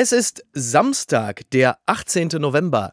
[0.00, 2.28] Es ist Samstag, der 18.
[2.38, 2.92] November.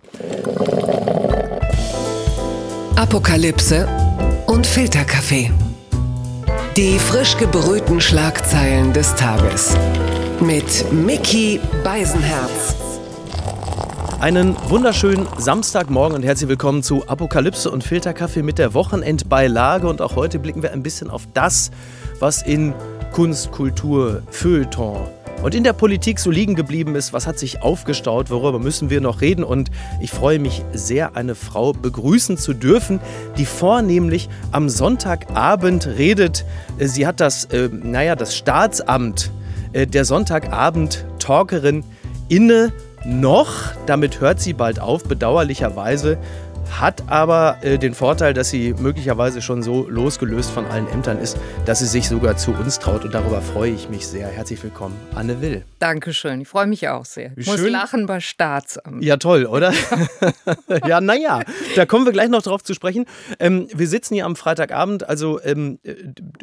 [2.95, 3.87] Apokalypse
[4.47, 5.51] und Filterkaffee.
[6.75, 9.77] Die frisch gebrühten Schlagzeilen des Tages.
[10.39, 12.75] Mit Mickey Beisenherz.
[14.19, 19.87] Einen wunderschönen Samstagmorgen und herzlich willkommen zu Apokalypse und Filterkaffee mit der Wochenendbeilage.
[19.87, 21.69] Und auch heute blicken wir ein bisschen auf das,
[22.17, 22.73] was in
[23.11, 25.07] Kunst, Kultur, Feuilleton,
[25.43, 28.99] und in der Politik so liegen geblieben ist, was hat sich aufgestaut, worüber müssen wir
[28.99, 29.43] noch reden.
[29.43, 29.69] Und
[30.01, 32.99] ich freue mich sehr, eine Frau begrüßen zu dürfen,
[33.37, 36.45] die vornehmlich am Sonntagabend redet.
[36.79, 39.31] Sie hat das, äh, naja, das Staatsamt
[39.73, 41.83] äh, der Sonntagabend-Talkerin
[42.27, 42.73] inne
[43.05, 43.51] noch.
[43.85, 46.17] Damit hört sie bald auf, bedauerlicherweise
[46.71, 51.37] hat aber äh, den Vorteil, dass sie möglicherweise schon so losgelöst von allen Ämtern ist,
[51.65, 53.05] dass sie sich sogar zu uns traut.
[53.05, 54.27] Und darüber freue ich mich sehr.
[54.27, 55.63] Herzlich willkommen, Anne Will.
[55.79, 57.31] Dankeschön, ich freue mich auch sehr.
[57.35, 59.03] Ich muss lachen bei Staatsamt.
[59.03, 59.73] Ja, toll, oder?
[60.87, 61.41] ja, naja,
[61.75, 63.05] da kommen wir gleich noch drauf zu sprechen.
[63.39, 65.79] Ähm, wir sitzen hier am Freitagabend, also ähm,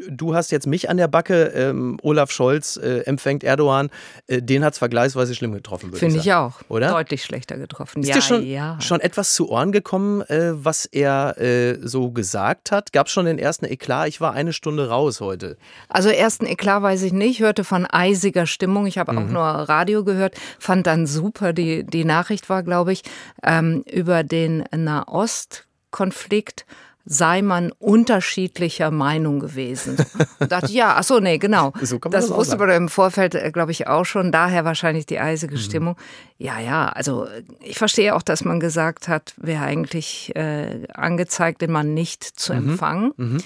[0.08, 3.90] du hast jetzt mich an der Backe, ähm, Olaf Scholz äh, empfängt Erdogan.
[4.26, 6.60] Äh, den hat es vergleichsweise schlimm getroffen, Finde ich, ich auch.
[6.68, 6.90] Oder?
[6.90, 8.02] Deutlich schlechter getroffen.
[8.02, 8.80] Ist ja, dir schon, ja.
[8.80, 10.11] schon etwas zu Ohren gekommen?
[10.20, 12.92] Äh, was er äh, so gesagt hat?
[12.92, 14.08] Gab es schon den ersten Eklat?
[14.08, 15.56] Ich war eine Stunde raus heute.
[15.88, 18.86] Also ersten Eklat weiß ich nicht, hörte von eisiger Stimmung.
[18.86, 19.18] Ich habe mhm.
[19.18, 23.02] auch nur Radio gehört, fand dann super, die, die Nachricht war, glaube ich,
[23.42, 26.66] ähm, über den Nahostkonflikt
[27.04, 29.96] sei man unterschiedlicher Meinung gewesen.
[30.38, 31.72] Und dachte, ja, ach so, nee, genau.
[31.82, 34.32] So das, das wusste man im Vorfeld, äh, glaube ich, auch schon.
[34.32, 35.60] Daher wahrscheinlich die eisige mhm.
[35.60, 35.96] Stimmung.
[36.38, 37.26] Ja, ja, also
[37.60, 42.54] ich verstehe auch, dass man gesagt hat, wäre eigentlich äh, angezeigt, den Mann nicht zu
[42.54, 42.70] mhm.
[42.70, 43.12] empfangen.
[43.16, 43.38] Mhm.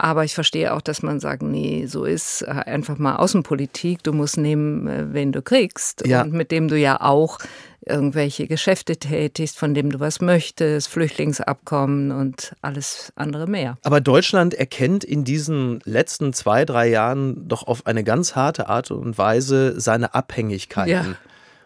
[0.00, 4.04] Aber ich verstehe auch, dass man sagt, nee, so ist äh, einfach mal Außenpolitik.
[4.04, 6.06] Du musst nehmen, äh, wen du kriegst.
[6.06, 6.22] Ja.
[6.22, 7.40] Und mit dem du ja auch
[7.84, 13.76] irgendwelche Geschäfte tätigst, von dem du was möchtest, Flüchtlingsabkommen und alles andere mehr.
[13.82, 18.92] Aber Deutschland erkennt in diesen letzten zwei, drei Jahren doch auf eine ganz harte Art
[18.92, 21.16] und Weise seine Abhängigkeiten.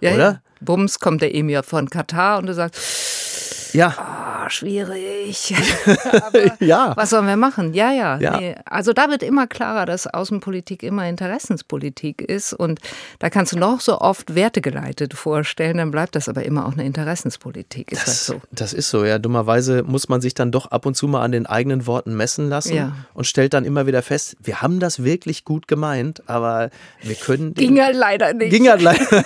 [0.00, 0.08] Ja.
[0.08, 0.30] Ja, oder?
[0.32, 0.40] Ja.
[0.62, 4.41] Bums kommt der Emir von Katar und du sagst, ja.
[4.44, 5.54] Oh, schwierig.
[6.60, 6.92] ja.
[6.96, 7.74] Was sollen wir machen?
[7.74, 8.18] Ja, ja.
[8.18, 8.36] ja.
[8.38, 8.56] Nee.
[8.64, 12.52] Also da wird immer klarer, dass Außenpolitik immer Interessenspolitik ist.
[12.52, 12.80] Und
[13.18, 16.84] da kannst du noch so oft wertegeleitet vorstellen, dann bleibt das aber immer auch eine
[16.84, 17.92] Interessenspolitik.
[17.92, 18.40] Ist das, das so?
[18.50, 19.18] Das ist so, ja.
[19.18, 22.48] Dummerweise muss man sich dann doch ab und zu mal an den eigenen Worten messen
[22.48, 22.96] lassen ja.
[23.14, 26.70] und stellt dann immer wieder fest, wir haben das wirklich gut gemeint, aber
[27.02, 27.54] wir können.
[27.54, 28.50] Ging halt leider nicht.
[28.50, 29.24] Ging halt leider.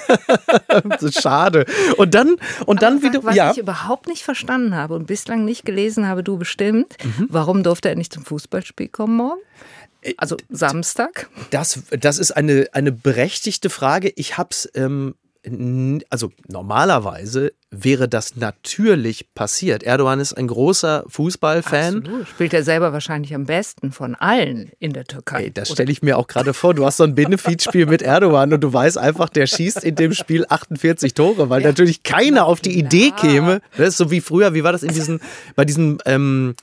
[1.12, 1.65] Schade.
[1.97, 3.25] Und dann, und dann wieder.
[3.25, 3.50] Was ja.
[3.53, 7.28] ich überhaupt nicht verstanden habe und bislang nicht gelesen habe, du bestimmt, mhm.
[7.31, 9.41] warum durfte er nicht zum Fußballspiel kommen morgen?
[10.03, 11.28] Äh, also Samstag?
[11.50, 14.12] Das, das ist eine, eine berechtigte Frage.
[14.16, 15.15] Ich habe es ähm,
[16.11, 19.83] also normalerweise wäre das natürlich passiert.
[19.83, 21.99] Erdogan ist ein großer Fußballfan.
[21.99, 22.29] Absolut.
[22.29, 25.45] Spielt er selber wahrscheinlich am besten von allen in der Türkei.
[25.45, 26.75] Ey, das stelle ich mir auch gerade vor.
[26.75, 30.15] Du hast so ein Benefizspiel mit Erdogan und du weißt einfach, der schießt in dem
[30.15, 31.69] Spiel 48 Tore, weil ja.
[31.69, 33.61] natürlich keiner auf die Idee käme.
[33.77, 35.21] Das ist so wie früher, wie war das in diesen,
[35.55, 36.55] bei diesen ähm,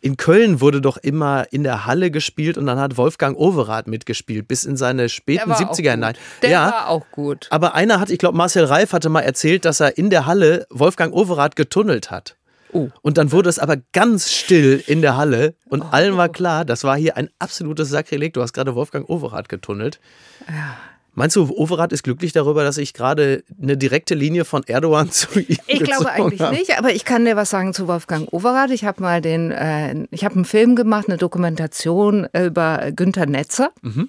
[0.00, 4.48] in Köln wurde doch immer in der Halle gespielt und dann hat Wolfgang Overath mitgespielt,
[4.48, 6.14] bis in seine späten 70er hinein.
[6.42, 7.46] Der ja, war auch gut.
[7.50, 10.66] Aber einer hat, ich glaube, Marcel Reif hatte mal erzählt, dass er in der Halle
[10.70, 12.36] Wolfgang Overath getunnelt hat.
[12.72, 12.88] Oh.
[13.02, 15.86] Und dann wurde es aber ganz still in der Halle und oh.
[15.90, 18.32] allen war klar, das war hier ein absolutes Sakrileg.
[18.32, 20.00] Du hast gerade Wolfgang Overath getunnelt.
[20.48, 20.76] Ja.
[21.20, 25.38] Meinst du, Overath ist glücklich darüber, dass ich gerade eine direkte Linie von Erdogan zu
[25.38, 26.56] ihm Ich glaube eigentlich habe?
[26.56, 28.70] nicht, aber ich kann dir was sagen zu Wolfgang Overath.
[28.70, 33.70] Ich habe mal den, äh, ich habe einen Film gemacht, eine Dokumentation über Günter Netzer.
[33.82, 34.08] Mhm.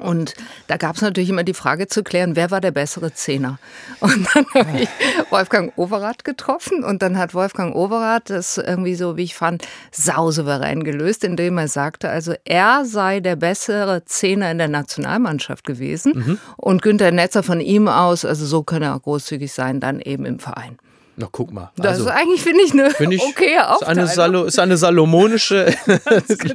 [0.00, 0.34] Und
[0.66, 3.58] da gab es natürlich immer die Frage zu klären, wer war der bessere Zehner?
[4.00, 4.88] Und dann habe ich
[5.30, 10.82] Wolfgang Overath getroffen und dann hat Wolfgang Overath das irgendwie so, wie ich fand, sausouverän
[10.82, 16.38] gelöst, indem er sagte, also er sei der bessere Zehner in der Nationalmannschaft gewesen mhm.
[16.56, 20.26] und Günter Netzer von ihm aus, also so könne er auch großzügig sein, dann eben
[20.26, 20.76] im Verein.
[21.16, 21.70] Na, guck mal.
[21.76, 24.04] Das also, ist eigentlich, finde ich, eine find ich, okay Aufteilung.
[24.04, 25.74] Ist eine, Salo, ist eine salomonische.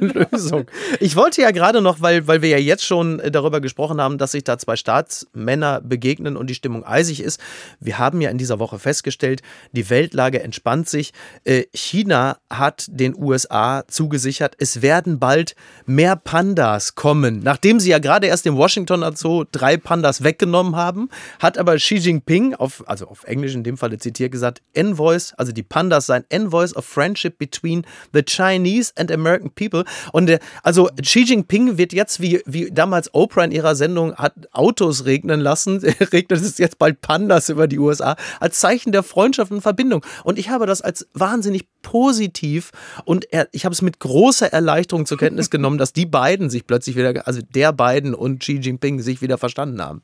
[0.00, 0.66] Lösung.
[0.98, 4.32] Ich wollte ja gerade noch, weil, weil wir ja jetzt schon darüber gesprochen haben, dass
[4.32, 7.40] sich da zwei Staatsmänner begegnen und die Stimmung eisig ist.
[7.78, 9.42] Wir haben ja in dieser Woche festgestellt,
[9.72, 11.12] die Weltlage entspannt sich.
[11.44, 15.54] Äh, China hat den USA zugesichert, es werden bald
[15.86, 17.40] mehr Pandas kommen.
[17.42, 21.08] Nachdem sie ja gerade erst im Washington Zoo drei Pandas weggenommen haben,
[21.38, 25.32] hat aber Xi Jinping, auf, also auf Englisch in dem Falle zitiert, gesagt, gesagt, Envoys,
[25.36, 29.84] also die Pandas seien Envoys of Friendship between the Chinese and American people.
[30.12, 34.34] Und der, also Xi Jinping wird jetzt, wie, wie damals Oprah in ihrer Sendung hat
[34.52, 35.78] Autos regnen lassen,
[36.12, 40.04] regnet es jetzt bald Pandas über die USA, als Zeichen der Freundschaft und Verbindung.
[40.24, 42.70] Und ich habe das als wahnsinnig positiv
[43.04, 46.66] und er, ich habe es mit großer Erleichterung zur Kenntnis genommen, dass die beiden sich
[46.66, 50.02] plötzlich wieder, also der beiden und Xi Jinping sich wieder verstanden haben.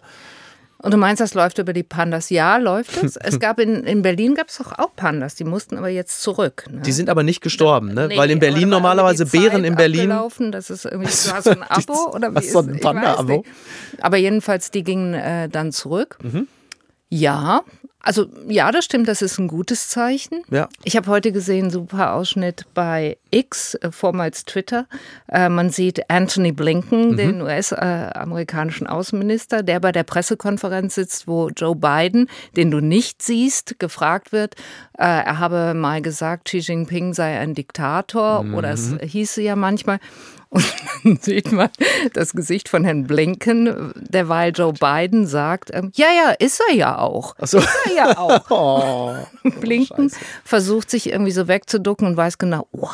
[0.78, 2.31] Und du meinst, das läuft über die Pandas?
[2.31, 3.17] Ja, läuft es.
[3.26, 6.64] Es gab in, in Berlin gab es doch auch Pandas, die mussten aber jetzt zurück.
[6.70, 6.82] Ne?
[6.82, 8.08] Die sind aber nicht gestorben, ne?
[8.08, 10.12] Nee, Weil in Berlin normalerweise Bären in Berlin.
[10.52, 13.44] Das ist irgendwie, hast ein Abo oder wie ist, ein Panda-Abo?
[14.00, 16.19] Aber jedenfalls, die gingen äh, dann zurück.
[16.23, 16.46] Mhm.
[17.08, 17.62] Ja,
[18.06, 20.42] also ja, das stimmt, das ist ein gutes Zeichen.
[20.48, 20.68] Ja.
[20.84, 24.86] Ich habe heute gesehen, super Ausschnitt bei X, äh, vormals Twitter.
[25.28, 27.16] Äh, man sieht Anthony Blinken, mhm.
[27.16, 33.80] den US-amerikanischen Außenminister, der bei der Pressekonferenz sitzt, wo Joe Biden, den du nicht siehst,
[33.80, 34.54] gefragt wird.
[34.98, 38.54] Äh, er habe mal gesagt, Xi Jinping sei ein Diktator mhm.
[38.54, 39.98] oder es hieße ja manchmal.
[40.48, 40.64] Und
[41.04, 41.69] dann sieht man
[42.14, 46.98] das Gesicht von Herrn Blinken, derweil Joe Biden sagt, ähm, ja, ja, ist er ja
[46.98, 47.34] auch.
[47.38, 47.58] Ach so.
[47.58, 48.37] Ist er ja auch.
[48.56, 49.14] Oh,
[49.60, 50.25] Blinken Scheiße.
[50.44, 52.90] versucht sich irgendwie so wegzuducken und weiß genau, wow,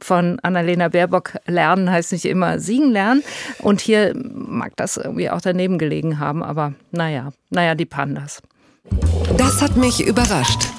[0.00, 3.22] von Annalena Baerbock lernen heißt nicht immer siegen lernen.
[3.58, 8.42] Und hier mag das irgendwie auch daneben gelegen haben, aber naja, naja, die Pandas.
[9.36, 10.75] Das hat mich überrascht.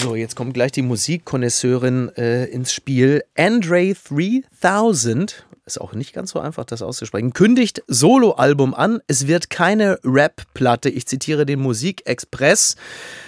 [0.00, 3.24] So, jetzt kommt gleich die Musikkonnoisseurin äh, ins Spiel.
[3.36, 9.00] Andre 3000, ist auch nicht ganz so einfach, das auszusprechen, kündigt Soloalbum an.
[9.08, 10.88] Es wird keine Rap-Platte.
[10.88, 12.76] Ich zitiere den Musikexpress.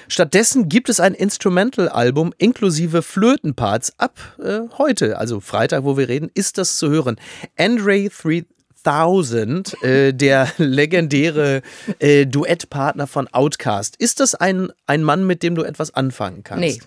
[0.06, 3.92] Stattdessen gibt es ein Instrumental-Album inklusive Flötenparts.
[3.98, 7.16] Ab äh, heute, also Freitag, wo wir reden, ist das zu hören.
[7.58, 8.46] Andre 3000
[8.84, 11.62] 1000, äh, der legendäre
[11.98, 13.96] äh, Duettpartner von Outcast.
[13.96, 16.60] Ist das ein, ein Mann, mit dem du etwas anfangen kannst?
[16.60, 16.80] Nee.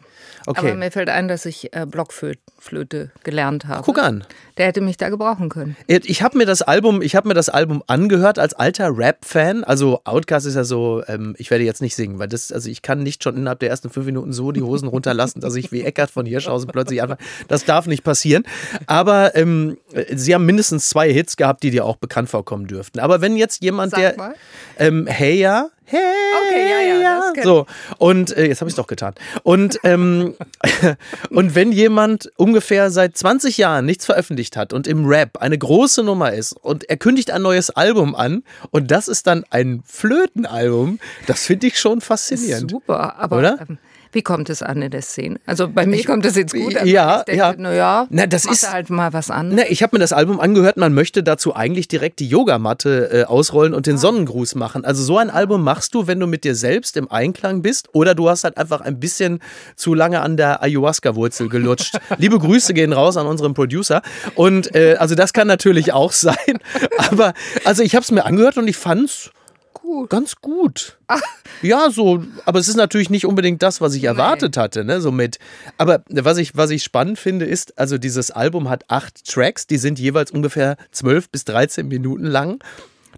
[0.45, 0.59] Okay.
[0.59, 3.83] Aber mir fällt ein, dass ich äh, Blockflöte gelernt habe.
[3.83, 4.25] Guck an.
[4.57, 5.75] Der hätte mich da gebrauchen können.
[5.87, 9.63] Ich habe mir das Album, ich habe mir das Album angehört als alter Rap-Fan.
[9.63, 12.81] Also Outcast ist ja so, ähm, ich werde jetzt nicht singen, weil das, also ich
[12.81, 15.81] kann nicht schon innerhalb der ersten fünf Minuten so die Hosen runterlassen, dass ich wie
[15.81, 17.19] Eckart von Hirschhausen plötzlich anfange.
[17.47, 18.43] Das darf nicht passieren.
[18.85, 19.77] Aber ähm,
[20.13, 22.99] sie haben mindestens zwei Hits gehabt, die dir auch bekannt vorkommen dürften.
[22.99, 24.35] Aber wenn jetzt jemand, Sag der mal.
[24.77, 25.99] Ähm, Hey ja, Hey,
[26.45, 27.65] okay, ja, ja, das so
[27.97, 29.13] und äh, jetzt habe ich es doch getan.
[29.43, 30.35] Und ähm,
[31.29, 36.03] und wenn jemand ungefähr seit 20 Jahren nichts veröffentlicht hat und im Rap eine große
[36.03, 40.99] Nummer ist und er kündigt ein neues Album an und das ist dann ein Flötenalbum,
[41.27, 42.71] das finde ich schon faszinierend.
[42.71, 43.59] Super, aber oder?
[43.67, 43.77] Ähm,
[44.13, 45.39] wie kommt es an in der Szene?
[45.45, 46.73] Also bei mir kommt es jetzt gut.
[46.83, 47.53] ja, denke, ja.
[47.57, 49.53] Naja, na, das ist halt mal was an.
[49.55, 50.77] Na, ich habe mir das Album angehört.
[50.77, 53.99] Man möchte dazu eigentlich direkt die Yogamatte äh, ausrollen und den ah.
[53.99, 54.85] Sonnengruß machen.
[54.85, 58.15] Also so ein Album machst du, wenn du mit dir selbst im Einklang bist oder
[58.15, 59.39] du hast halt einfach ein bisschen
[59.75, 61.97] zu lange an der Ayahuasca-Wurzel gelutscht.
[62.17, 64.01] Liebe Grüße gehen raus an unseren Producer.
[64.35, 66.35] Und äh, also das kann natürlich auch sein.
[67.09, 67.33] Aber
[67.65, 69.31] also ich habe es mir angehört und ich fand's
[69.83, 70.09] gut.
[70.09, 70.97] Ganz gut.
[71.07, 71.21] Ach.
[71.61, 74.61] Ja, so, aber es ist natürlich nicht unbedingt das, was ich erwartet nee.
[74.61, 75.39] hatte, ne, so mit.
[75.77, 79.77] Aber was ich, was ich spannend finde, ist, also dieses Album hat acht Tracks, die
[79.77, 82.63] sind jeweils ungefähr zwölf bis 13 Minuten lang.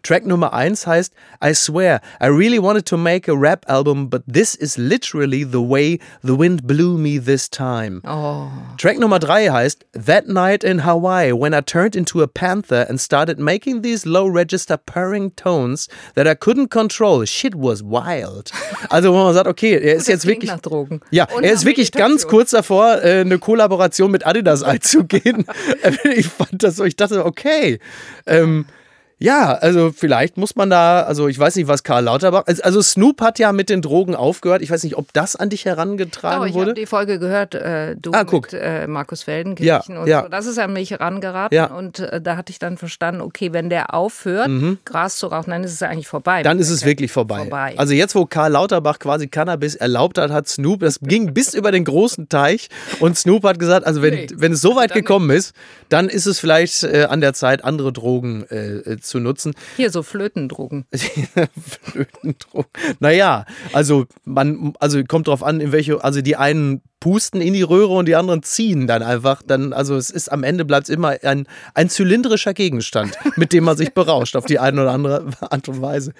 [0.06, 1.14] Track Nummer 1 heißt
[1.44, 5.62] I swear, I really wanted to make a rap album, but this is literally the
[5.62, 8.02] way the wind blew me this time.
[8.06, 8.52] Oh.
[8.78, 13.02] Track Nummer 3 heißt That night in Hawaii when I turned into a panther and
[13.02, 17.26] started making these low register purring tones that I couldn't control.
[17.26, 18.52] Shit was wild.
[18.90, 21.02] Also wo man sagt, okay, er ist jetzt wirklich nach Drogen.
[21.10, 25.46] Ja, Und er ist wirklich ganz kurz davor äh, eine Kollaboration mit Adidas einzugehen.
[26.04, 27.80] ich fand das so, ich dachte, okay,
[28.28, 28.68] ähm,
[29.18, 32.82] ja, also vielleicht muss man da, also ich weiß nicht, was Karl Lauterbach, also, also
[32.82, 34.62] Snoop hat ja mit den Drogen aufgehört.
[34.62, 36.64] Ich weiß nicht, ob das an dich herangetragen oh, ich wurde.
[36.64, 40.24] Ich habe die Folge gehört, äh, du ah, mit äh, Markus Feldenkirchen ja, und ja.
[40.24, 40.28] so.
[40.28, 41.68] Das ist an mich herangeraten ja.
[41.68, 44.80] und äh, da hatte ich dann verstanden, okay, wenn der aufhört, mhm.
[44.84, 46.44] Gras zu rauchen, dann ist es eigentlich vorbei.
[46.44, 47.38] Dann ist es wirklich vorbei.
[47.38, 47.76] vorbei.
[47.78, 51.72] Also jetzt, wo Karl Lauterbach quasi Cannabis erlaubt hat, hat Snoop, das ging bis über
[51.72, 52.68] den großen Teich
[53.00, 55.38] und Snoop hat gesagt, also wenn, nee, wenn es so weit gekommen nicht.
[55.38, 55.54] ist,
[55.88, 59.54] dann ist es vielleicht äh, an der Zeit, andere Drogen äh, äh, zu nutzen.
[59.78, 60.86] Hier so Flötendrucken.
[61.84, 62.72] Flötendrucken.
[63.00, 67.62] Naja, also man, also kommt drauf an, in welche, also die einen pusten in die
[67.62, 69.42] Röhre und die anderen ziehen dann einfach.
[69.46, 73.64] Dann, also es ist am Ende bleibt es immer ein, ein zylindrischer Gegenstand, mit dem
[73.64, 76.14] man sich berauscht auf die eine oder andere Art und Weise.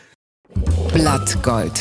[0.94, 1.74] Blattgold.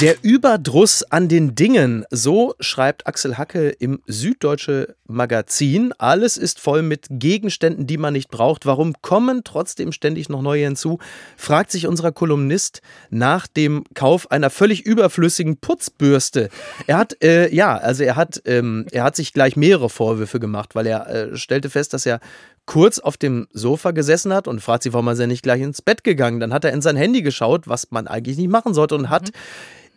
[0.00, 5.92] Der Überdruss an den Dingen, so schreibt Axel Hacke im Süddeutsche Magazin.
[5.98, 8.64] Alles ist voll mit Gegenständen, die man nicht braucht.
[8.64, 11.00] Warum kommen trotzdem ständig noch neue hinzu?
[11.36, 12.80] Fragt sich unser Kolumnist
[13.10, 16.48] nach dem Kauf einer völlig überflüssigen Putzbürste.
[16.86, 20.74] Er hat, äh, ja, also er hat, ähm, er hat sich gleich mehrere Vorwürfe gemacht,
[20.74, 22.20] weil er äh, stellte fest, dass er
[22.64, 26.04] kurz auf dem Sofa gesessen hat und fragt sich, warum er nicht gleich ins Bett
[26.04, 26.40] gegangen.
[26.40, 29.30] Dann hat er in sein Handy geschaut, was man eigentlich nicht machen sollte und hat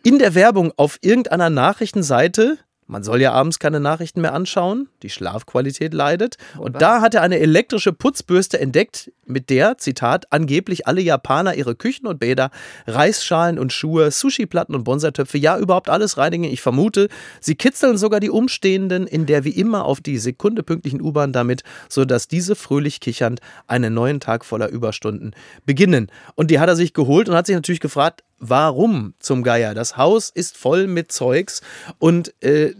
[0.04, 5.08] in der Werbung auf irgendeiner Nachrichtenseite man soll ja abends keine Nachrichten mehr anschauen, die
[5.08, 6.36] Schlafqualität leidet.
[6.58, 11.74] Und da hat er eine elektrische Putzbürste entdeckt, mit der, Zitat, angeblich alle Japaner ihre
[11.74, 12.50] Küchen und Bäder,
[12.86, 16.44] Reisschalen und Schuhe, Sushi-Platten und Bonsaitöpfe, ja überhaupt alles reinigen.
[16.44, 17.08] Ich vermute,
[17.40, 21.62] sie kitzeln sogar die Umstehenden in der wie immer auf die Sekunde pünktlichen U-Bahn damit,
[21.88, 25.34] sodass diese fröhlich kichernd einen neuen Tag voller Überstunden
[25.64, 26.10] beginnen.
[26.34, 29.74] Und die hat er sich geholt und hat sich natürlich gefragt, warum zum Geier?
[29.74, 31.62] Das Haus ist voll mit Zeugs
[31.98, 32.74] und äh,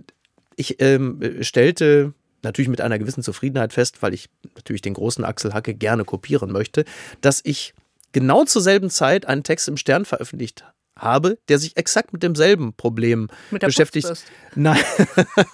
[0.57, 5.55] ich ähm, stellte natürlich mit einer gewissen Zufriedenheit fest, weil ich natürlich den großen Axel
[5.55, 6.85] Hacke gerne kopieren möchte,
[7.21, 7.75] dass ich
[8.13, 10.65] genau zur selben Zeit einen Text im Stern veröffentlicht
[10.97, 14.25] habe, der sich exakt mit demselben Problem Mit der beschäftigt.
[14.55, 14.79] Nein,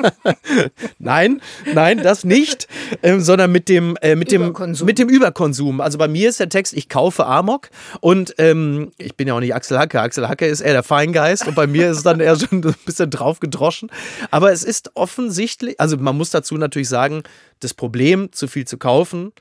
[0.98, 1.40] nein,
[1.72, 2.68] nein, das nicht,
[3.02, 4.86] ähm, sondern mit dem, äh, mit, dem, Überkonsum.
[4.86, 5.80] mit dem Überkonsum.
[5.80, 7.70] Also bei mir ist der Text, ich kaufe Amok
[8.00, 10.00] und ähm, ich bin ja auch nicht Axel Hacke.
[10.00, 12.74] Axel Hacke ist eher der Feingeist und bei mir ist es dann eher schon ein
[12.84, 13.90] bisschen drauf gedroschen.
[14.30, 17.22] Aber es ist offensichtlich, also man muss dazu natürlich sagen,
[17.60, 19.32] das Problem, zu viel zu kaufen,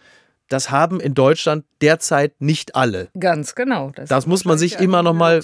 [0.49, 3.07] das haben in Deutschland derzeit nicht alle.
[3.19, 3.91] Ganz genau.
[4.07, 5.41] Das muss man sich immer noch mal-.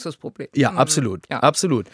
[0.55, 0.77] Ja, Mhm.
[0.77, 1.23] absolut.
[1.29, 1.39] Ja.
[1.39, 1.85] Absolut.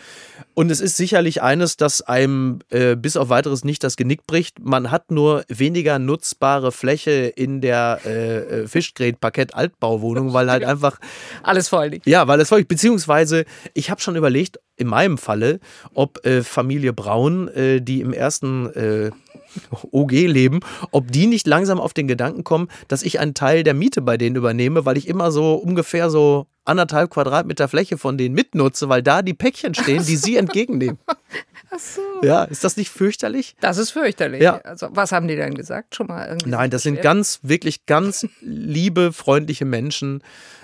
[0.54, 4.60] Und es ist sicherlich eines, das einem äh, bis auf weiteres nicht das Genick bricht.
[4.60, 11.00] Man hat nur weniger nutzbare Fläche in der äh, äh, Fischgrät-Parkett-Altbauwohnung, weil halt einfach,
[11.44, 12.08] Alles voll liegt.
[12.08, 15.60] ja, weil es voll, beziehungsweise ich habe schon überlegt, in meinem Falle,
[15.94, 19.12] ob äh, Familie Braun, äh, die im ersten äh,
[19.92, 20.60] OG leben,
[20.92, 24.18] ob die nicht langsam auf den Gedanken kommen, dass ich einen Teil der Miete bei
[24.18, 29.02] denen übernehme, weil ich immer so ungefähr so anderthalb Quadratmeter Fläche von denen mitnutze, weil
[29.02, 31.00] da die Päckchen stehen, die sie entgegennehmen.
[31.74, 32.02] Ach so.
[32.22, 33.56] Ja, ist das nicht fürchterlich?
[33.62, 34.42] Das ist fürchterlich.
[34.42, 34.58] Ja.
[34.58, 35.96] Also, was haben die denn gesagt?
[35.96, 36.50] Schon mal irgendwie?
[36.50, 40.22] Nein, das sind ganz, wirklich ganz liebe, freundliche Menschen.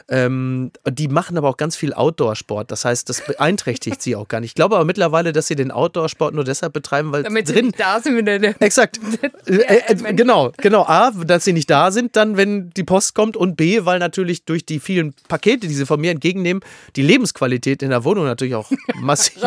[0.09, 2.71] Ähm, die machen aber auch ganz viel Outdoor-Sport.
[2.71, 4.51] Das heißt, das beeinträchtigt sie auch gar nicht.
[4.51, 7.65] Ich glaube aber mittlerweile, dass sie den Outdoor-Sport nur deshalb betreiben, weil Damit sie drin.
[7.67, 8.99] nicht da sind, wenn der, der Exakt.
[9.47, 10.17] Äh, äh, Mensch.
[10.17, 10.83] genau, genau.
[10.85, 13.37] A, dass sie nicht da sind, dann, wenn die Post kommt.
[13.37, 16.61] Und B, weil natürlich durch die vielen Pakete, die sie von mir entgegennehmen,
[16.95, 19.41] die Lebensqualität in der Wohnung natürlich auch massiv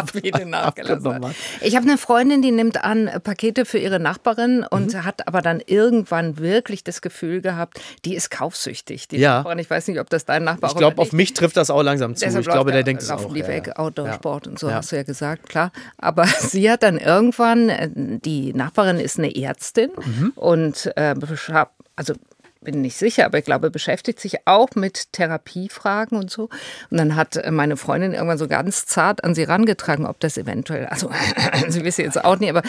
[0.46, 1.34] nachgelassen hat.
[1.60, 5.04] Ich habe eine Freundin, die nimmt an äh, Pakete für ihre Nachbarin und Mhm.
[5.04, 9.08] hat aber dann irgendwann wirklich das Gefühl gehabt, die ist kaufsüchtig.
[9.08, 9.38] Die Ja.
[9.38, 11.82] Nachbarin, ich weiß nicht, ob das dein Nachbar Ich glaube, auf mich trifft das auch
[11.82, 12.24] langsam zu.
[12.24, 13.32] Deshalb Ich glaube, der da- denkt es auch.
[13.32, 13.76] die ja, ja.
[13.76, 14.76] Outdoor-Sport und so, Ja.
[14.76, 15.72] hast du ja gesagt, klar.
[15.98, 20.32] Aber sie hat dann irgendwann, äh, die Nachbarin ist eine Ärztin Mhm.
[20.36, 21.14] und äh,
[21.96, 22.14] also
[22.62, 26.50] bin nicht sicher, aber ich glaube, beschäftigt sich auch mit Therapiefragen und so.
[26.90, 30.36] Und dann hat äh, meine Freundin irgendwann so ganz zart an sie rangetragen, ob das
[30.36, 31.10] eventuell, also
[31.68, 32.62] sie wisse jetzt auch nicht, aber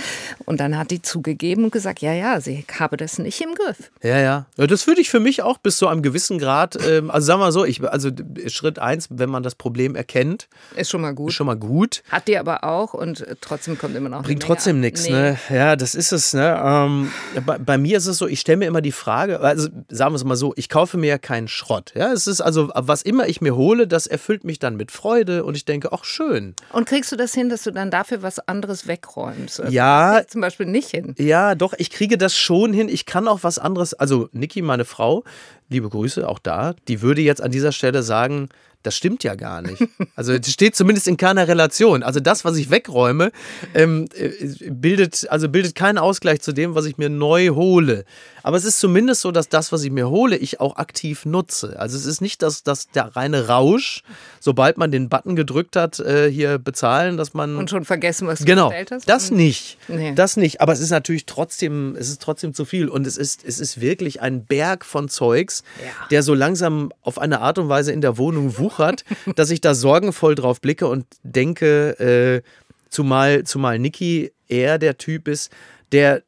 [0.46, 3.92] und dann hat die zugegeben und gesagt, ja, ja, sie habe das nicht im Griff.
[4.02, 4.46] Ja, ja.
[4.56, 7.40] ja das würde ich für mich auch bis zu einem gewissen Grad, ähm, also sagen
[7.42, 8.10] wir mal so, ich, also
[8.48, 11.30] Schritt eins, wenn man das Problem erkennt, Ist schon mal gut.
[11.30, 12.04] ist schon mal gut.
[12.10, 15.12] Hat die aber auch und trotzdem kommt immer noch Bringt trotzdem nichts, Nee.
[15.12, 15.38] ne?
[15.50, 16.62] Ja, das ist es, ne?
[16.64, 17.12] Ähm,
[17.46, 20.16] bei, bei mir ist es so, ich stelle mir immer die Frage, also sagen wir
[20.18, 21.92] es mal so, ich kaufe mir ja keinen Schrott.
[21.96, 25.44] Ja, es ist also, was immer ich mir hole, das erfüllt mich dann mit Freude
[25.44, 26.56] und ich denke, ach schön.
[26.72, 29.62] Und kriegst du das hin, dass du dann dafür was anderes wegräumst?
[29.62, 30.22] Also Ja.
[30.28, 31.16] Zum Beispiel nicht hin.
[31.18, 32.90] Ja, doch, ich kriege das schon hin.
[32.90, 33.94] Ich kann auch was anderes.
[33.94, 35.24] Also, Niki, meine Frau,
[35.70, 38.50] liebe Grüße, auch da, die würde jetzt an dieser Stelle sagen,
[38.84, 39.82] das stimmt ja gar nicht.
[40.16, 42.04] Also, es steht zumindest in keiner Relation.
[42.04, 43.32] Also, das, was ich wegräume,
[43.74, 44.30] ähm, äh,
[44.70, 48.06] bildet, also bildet keinen Ausgleich zu dem, was ich mir neu hole.
[48.44, 51.80] Aber es ist zumindest so, dass das, was ich mir hole, ich auch aktiv nutze.
[51.80, 54.04] Also, es ist nicht das, das der reine Rausch,
[54.40, 57.56] sobald man den Button gedrückt hat, äh, hier bezahlen, dass man.
[57.56, 59.10] Und schon vergessen, was du Genau, bestellt hast?
[59.10, 59.78] das nicht.
[59.88, 60.14] Nee.
[60.16, 60.62] Das nicht.
[60.62, 62.88] Aber es ist natürlich trotzdem, es ist trotzdem zu viel.
[62.90, 66.08] Und es ist, es ist wirklich ein Berg von Zeugs, Ja.
[66.10, 69.04] der so langsam auf eine Art und Weise in der Wohnung wuchert,
[69.36, 72.42] dass ich da sorgenvoll drauf blicke und denke, äh,
[72.90, 75.52] zumal, zumal Niki eher der Typ ist,
[75.92, 76.24] der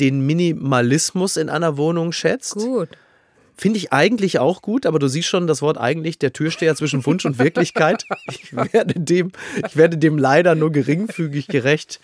[0.00, 2.54] den Minimalismus in einer Wohnung schätzt.
[2.54, 2.88] Gut.
[3.58, 7.04] Finde ich eigentlich auch gut, aber du siehst schon das Wort eigentlich der Türsteher zwischen
[7.06, 8.04] Wunsch und Wirklichkeit.
[8.28, 9.32] Ich werde dem,
[9.66, 12.00] ich werde dem leider nur geringfügig gerecht.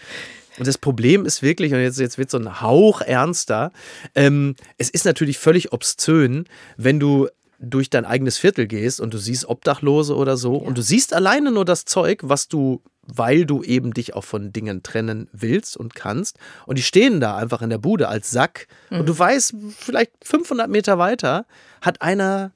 [0.59, 3.73] Und das Problem ist wirklich, und jetzt, jetzt wird so ein Hauch ernster,
[4.15, 6.47] ähm, es ist natürlich völlig obszön,
[6.77, 10.83] wenn du durch dein eigenes Viertel gehst und du siehst Obdachlose oder so und du
[10.83, 12.83] siehst alleine nur das Zeug, was du
[13.15, 16.39] weil du eben dich auch von Dingen trennen willst und kannst.
[16.67, 18.67] Und die stehen da einfach in der Bude als Sack.
[18.91, 19.01] Mhm.
[19.01, 21.47] Und du weißt, vielleicht 500 Meter weiter
[21.81, 22.53] hat einer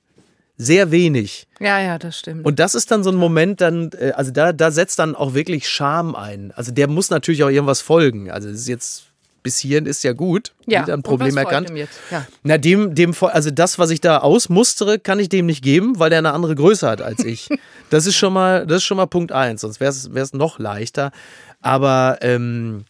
[0.59, 1.47] sehr wenig.
[1.61, 2.47] Ja, ja, das stimmt.
[2.47, 5.35] Und das ist dann so ein Moment, dann, äh, also da, da setzt dann auch
[5.35, 6.53] wirklich Scham ein.
[6.53, 8.31] Also der muss natürlich auch irgendwas folgen.
[8.31, 9.07] Also es ist jetzt
[9.47, 10.51] bis hierhin ist ja gut.
[10.67, 11.71] Ja, ein Problem erkannt.
[12.11, 12.27] Ja.
[12.43, 16.11] Na, dem, dem, also das, was ich da ausmustere, kann ich dem nicht geben, weil
[16.11, 17.49] der eine andere Größe hat als ich.
[17.91, 21.13] das ist schon mal, das ist schon mal Punkt eins, sonst wäre es noch leichter.
[21.61, 22.87] Aber ähm,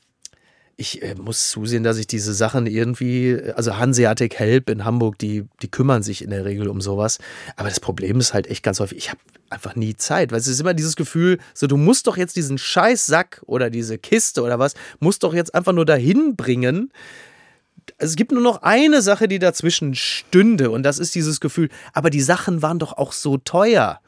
[0.77, 5.45] ich äh, muss zusehen, dass ich diese Sachen irgendwie, also Hanseatic Help in Hamburg, die,
[5.63, 7.19] die kümmern sich in der Regel um sowas.
[7.57, 10.33] Aber das Problem ist halt echt ganz häufig, ich habe einfach nie Zeit.
[10.33, 13.97] Weil es ist immer dieses Gefühl, so du musst doch jetzt diesen Scheißsack oder diese
[13.97, 16.93] Kiste oder was, musst doch jetzt einfach nur dahin bringen.
[17.97, 22.11] Es gibt nur noch eine Sache, die dazwischen stünde und das ist dieses Gefühl, aber
[22.11, 24.01] die Sachen waren doch auch so teuer.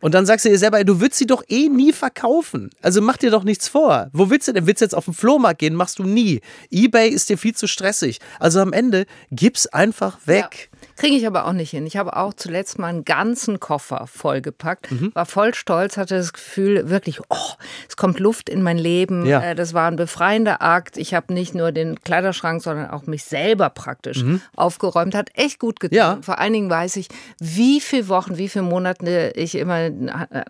[0.00, 2.70] Und dann sagst du dir selber, du willst sie doch eh nie verkaufen.
[2.82, 4.08] Also mach dir doch nichts vor.
[4.12, 4.66] Wo willst du denn?
[4.66, 5.74] Willst du jetzt auf den Flohmarkt gehen?
[5.74, 6.40] Machst du nie.
[6.70, 8.20] Ebay ist dir viel zu stressig.
[8.38, 10.70] Also am Ende gib's einfach weg.
[10.70, 10.78] Ja.
[10.96, 11.86] Kriege ich aber auch nicht hin.
[11.86, 15.10] Ich habe auch zuletzt mal einen ganzen Koffer vollgepackt, mhm.
[15.14, 17.52] war voll stolz, hatte das Gefühl, wirklich, oh,
[17.88, 19.26] es kommt Luft in mein Leben.
[19.26, 19.40] Ja.
[19.42, 20.96] Äh, das war ein befreiender Akt.
[20.96, 24.40] Ich habe nicht nur den Kleiderschrank, sondern auch mich selber praktisch mhm.
[24.54, 25.14] aufgeräumt.
[25.14, 25.96] Hat echt gut getan.
[25.96, 26.18] Ja.
[26.22, 27.08] Vor allen Dingen weiß ich,
[27.40, 29.90] wie viele Wochen, wie viele Monate ich immer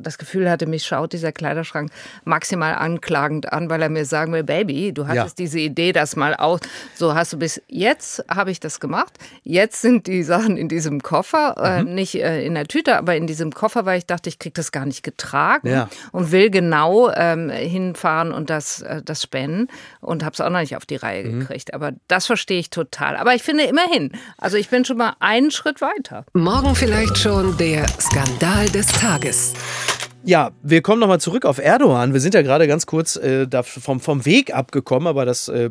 [0.00, 1.90] das Gefühl hatte, mich schaut dieser Kleiderschrank
[2.24, 5.44] maximal anklagend an, weil er mir sagen will, Baby, du hattest ja.
[5.44, 6.60] diese Idee, das mal aus.
[6.94, 9.12] So hast du bis jetzt habe ich das gemacht.
[9.42, 11.88] Jetzt sind die Sachen in diesem Koffer, äh, mhm.
[11.88, 14.54] äh, nicht äh, in der Tüte, aber in diesem Koffer, weil ich dachte, ich kriege
[14.54, 15.88] das gar nicht getragen ja.
[16.12, 19.68] und will genau ähm, hinfahren und das, äh, das spenden
[20.00, 21.40] und habe es auch noch nicht auf die Reihe mhm.
[21.40, 21.74] gekriegt.
[21.74, 23.16] Aber das verstehe ich total.
[23.16, 26.24] Aber ich finde immerhin, also ich bin schon mal einen Schritt weiter.
[26.32, 29.23] Morgen vielleicht schon der Skandal des Tages.
[30.26, 32.14] Ja, wir kommen nochmal zurück auf Erdogan.
[32.14, 35.70] Wir sind ja gerade ganz kurz äh, vom, vom Weg abgekommen, aber das äh,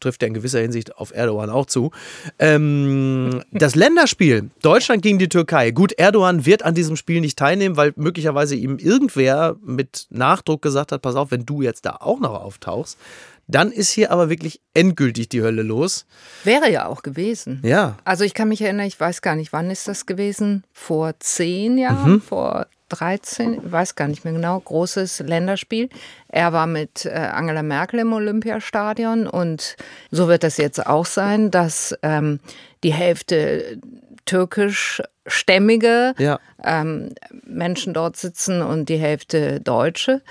[0.00, 1.92] trifft ja in gewisser Hinsicht auf Erdogan auch zu.
[2.40, 5.70] Ähm, das Länderspiel Deutschland gegen die Türkei.
[5.70, 10.90] Gut, Erdogan wird an diesem Spiel nicht teilnehmen, weil möglicherweise ihm irgendwer mit Nachdruck gesagt
[10.90, 12.98] hat: Pass auf, wenn du jetzt da auch noch auftauchst,
[13.46, 16.06] dann ist hier aber wirklich endgültig die Hölle los.
[16.42, 17.60] Wäre ja auch gewesen.
[17.64, 17.96] Ja.
[18.04, 20.64] Also ich kann mich erinnern, ich weiß gar nicht, wann ist das gewesen?
[20.72, 22.20] Vor zehn Jahren, mhm.
[22.20, 25.88] vor 13, weiß gar nicht mehr genau, großes Länderspiel.
[26.28, 29.76] Er war mit äh, Angela Merkel im Olympiastadion und
[30.10, 32.40] so wird das jetzt auch sein, dass ähm,
[32.84, 33.78] die Hälfte
[34.26, 36.38] türkischstämmige ja.
[36.62, 40.22] ähm, Menschen dort sitzen und die Hälfte Deutsche.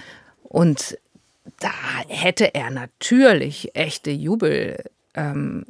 [0.44, 0.98] Und
[1.60, 1.72] da
[2.08, 4.84] hätte er natürlich echte Jubel,
[5.16, 5.66] ähm,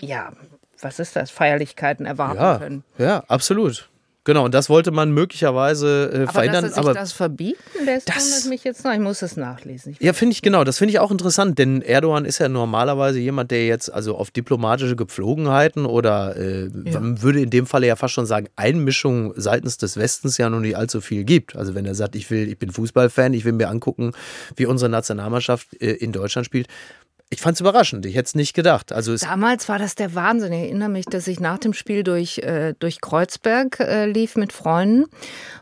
[0.00, 0.32] ja,
[0.80, 2.84] was ist das, Feierlichkeiten erwarten ja, können.
[2.98, 3.88] Ja, absolut.
[4.24, 6.64] Genau, und das wollte man möglicherweise äh, aber verhindern.
[6.64, 8.92] Dass er sich aber das verbieten lässt, das wundert mich jetzt noch.
[8.92, 9.92] Ich muss es nachlesen.
[9.92, 10.64] Ich ja, finde ich genau.
[10.64, 14.30] Das finde ich auch interessant, denn Erdogan ist ja normalerweise jemand, der jetzt also auf
[14.30, 17.00] diplomatische Gepflogenheiten oder äh, ja.
[17.00, 20.60] man würde in dem Falle ja fast schon sagen Einmischung seitens des Westens ja noch
[20.60, 21.56] nicht allzu viel gibt.
[21.56, 24.12] Also wenn er sagt, ich will, ich bin Fußballfan, ich will mir angucken,
[24.56, 26.68] wie unsere Nationalmannschaft äh, in Deutschland spielt,
[27.30, 28.06] ich fand es überraschend.
[28.06, 28.90] Ich hätte es nicht gedacht.
[28.90, 30.52] Also Damals war das der Wahnsinn.
[30.52, 34.54] Ich erinnere mich, dass ich nach dem Spiel durch, äh, durch Kreuzberg äh, lief mit
[34.54, 35.04] Freunden.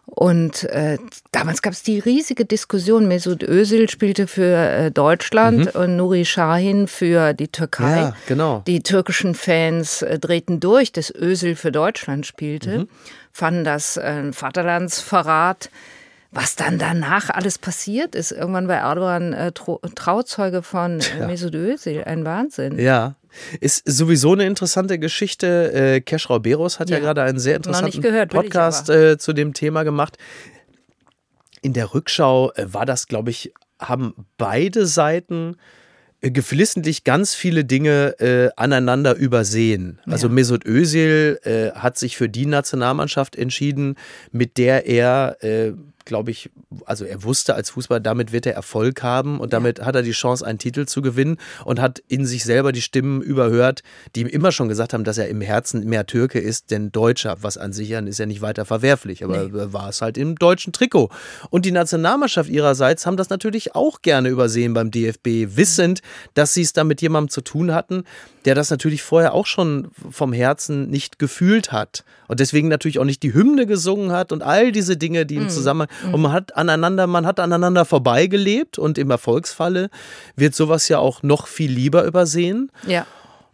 [0.05, 0.99] Und äh,
[1.33, 3.09] damals gab es die riesige Diskussion.
[3.09, 5.81] Mesut Özil spielte für äh, Deutschland mhm.
[5.81, 7.97] und Nuri Sahin für die Türkei.
[7.97, 8.63] Ja, genau.
[8.69, 12.79] Die türkischen Fans äh, drehten durch, dass Özil für Deutschland spielte.
[12.79, 12.89] Mhm.
[13.33, 15.69] Fanden das ein Vaterlandsverrat.
[16.37, 21.27] Was dann danach alles passiert ist, irgendwann war Erdogan äh, Trauzeuge von äh.
[21.27, 22.79] Mesut Özil, ein Wahnsinn.
[22.79, 23.17] Ja,
[23.61, 25.73] ist sowieso eine interessante Geschichte.
[25.73, 29.55] Äh, Keschrau Beros hat ja, ja gerade einen sehr interessanten gehört, Podcast äh, zu dem
[29.55, 30.19] Thema gemacht.
[31.63, 35.57] In der Rückschau äh, war das, glaube ich, haben beide Seiten
[36.21, 40.01] äh, geflissentlich ganz viele Dinge äh, aneinander übersehen.
[40.05, 40.35] Also ja.
[40.35, 43.97] Mesut Özil äh, hat sich für die Nationalmannschaft entschieden,
[44.33, 45.73] mit der er äh,
[46.07, 46.51] glaube ich,
[46.87, 49.85] also er wusste als Fußballer, damit wird er Erfolg haben und damit ja.
[49.85, 53.21] hat er die Chance, einen Titel zu gewinnen und hat in sich selber die Stimmen
[53.21, 53.83] überhört,
[54.15, 57.37] die ihm immer schon gesagt haben, dass er im Herzen mehr Türke ist denn Deutscher,
[57.43, 59.51] was an sich ist ja nicht weiter verwerflich, aber nee.
[59.53, 61.11] war es halt im deutschen Trikot.
[61.51, 66.01] Und die Nationalmannschaft ihrerseits haben das natürlich auch gerne übersehen beim DFB, wissend,
[66.35, 68.05] dass sie es da mit jemandem zu tun hatten,
[68.45, 73.05] der das natürlich vorher auch schon vom Herzen nicht gefühlt hat und deswegen natürlich auch
[73.05, 75.51] nicht die Hymne gesungen hat und all diese Dinge, die im mhm.
[75.51, 76.15] Zusammenhang mhm.
[76.15, 79.91] und man hat aneinander, man hat aneinander vorbeigelebt und im Erfolgsfalle
[80.37, 82.71] wird sowas ja auch noch viel lieber übersehen.
[82.87, 83.07] Ja.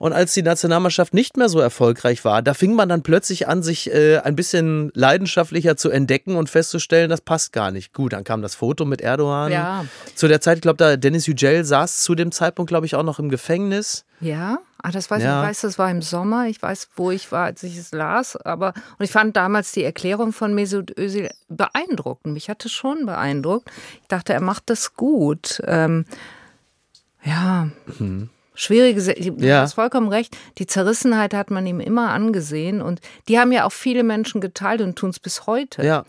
[0.03, 3.63] Und als die Nationalmannschaft nicht mehr so erfolgreich war, da fing man dann plötzlich an,
[3.63, 7.93] sich äh, ein bisschen leidenschaftlicher zu entdecken und festzustellen, das passt gar nicht.
[7.93, 9.53] Gut, dann kam das Foto mit Erdogan.
[9.53, 9.85] Ja.
[10.17, 13.05] Zu der Zeit, ich glaube, da Dennis Yücel saß zu dem Zeitpunkt, glaube ich, auch
[13.05, 14.05] noch im Gefängnis.
[14.19, 15.39] Ja, ah, das weiß Ja.
[15.39, 15.45] ich.
[15.45, 16.49] Ich weiß, das war im Sommer.
[16.49, 18.35] Ich weiß, wo ich war, als ich es las.
[18.35, 22.35] Aber und ich fand damals die Erklärung von Mesut Özil beeindruckend.
[22.35, 23.71] Mich hat es schon beeindruckt.
[24.01, 25.63] Ich dachte, er macht das gut.
[25.65, 26.07] Ähm,
[27.23, 27.69] ja.
[28.55, 29.45] Schwierige, du.
[29.45, 29.63] Ja.
[29.63, 30.37] hast vollkommen recht.
[30.59, 34.81] Die Zerrissenheit hat man ihm immer angesehen und die haben ja auch viele Menschen geteilt
[34.83, 35.85] und tun es bis heute.
[35.85, 36.05] Ja.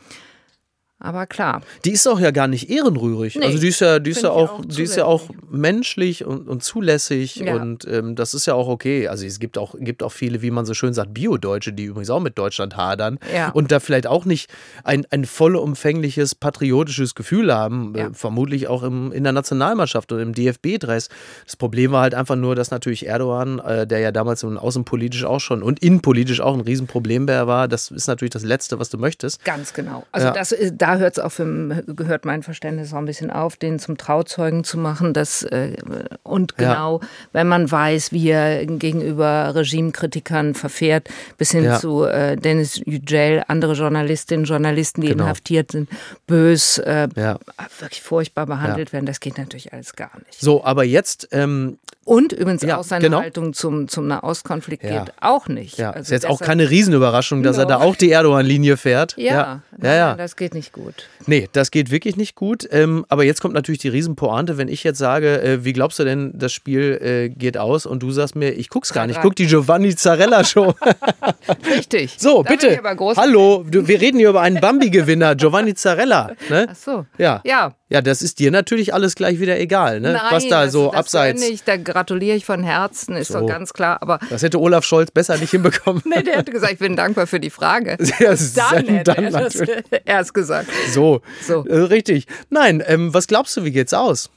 [1.00, 3.36] Aber klar, Die ist auch ja gar nicht ehrenrührig.
[3.36, 6.24] Nee, also die ist ja, die ist ja auch, auch die ist ja auch menschlich
[6.24, 7.56] und, und zulässig Ja.
[7.56, 9.10] und ähm, das ist ja auch okay.
[9.10, 12.10] Also es gibt auch, gibt auch viele, wie man so schön sagt, Bio-Deutsche, die übrigens
[12.10, 13.50] auch mit Deutschland hadern Ja.
[13.50, 14.50] und da vielleicht auch nicht
[14.86, 17.94] ein, ein vollumfängliches patriotisches Gefühl haben.
[17.98, 18.08] Ja.
[18.08, 21.10] Äh, vermutlich auch im, in der Nationalmannschaft oder im DFB-Dress.
[21.46, 25.40] Das Problem war halt einfach nur, dass natürlich Erdogan, äh, der ja damals außenpolitisch auch
[25.40, 29.44] schon und innenpolitisch auch ein Riesenproblem war, das ist natürlich das Letzte, was du möchtest.
[29.46, 30.06] Ganz genau.
[30.12, 33.56] Also das, äh, da hört es auch für, gehört mein Verständnis auch ein bisschen auf,
[33.58, 35.14] den zum Trauzeugen zu machen.
[35.14, 35.76] Das, äh,
[36.24, 36.70] und Ja.
[36.74, 37.00] genau,
[37.32, 41.80] wenn man weiß, wie er gegenüber Regimekritikern verfährt, bis hin Ja.
[41.80, 45.24] zu äh, Dennis Yücel, andere Journalistinnen, Journalisten, die Genau.
[45.24, 45.90] inhaftiert sind,
[46.28, 47.40] bös, äh, Ja.
[47.80, 50.40] wirklich furchtbar behandelt werden, das geht natürlich alles gar nicht.
[50.40, 53.20] So, aber jetzt ähm, Und übrigens Ja, auch seine genau.
[53.22, 55.04] Haltung zum, zum Nahostkonflikt Ja.
[55.04, 55.78] geht auch nicht.
[55.78, 59.16] Ja, Also ist jetzt auch keine Riesenüberraschung, dass er da auch die Erdogan-Linie fährt.
[59.18, 60.16] Ja, ja, ja.
[60.16, 61.08] das geht nicht gut.
[61.26, 62.68] Nee, das geht wirklich nicht gut.
[62.72, 66.04] Ähm, aber jetzt kommt natürlich die Riesenpointe, wenn ich jetzt sage, äh, wie glaubst du
[66.04, 67.86] denn, das Spiel äh, geht aus?
[67.86, 69.16] Und du sagst mir, ich guck's gar nicht.
[69.16, 70.74] Ich guck die Giovanni Zarella Show.
[71.76, 72.16] Richtig.
[72.18, 72.80] So, Da bitte.
[73.16, 76.32] Hallo, wir reden hier über einen Bambi-Gewinner, Giovanni Zarella.
[76.50, 76.68] Ne?
[76.70, 77.06] Ach so.
[77.18, 77.42] Ja.
[77.46, 77.76] Ja.
[77.90, 80.14] Ja, das ist dir natürlich alles gleich wieder egal, ne?
[80.14, 81.48] Nein, Was da so abseits.
[81.48, 83.40] Ich, da gratuliere ich von Herzen, ist So.
[83.40, 84.02] doch ganz klar.
[84.02, 86.02] Aber Das hätte Olaf Scholz besser nicht hinbekommen.
[86.06, 87.98] nee, der hat gesagt, ich bin dankbar für die Frage.
[88.20, 89.56] Ja, das Dann dann, hätte er das
[90.06, 90.68] erst gesagt.
[90.92, 91.66] So, So.
[91.66, 92.28] Äh, richtig.
[92.50, 94.30] Nein, ähm, was glaubst du, wie geht's aus?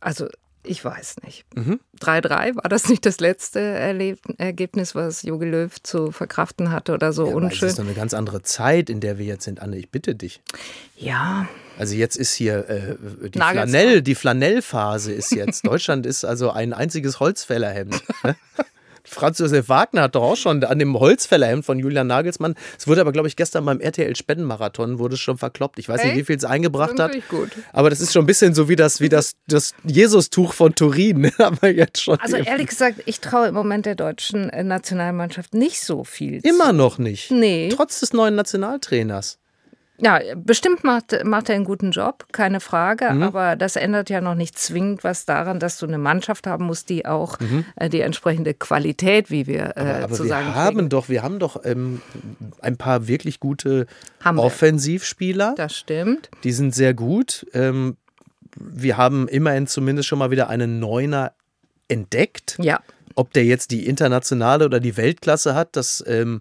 [0.00, 0.26] Also,
[0.66, 1.44] ich weiß nicht.
[1.54, 1.78] Mhm.
[2.00, 7.12] 3-3, war das nicht das letzte Erleb Ergebnis, was Jogi Löw zu verkraften hatte oder
[7.12, 7.68] so es unschön?
[7.68, 9.76] ist doch eine ganz andere Zeit, in der wir jetzt sind, Anne.
[9.76, 10.40] Ich bitte dich.
[10.96, 11.46] Ja,
[11.78, 13.38] Also jetzt ist hier äh, die.
[13.38, 15.66] Flanell, die Flanellphase ist jetzt.
[15.66, 18.02] Deutschland ist also ein einziges Holzfällerhemd.
[18.22, 18.36] ne?
[19.06, 22.54] Franz Josef Wagner hat doch auch schon an dem Holzfällerhemd von Julian Nagelsmann.
[22.78, 25.78] Es wurde aber, glaube ich, gestern beim RTL Spendenmarathon wurde es schon verkloppt.
[25.78, 26.20] Ich weiß nicht, Echt?
[26.20, 27.12] wie viel es eingebracht hat.
[27.28, 27.50] Gut.
[27.72, 31.30] Aber das ist schon ein bisschen so wie das, wie das, das Jesus-Tuch von Turin.
[31.38, 32.18] Aber jetzt schon.
[32.20, 36.42] Also ehrlich gesagt, ich traue im Moment der deutschen äh, Nationalmannschaft nicht so viel.
[36.42, 36.48] zu.
[36.48, 37.30] Immer noch nicht.
[37.30, 37.68] Nee.
[37.74, 39.38] Trotz des neuen Nationaltrainers.
[39.98, 43.12] Ja, bestimmt macht, macht er einen guten Job, keine Frage.
[43.12, 43.22] Mhm.
[43.22, 46.88] Aber das ändert ja noch nicht zwingend was daran, dass du eine Mannschaft haben musst,
[46.88, 47.38] die auch
[47.76, 50.04] äh, die entsprechende Qualität, wie wir äh, Mhm.
[50.04, 50.88] Aber zu wir sagen haben pflegen.
[50.88, 52.00] doch, wir haben doch ähm,
[52.60, 53.86] ein paar wirklich gute
[54.20, 54.42] Haben wir.
[54.42, 55.54] Offensivspieler.
[55.56, 56.30] Das stimmt.
[56.42, 57.46] Die sind sehr gut.
[57.52, 57.96] Ähm,
[58.56, 61.32] wir haben immerhin zumindest schon mal wieder einen Neuner
[61.88, 62.56] entdeckt.
[62.60, 62.80] Ja.
[63.14, 66.40] Ob der jetzt die internationale oder die Weltklasse hat, das ähm,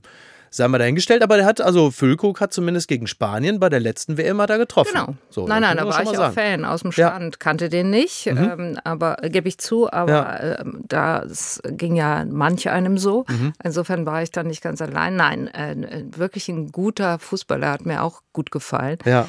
[0.55, 1.23] sei mal dahingestellt.
[1.23, 4.57] Aber der hat, also Füllkrug hat zumindest gegen Spanien bei der letzten WM hat er
[4.57, 4.91] getroffen.
[4.93, 5.15] Genau.
[5.29, 6.33] So, nein, nein, da war ich auch sagen.
[6.33, 7.09] Fan aus dem Ja.
[7.09, 7.13] Mhm.
[7.15, 10.59] Stand, kannte den nicht, ähm, aber äh, gebe ich zu, aber Ja.
[10.61, 13.25] ähm, das ging ja manch einem so.
[13.27, 13.53] Mhm.
[13.63, 15.15] Insofern war ich da nicht ganz allein.
[15.15, 18.99] Nein, äh, wirklich ein guter Fußballer hat mir auch gut gefallen.
[19.05, 19.27] Ja.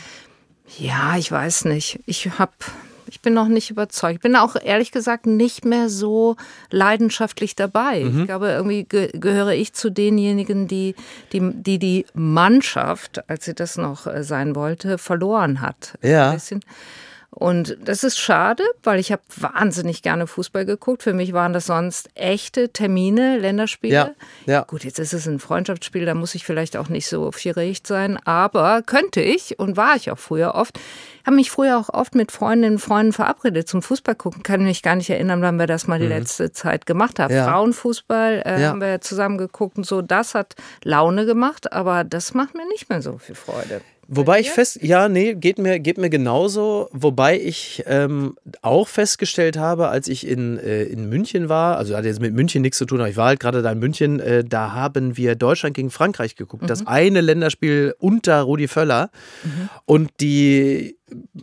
[0.79, 2.01] Ja, ich weiß nicht.
[2.07, 2.53] Ich habe
[3.07, 4.17] ich bin noch nicht überzeugt.
[4.17, 6.37] Ich bin auch ehrlich gesagt nicht mehr so
[6.71, 8.05] leidenschaftlich dabei.
[8.05, 8.21] Mhm.
[8.21, 10.95] Ich glaube, irgendwie ge gehöre ich zu denjenigen, die
[11.33, 15.99] die, die die Mannschaft, als sie das noch äh, sein wollte, verloren hat.
[16.03, 16.31] Ja.
[16.31, 16.61] Ein bisschen.
[17.35, 21.03] Und das ist schade, weil ich habe wahnsinnig gerne Fußball geguckt.
[21.03, 23.95] Für mich waren das sonst echte Termine, Länderspiele.
[23.95, 24.11] Ja,
[24.47, 24.63] ja.
[24.63, 28.19] Gut, jetzt ist es ein Freundschaftsspiel, da muss ich vielleicht auch nicht so vierrecht sein,
[28.25, 30.79] aber könnte ich und war ich auch früher oft.
[31.27, 34.43] Habe mich früher auch oft mit Freundinnen und Freunden verabredet zum Fußball gucken.
[34.43, 37.33] Kann mich gar nicht erinnern, wann wir das mal die letzte Zeit gemacht haben.
[37.33, 37.39] Mhm.
[37.39, 37.49] Ja.
[37.51, 40.03] Frauenfußball äh, haben wir zusammen geguckt und so.
[40.03, 43.81] Das hat Laune gemacht, aber das macht mir nicht mehr so viel Freude.
[44.09, 46.89] Wobei ich fest, ja, nee, geht mir, geht mir genauso.
[46.93, 52.05] Wobei ich ähm, auch festgestellt habe, als ich in, äh, in München war, also hat
[52.05, 54.45] jetzt mit München nichts zu tun, aber ich war halt gerade da in München, äh,
[54.45, 56.69] da haben wir Deutschland gegen Frankreich geguckt.
[56.69, 59.11] Das eine Länderspiel unter Rudi Völler.
[59.85, 60.97] Und die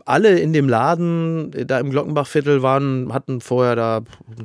[0.05, 4.01] alle in dem Laden, äh, da im Glockenbachviertel waren, hatten vorher da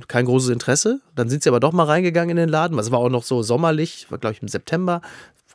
[0.09, 1.01] kein großes Interesse.
[1.15, 2.79] Dann sind sie aber doch mal reingegangen in den Laden.
[2.79, 5.01] Es war auch noch so sommerlich, war glaube ich im September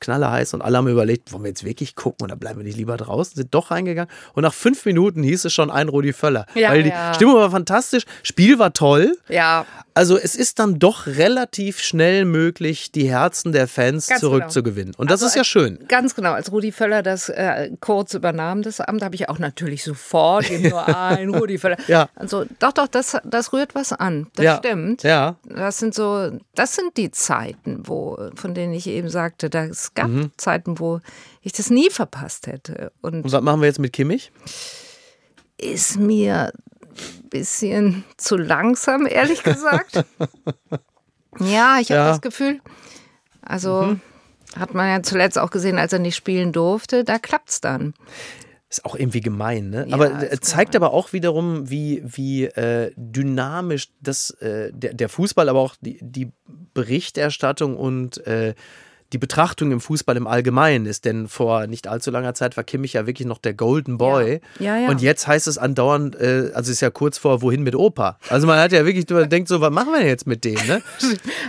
[0.01, 2.97] knallerheiß und alle haben überlegt, wollen wir jetzt wirklich gucken oder bleiben wir nicht lieber
[2.97, 3.35] draußen?
[3.35, 6.45] Sind doch reingegangen und nach fünf Minuten hieß es schon ein Rudi Völler.
[6.55, 7.13] Ja, weil die ja.
[7.13, 9.17] Stimmung war fantastisch, Spiel war toll.
[9.29, 9.65] Ja.
[9.93, 14.95] Also es ist dann doch relativ schnell möglich, die Herzen der Fans ganz zurückzugewinnen.
[14.95, 15.79] Und das also ist ja schön.
[15.87, 16.31] Ganz genau.
[16.31, 20.87] Als Rudi Völler das äh, kurz übernahm, das Amt, habe ich auch natürlich sofort nur
[20.97, 21.77] ein Rudi Völler.
[21.87, 22.09] Ja.
[22.15, 24.27] Also doch, doch, das, das rührt was an.
[24.35, 24.57] Das ja.
[24.57, 25.03] stimmt.
[25.03, 25.35] Ja.
[25.43, 29.49] Das sind so, das sind die Zeiten, wo, von denen ich eben sagte,
[29.91, 30.31] es gab mhm.
[30.37, 31.01] Zeiten, wo
[31.41, 32.91] ich das nie verpasst hätte.
[33.01, 34.31] Und, Und was machen wir jetzt mit Kimmich?
[35.57, 40.05] Ist mir ein bisschen zu langsam, ehrlich gesagt.
[41.39, 42.09] ja, ich habe ja.
[42.09, 42.61] das Gefühl.
[43.41, 44.01] Also mhm.
[44.57, 47.93] hat man ja zuletzt auch gesehen, als er nicht spielen durfte, da klappt es dann.
[48.69, 49.85] Ist auch irgendwie gemein, ne?
[49.89, 50.87] Ja, aber zeigt gemein.
[50.87, 55.99] aber auch wiederum, wie, wie äh, dynamisch das, äh, der, der Fußball, aber auch die,
[56.01, 56.31] die
[56.73, 58.55] Berichterstattung und äh,
[59.13, 61.05] die Betrachtung im Fußball im Allgemeinen ist.
[61.05, 64.41] Denn vor nicht allzu langer Zeit war Kimmich ja wirklich noch der Golden Boy.
[64.59, 64.71] Ja.
[64.71, 64.89] Ja, ja.
[64.89, 68.17] Und jetzt heißt es andauernd, äh, also ist ja kurz vor, wohin mit Opa.
[68.29, 70.59] Also man hat ja wirklich, man denkt so, was machen wir jetzt mit dem?
[70.67, 70.81] Ne?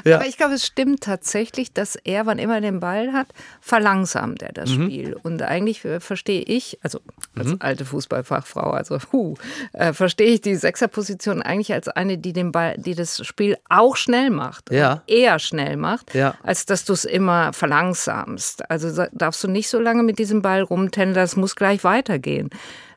[0.05, 0.17] Ja.
[0.17, 3.29] Aber ich glaube, es stimmt tatsächlich, dass er, wann immer er den Ball hat,
[3.61, 4.87] verlangsamt er das mhm.
[4.87, 5.17] Spiel.
[5.23, 7.01] Und eigentlich äh, verstehe ich, also
[7.37, 7.57] als mhm.
[7.61, 9.35] alte Fußballfachfrau, also huh,
[9.73, 13.97] äh, verstehe ich die Sechserposition eigentlich als eine, die den Ball, die das Spiel auch
[13.97, 14.73] schnell macht.
[14.73, 15.03] Ja.
[15.07, 16.35] Eher schnell macht, ja.
[16.43, 18.69] als dass du es immer verlangsamst.
[18.71, 22.51] Also darfst du nicht so lange mit diesem Ball rumtändeln, das muss gleich weitergehen.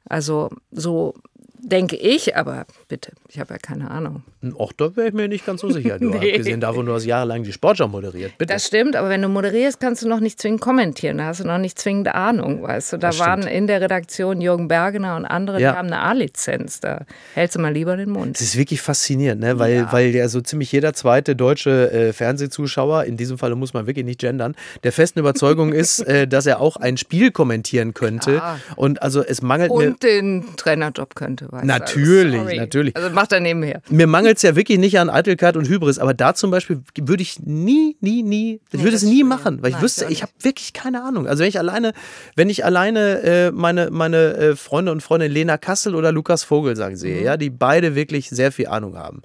[0.08, 1.16] Also so
[1.58, 4.24] denke ich, aber bitte, ich habe ja keine Ahnung.
[4.54, 5.98] Och, da wäre ich mir nicht ganz so sicher.
[6.00, 6.32] Du nee.
[6.32, 8.38] abgesehen davon, du hast jahrelang die Sportschau moderiert.
[8.38, 8.54] Bitte.
[8.54, 11.18] Das stimmt, aber wenn du moderierst, kannst du noch nicht zwingend kommentieren.
[11.18, 12.98] Da hast du noch nicht zwingend Ahnung, weißt du.
[12.98, 13.56] Da das waren stimmt.
[13.56, 15.72] in der Redaktion Jürgen Bergener und andere, ja.
[15.72, 16.80] die haben eine A-Lizenz.
[16.80, 18.36] Da hältst du mal lieber den Mund.
[18.36, 19.58] Das ist wirklich faszinierend, ne?
[19.60, 19.92] weil, ja.
[19.92, 24.06] weil ja so ziemlich jeder zweite deutsche äh, Fernsehzuschauer, in diesem Fall muss man wirklich
[24.06, 28.36] nicht gendern, der festen Überzeugung ist, äh, dass er auch ein Spiel kommentieren könnte.
[28.36, 28.60] Ja.
[28.76, 32.75] Und also es mangelt und den Trainerjob könnte, weißt Natürlich, also, natürlich.
[32.96, 33.82] Also macht er nebenher.
[33.90, 37.24] Mir mangelt es ja wirklich nicht an Eitelkeit und Hybris, aber da zum Beispiel würde
[37.24, 40.22] ich nie, nie, nie, ich nee, würde es nie machen, weil Nein, ich wüsste, ich
[40.22, 41.28] habe wirklich keine Ahnung.
[41.28, 41.94] Also wenn ich alleine,
[42.36, 46.76] wenn ich alleine äh, meine, meine äh, Freunde und Freundin Lena Kassel oder Lukas Vogel
[46.76, 47.26] sagen sehe, mhm.
[47.26, 49.22] ja, die beide wirklich sehr viel Ahnung haben.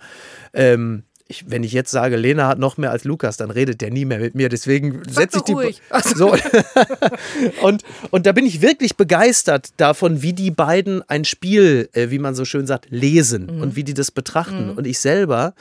[0.52, 3.90] Ähm, ich, wenn ich jetzt sage, Lena hat noch mehr als Lukas, dann redet der
[3.90, 4.48] nie mehr mit mir.
[4.48, 5.52] Deswegen setze ich die.
[5.52, 5.80] Ruhig.
[6.14, 6.34] So.
[7.62, 12.18] und, und da bin ich wirklich begeistert davon, wie die beiden ein Spiel, äh, wie
[12.18, 13.62] man so schön sagt, lesen mhm.
[13.62, 14.72] und wie die das betrachten.
[14.72, 14.78] Mhm.
[14.78, 15.54] Und ich selber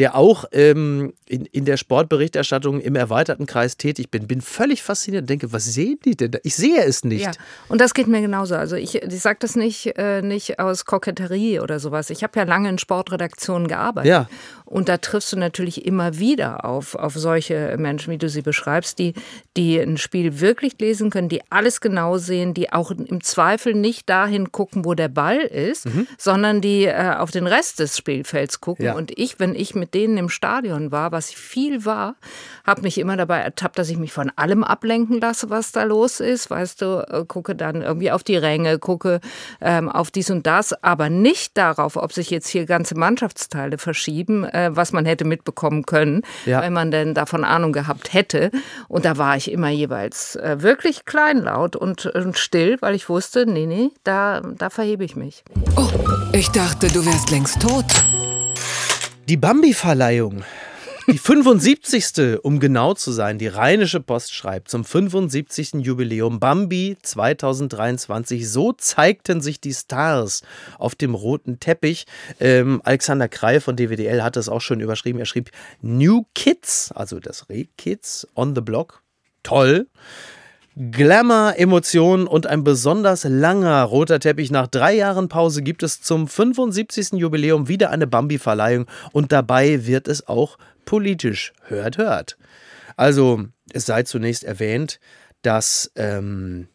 [0.00, 5.24] der auch ähm, in, in der Sportberichterstattung im erweiterten Kreis tätig bin, bin völlig fasziniert
[5.24, 6.38] und denke, was sehen die denn da?
[6.42, 7.26] Ich sehe es nicht.
[7.26, 7.32] Ja,
[7.68, 8.54] und das geht mir genauso.
[8.54, 12.08] Also ich, ich sage das nicht, äh, nicht aus Koketterie oder sowas.
[12.08, 14.08] Ich habe ja lange in Sportredaktionen gearbeitet.
[14.08, 14.28] Ja.
[14.70, 19.00] Und da triffst du natürlich immer wieder auf, auf solche Menschen, wie du sie beschreibst,
[19.00, 19.14] die,
[19.56, 24.08] die ein Spiel wirklich lesen können, die alles genau sehen, die auch im Zweifel nicht
[24.08, 26.06] dahin gucken, wo der Ball ist, mhm.
[26.16, 28.84] sondern die äh, auf den Rest des Spielfelds gucken.
[28.84, 28.94] Ja.
[28.94, 32.14] Und ich, wenn ich mit denen im Stadion war, was viel war,
[32.64, 36.20] habe mich immer dabei ertappt, dass ich mich von allem ablenken lasse, was da los
[36.20, 36.48] ist.
[36.48, 39.18] Weißt du, äh, gucke dann irgendwie auf die Ränge, gucke
[39.60, 44.44] ähm, auf dies und das, aber nicht darauf, ob sich jetzt hier ganze Mannschaftsteile verschieben,
[44.44, 46.62] äh, was man hätte mitbekommen können, ja.
[46.62, 48.50] wenn man denn davon Ahnung gehabt hätte.
[48.88, 53.46] Und da war ich immer jeweils äh, wirklich kleinlaut und, und still, weil ich wusste,
[53.46, 55.44] nee, nee, da, da verhebe ich mich.
[55.76, 55.88] Oh,
[56.32, 57.86] ich dachte, du wärst längst tot.
[59.28, 60.42] Die Bambi-Verleihung.
[61.10, 62.38] Die 75.
[62.44, 63.38] um genau zu sein.
[63.38, 65.72] Die Rheinische Post schreibt zum 75.
[65.80, 68.48] Jubiläum Bambi 2023.
[68.48, 70.42] So zeigten sich die Stars
[70.78, 72.06] auf dem roten Teppich.
[72.38, 75.18] Ähm, Alexander Krei von DWDL hat es auch schon überschrieben.
[75.18, 75.50] Er schrieb
[75.82, 79.02] New Kids, also das Re-Kids on the Block.
[79.42, 79.88] Toll.
[80.76, 84.52] Glamour, Emotionen und ein besonders langer roter Teppich.
[84.52, 87.14] Nach drei Jahren Pause gibt es zum 75.
[87.14, 91.52] Jubiläum wieder eine Bambi-Verleihung und dabei wird es auch politisch.
[91.62, 92.36] Hört, hört.
[92.96, 95.00] Also, es sei zunächst erwähnt,
[95.42, 96.68] dass ähm,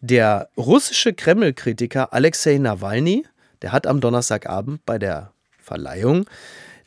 [0.00, 3.26] der russische Kreml-Kritiker Alexei Nawalny,
[3.62, 6.26] der hat am Donnerstagabend bei der Verleihung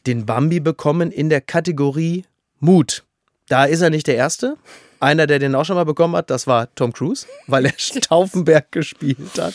[0.08, 2.26] den Bambi bekommen in der Kategorie
[2.60, 3.04] Mut.
[3.48, 4.58] Da ist er nicht der Erste.
[5.00, 8.72] Einer, der den auch schon mal bekommen hat, das war Tom Cruise, weil er Stauffenberg
[8.72, 9.54] gespielt hat.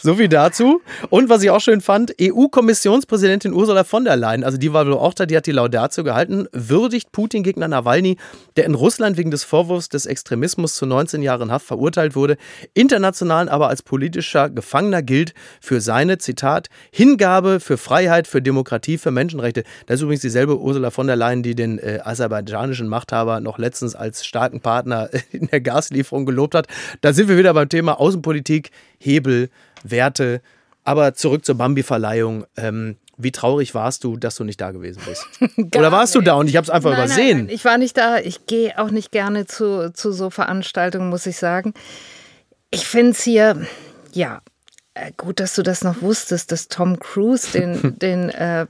[0.00, 0.80] So viel dazu.
[1.10, 4.94] Und was ich auch schön fand, EU-Kommissionspräsidentin Ursula von der Leyen, also die war wohl
[4.94, 8.16] auch da, die hat die Laudatio gehalten, würdigt Putin-Gegner Nawalny,
[8.56, 12.36] der in Russland wegen des Vorwurfs des Extremismus zu 19 Jahren Haft verurteilt wurde,
[12.74, 19.10] international aber als politischer Gefangener gilt für seine, Zitat, Hingabe für Freiheit, für Demokratie, für
[19.10, 19.64] Menschenrechte.
[19.86, 23.94] Das ist übrigens dieselbe Ursula von der Leyen, die den äh, aserbaidschanischen Machthaber noch letztens
[23.94, 26.66] als starken Gesprächspartner in der Gaslieferung gelobt hat.
[27.00, 29.50] Da sind wir wieder beim Thema Außenpolitik, Hebel,
[29.82, 30.40] Werte.
[30.84, 32.46] Aber zurück zur Bambi-Verleihung.
[32.56, 35.26] Ähm, wie traurig warst du, dass du nicht da gewesen bist?
[35.76, 36.26] Oder warst nicht.
[36.26, 37.36] du da und ich habe es einfach nein, übersehen?
[37.38, 38.18] Nein, nein, ich war nicht da.
[38.18, 41.74] Ich gehe auch nicht gerne zu, zu so Veranstaltungen, muss ich sagen.
[42.70, 43.66] Ich finde es hier,
[44.12, 44.40] ja,
[44.94, 48.66] äh, gut, dass du das noch wusstest, dass Tom Cruise den, den äh,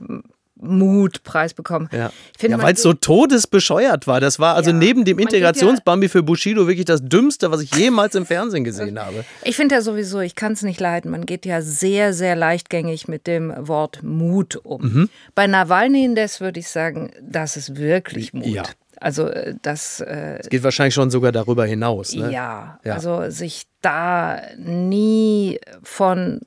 [0.61, 1.89] Mutpreis bekommen.
[1.91, 4.19] Ja, ja weil es so todesbescheuert war.
[4.19, 7.73] Das war also ja, neben dem Integrationsbambi ja, für Bushido wirklich das Dümmste, was ich
[7.75, 9.23] jemals im Fernsehen gesehen habe.
[9.43, 11.11] Ich finde ja sowieso, ich kann es nicht leiden.
[11.11, 14.81] Man geht ja sehr, sehr leichtgängig mit dem Wort Mut um.
[14.81, 15.09] Mhm.
[15.35, 18.45] Bei Nawalny indes würde ich sagen, das ist wirklich Mut.
[18.45, 18.63] Ja.
[18.99, 20.01] Also äh, das.
[20.01, 22.13] Äh, es geht wahrscheinlich schon sogar darüber hinaus.
[22.13, 22.31] Ne?
[22.31, 26.41] Ja, ja, also sich da nie von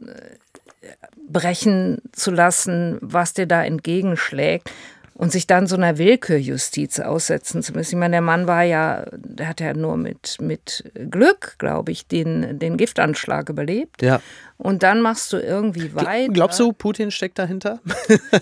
[1.32, 4.70] brechen zu lassen, was dir da entgegenschlägt
[5.14, 7.94] und sich dann so einer Willkürjustiz aussetzen zu müssen.
[7.94, 12.06] Ich meine, der Mann war ja, der hat ja nur mit, mit Glück, glaube ich,
[12.06, 14.02] den, den Giftanschlag überlebt.
[14.02, 14.20] Ja.
[14.56, 16.32] Und dann machst du irgendwie weiter.
[16.32, 17.80] Glaubst du, Putin steckt dahinter?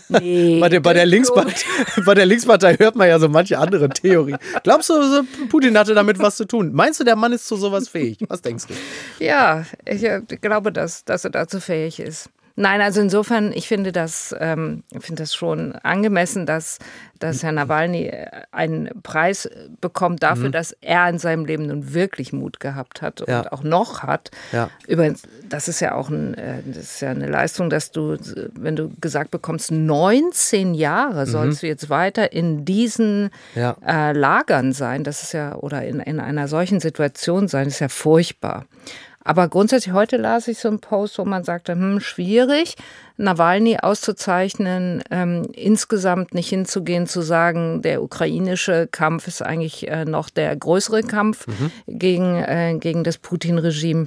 [0.08, 0.58] Nee.
[0.60, 1.52] bei, der, bei, der Linkspartei,
[2.06, 4.38] bei der Linkspartei hört man ja so manche andere Theorien.
[4.62, 4.94] Glaubst du,
[5.48, 6.72] Putin hatte damit was zu tun?
[6.72, 8.18] Meinst du, der Mann ist zu sowas fähig?
[8.28, 8.74] Was denkst du?
[9.24, 12.30] Ja, ich äh, glaube, dass, dass er dazu fähig ist.
[12.56, 16.78] Nein, also insofern, ich finde das, ähm, finde das schon angemessen, dass,
[17.18, 18.12] dass Herr Nawalny
[18.50, 19.48] einen Preis
[19.80, 20.52] bekommt dafür, mhm.
[20.52, 23.40] dass er in seinem Leben nun wirklich Mut gehabt hat ja.
[23.40, 24.30] und auch noch hat.
[24.52, 24.70] Ja.
[24.86, 28.16] Übrigens, das ist ja auch ein, äh, das ist ja eine Leistung, dass du,
[28.54, 31.30] wenn du gesagt bekommst, 19 Jahre mhm.
[31.30, 33.76] sollst du jetzt weiter in diesen ja.
[33.86, 35.04] äh, Lagern sein.
[35.04, 38.66] Das ist ja, oder in, in einer solchen Situation sein, ist ja furchtbar.
[39.22, 42.76] Aber grundsätzlich heute las ich so einen Post, wo man sagte, hm, schwierig,
[43.18, 50.30] Nawalny auszuzeichnen, ähm, insgesamt nicht hinzugehen, zu sagen, der ukrainische Kampf ist eigentlich äh, noch
[50.30, 51.70] der größere Kampf mhm.
[51.86, 54.06] gegen, äh, gegen das Putin-Regime.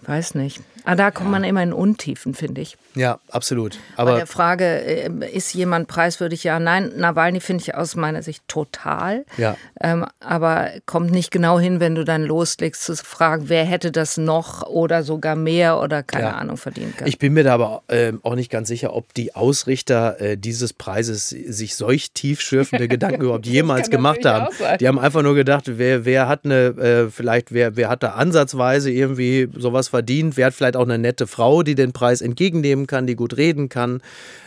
[0.00, 0.60] Ich weiß nicht.
[0.84, 1.32] Ah, da kommt ja.
[1.32, 2.76] man immer in Untiefen, finde ich.
[2.94, 3.78] Ja, absolut.
[3.96, 6.44] Aber Bei der Frage, äh, ist jemand preiswürdig?
[6.44, 6.92] Ja, nein.
[6.96, 9.24] Nawalny finde ich aus meiner Sicht total.
[9.38, 9.56] Ja.
[9.80, 14.16] Ähm, aber kommt nicht genau hin, wenn du dann loslegst zu fragen, wer hätte das
[14.16, 16.32] noch oder sogar mehr oder keine ja.
[16.32, 16.94] Ahnung verdient.
[17.04, 20.72] Ich bin mir da aber äh, auch nicht ganz sicher, ob die Ausrichter äh, dieses
[20.72, 24.48] Preises sich solch tiefschürfende Gedanken überhaupt jemals gemacht haben.
[24.80, 28.10] Die haben einfach nur gedacht, wer, wer hat eine, äh, vielleicht, wer, wer hat da
[28.10, 32.86] ansatzweise irgendwie sowas verdient, wer hat vielleicht auch eine nette Frau, die den Preis entgegennehmen
[32.86, 34.02] kann, die gut reden kann.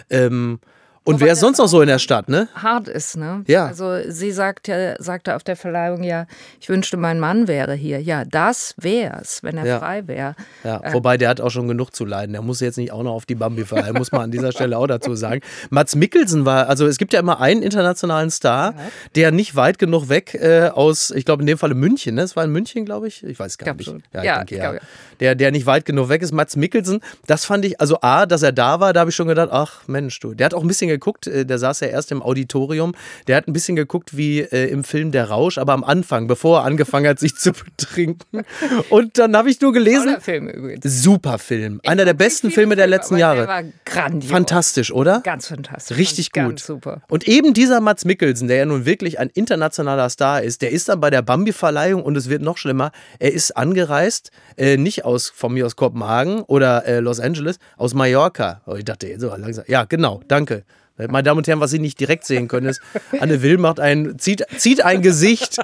[0.10, 0.60] Ähm,
[1.06, 2.50] und Wobei wer ist sonst noch so in der Stadt, ne?
[2.56, 3.44] Hart ist, ne?
[3.46, 3.68] Ja.
[3.68, 6.26] Also sie sagt ja, sagte auf der Verleihung ja,
[6.60, 8.02] ich wünschte, mein Mann wäre hier.
[8.02, 9.80] Ja, das wär's, wenn er ja.
[9.80, 10.36] frei wäre.
[10.64, 12.34] Ja, äh, wobei der hat auch schon genug zu leiden.
[12.34, 14.80] Der muss jetzt nicht auch noch auf die Bambi verleihen, muss man an dieser Stelle
[14.80, 15.42] auch dazu sagen.
[15.70, 18.82] Mats Mikkelsen war, also es gibt ja immer einen internationalen Star, ja.
[19.14, 22.24] der nicht weit genug weg äh, aus, ich glaube in dem Fall München, ne?
[22.24, 23.24] Es war in München, glaube ich.
[23.24, 23.94] Ich weiß gar nicht.
[24.12, 24.74] Ja, ja, denke, ja.
[25.20, 27.00] Der, der nicht weit genug weg ist, Mats Mikkelsen.
[27.28, 29.88] Das fand ich, also A, dass er da war, da habe ich schon gedacht, ach
[29.88, 30.34] Mensch, du.
[30.34, 32.94] Der hat auch ein bisschen geguckt, äh, der saß ja erst im Auditorium,
[33.28, 36.60] der hat ein bisschen geguckt wie äh, im Film Der Rausch, aber am Anfang, bevor
[36.60, 38.46] er angefangen hat, sich zu betrinken.
[38.90, 40.18] Und dann habe ich nur gelesen.
[40.22, 40.84] Film übrigens.
[41.04, 41.80] Super Film.
[41.86, 43.40] Einer der besten Filme der letzten Jahre.
[43.40, 44.32] Der war grandios.
[44.32, 45.22] Fantastisch, oder?
[45.22, 45.98] Ganz fantastisch.
[45.98, 46.44] Richtig gut.
[46.44, 47.02] Ganz super.
[47.08, 50.90] Und eben dieser Mats Mikkelsen, der ja nun wirklich ein internationaler Star ist, der ist
[50.90, 52.92] dann bei der Bambi-Verleihung und es wird noch schlimmer.
[53.20, 57.94] Er ist angereist, äh, nicht aus, von mir aus Kopenhagen oder äh, Los Angeles, aus
[57.94, 58.62] Mallorca.
[58.66, 59.66] Oh, ich dachte, so langsam.
[59.68, 60.64] Ja, genau, danke.
[60.98, 62.82] Meine Damen und Herren, was Sie nicht direkt sehen können, ist,
[63.20, 65.58] Anne Will macht ein, zieht, zieht ein Gesicht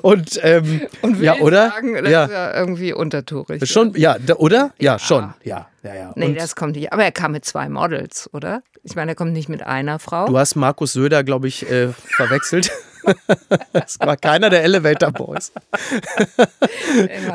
[0.00, 1.68] und, ähm, und ja, oder?
[1.70, 2.24] Sagen, das ja.
[2.24, 3.68] ist ja irgendwie untertourig.
[3.68, 4.72] Schon, ja, oder?
[4.78, 5.68] Ja, ja, schon, ja.
[5.82, 6.12] Ja, ja.
[6.16, 6.92] Nee, und das kommt nicht.
[6.92, 8.62] Aber er kam mit zwei Models, oder?
[8.82, 10.26] Ich meine, er kommt nicht mit einer Frau.
[10.26, 12.70] Du hast Markus Söder, glaube ich, äh, verwechselt.
[13.72, 15.52] das war keiner der Elevator Boys.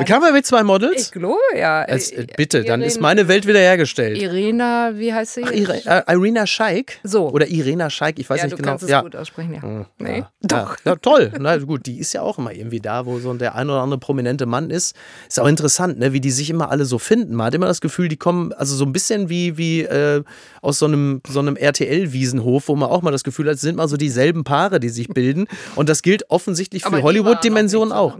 [0.06, 1.08] Kam er mit zwei Models?
[1.08, 1.84] Ich glaube, ja.
[1.84, 4.18] Es, äh, bitte, Irene, dann ist meine Welt wieder hergestellt.
[4.18, 5.44] Irina, wie heißt sie?
[5.46, 7.00] Ach, Ire, äh, Irina Scheik?
[7.04, 7.30] So.
[7.30, 8.70] Oder Irena Scheik, ich weiß ja, nicht du genau.
[8.70, 9.02] Kannst es ja.
[9.02, 9.62] gut aussprechen, ja.
[9.62, 10.32] Hm, nee, ja.
[10.42, 10.78] doch.
[10.86, 11.32] Ja, toll.
[11.40, 14.00] Na gut, die ist ja auch immer irgendwie da, wo so der ein oder andere
[14.00, 14.96] prominente Mann ist.
[15.28, 17.36] Ist auch interessant, ne, wie die sich immer alle so finden.
[17.36, 20.24] Man hat immer das Gefühl, die kommen also so ein bisschen wie, wie äh,
[20.62, 23.78] aus so einem, so einem RTL-Wiesenhof, wo man auch mal das Gefühl hat, es sind
[23.78, 25.48] mal so dieselben Paare, die sich bilden.
[25.76, 28.18] Und das gilt offensichtlich für Hollywood-Dimensionen auch.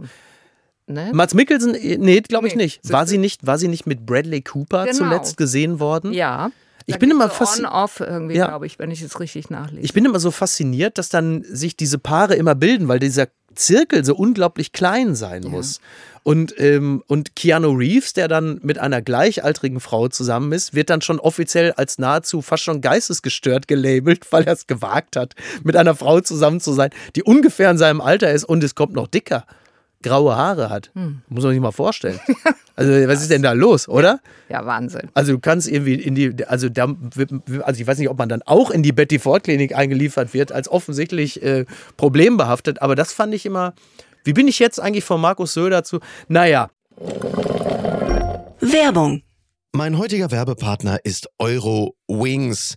[0.86, 1.10] Ne?
[1.14, 2.64] Mats Mikkelsen, äh, nee, glaube ich nee.
[2.64, 2.92] nicht.
[2.92, 3.46] War sie nicht.
[3.46, 4.98] War sie nicht mit Bradley Cooper genau.
[4.98, 6.12] zuletzt gesehen worden?
[6.12, 6.50] Ja.
[6.86, 7.72] Ich bin immer fasziniert.
[7.72, 8.46] On-off irgendwie, ja.
[8.48, 9.82] glaube ich, wenn ich es richtig nachlese.
[9.82, 14.04] Ich bin immer so fasziniert, dass dann sich diese Paare immer bilden, weil dieser Zirkel
[14.04, 15.48] so unglaublich klein sein ja.
[15.48, 15.80] muss.
[16.24, 21.02] Und, ähm, und Keanu Reeves, der dann mit einer gleichaltrigen Frau zusammen ist, wird dann
[21.02, 25.94] schon offiziell als nahezu fast schon geistesgestört gelabelt, weil er es gewagt hat, mit einer
[25.94, 29.44] Frau zusammen zu sein, die ungefähr in seinem Alter ist und es kommt noch dicker.
[30.02, 30.90] graue Haare hat.
[30.94, 31.20] Hm.
[31.28, 32.18] Muss man sich mal vorstellen.
[32.76, 34.18] Also, was ist denn da los, oder?
[34.48, 35.08] Ja, Wahnsinn.
[35.14, 36.92] Also, du kannst irgendwie in die, also, da,
[37.62, 40.50] also ich weiß nicht, ob man dann auch in die Betty Ford Klinik eingeliefert wird,
[40.50, 41.66] als offensichtlich äh,
[41.96, 43.74] problembehaftet, aber das fand ich immer.
[44.24, 46.00] Wie bin ich jetzt eigentlich von Markus Söder zu?
[46.28, 46.70] Naja.
[48.60, 49.22] Werbung.
[49.72, 52.76] Mein heutiger Werbepartner ist Euro Wings.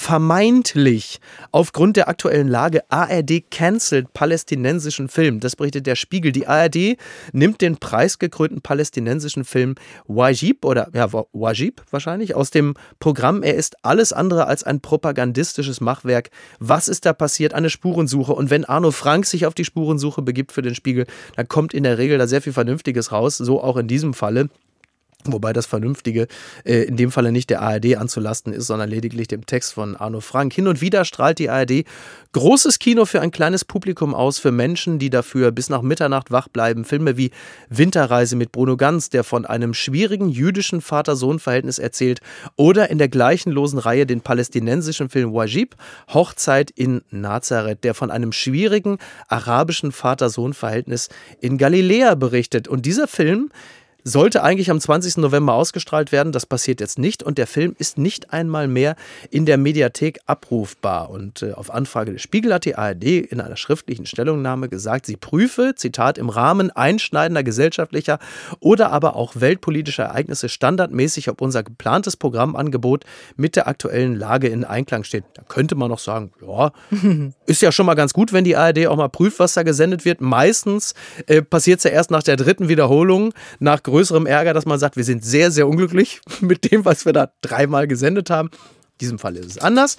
[0.00, 1.20] vermeintlich
[1.52, 5.40] aufgrund der aktuellen Lage ARD cancelt palästinensischen Film.
[5.40, 6.32] Das berichtet der Spiegel.
[6.32, 6.96] Die ARD
[7.32, 9.74] nimmt den preisgekrönten palästinensischen Film
[10.08, 13.42] Wajib oder ja, Wajib wahrscheinlich aus dem Programm.
[13.42, 16.30] Er ist alles andere als ein propagandistisches Machwerk.
[16.58, 17.52] Was ist da passiert?
[17.52, 18.32] Eine Spurensuche.
[18.32, 21.04] Und wenn Arno Frank sich auf die Spurensuche begibt für den Spiegel,
[21.36, 23.36] dann kommt in der Regel da sehr viel Vernünftiges raus.
[23.36, 24.48] So auch in diesem Falle.
[25.24, 26.28] Wobei das Vernünftige
[26.64, 30.20] äh, in dem Falle nicht der ARD anzulasten ist, sondern lediglich dem Text von Arno
[30.20, 30.54] Frank.
[30.54, 31.84] Hin und wieder strahlt die ARD
[32.32, 36.48] großes Kino für ein kleines Publikum aus, für Menschen, die dafür bis nach Mitternacht wach
[36.48, 36.84] bleiben.
[36.84, 37.32] Filme wie
[37.68, 42.20] Winterreise mit Bruno Ganz, der von einem schwierigen jüdischen Vater-Sohn-Verhältnis erzählt,
[42.56, 45.76] oder in der gleichen losen Reihe den palästinensischen Film Wajib,
[46.08, 48.98] Hochzeit in Nazareth, der von einem schwierigen
[49.28, 51.08] arabischen Vater-Sohn-Verhältnis
[51.40, 52.68] in Galiläa berichtet.
[52.68, 53.50] Und dieser Film
[54.04, 55.18] sollte eigentlich am 20.
[55.18, 56.32] November ausgestrahlt werden.
[56.32, 58.96] Das passiert jetzt nicht und der Film ist nicht einmal mehr
[59.30, 61.10] in der Mediathek abrufbar.
[61.10, 65.16] Und äh, auf Anfrage des Spiegel hat die ARD in einer schriftlichen Stellungnahme gesagt, sie
[65.16, 68.18] prüfe, Zitat, im Rahmen einschneidender gesellschaftlicher
[68.60, 73.04] oder aber auch weltpolitischer Ereignisse standardmäßig, ob unser geplantes Programmangebot
[73.36, 75.24] mit der aktuellen Lage in Einklang steht.
[75.34, 76.72] Da könnte man noch sagen, ja,
[77.46, 80.04] ist ja schon mal ganz gut, wenn die ARD auch mal prüft, was da gesendet
[80.04, 80.20] wird.
[80.20, 80.94] Meistens
[81.26, 84.96] äh, passiert es ja erst nach der dritten Wiederholung, nach größerem Ärger, dass man sagt,
[84.96, 88.48] wir sind sehr, sehr unglücklich mit dem, was wir da dreimal gesendet haben.
[88.48, 89.96] In diesem Fall ist es anders.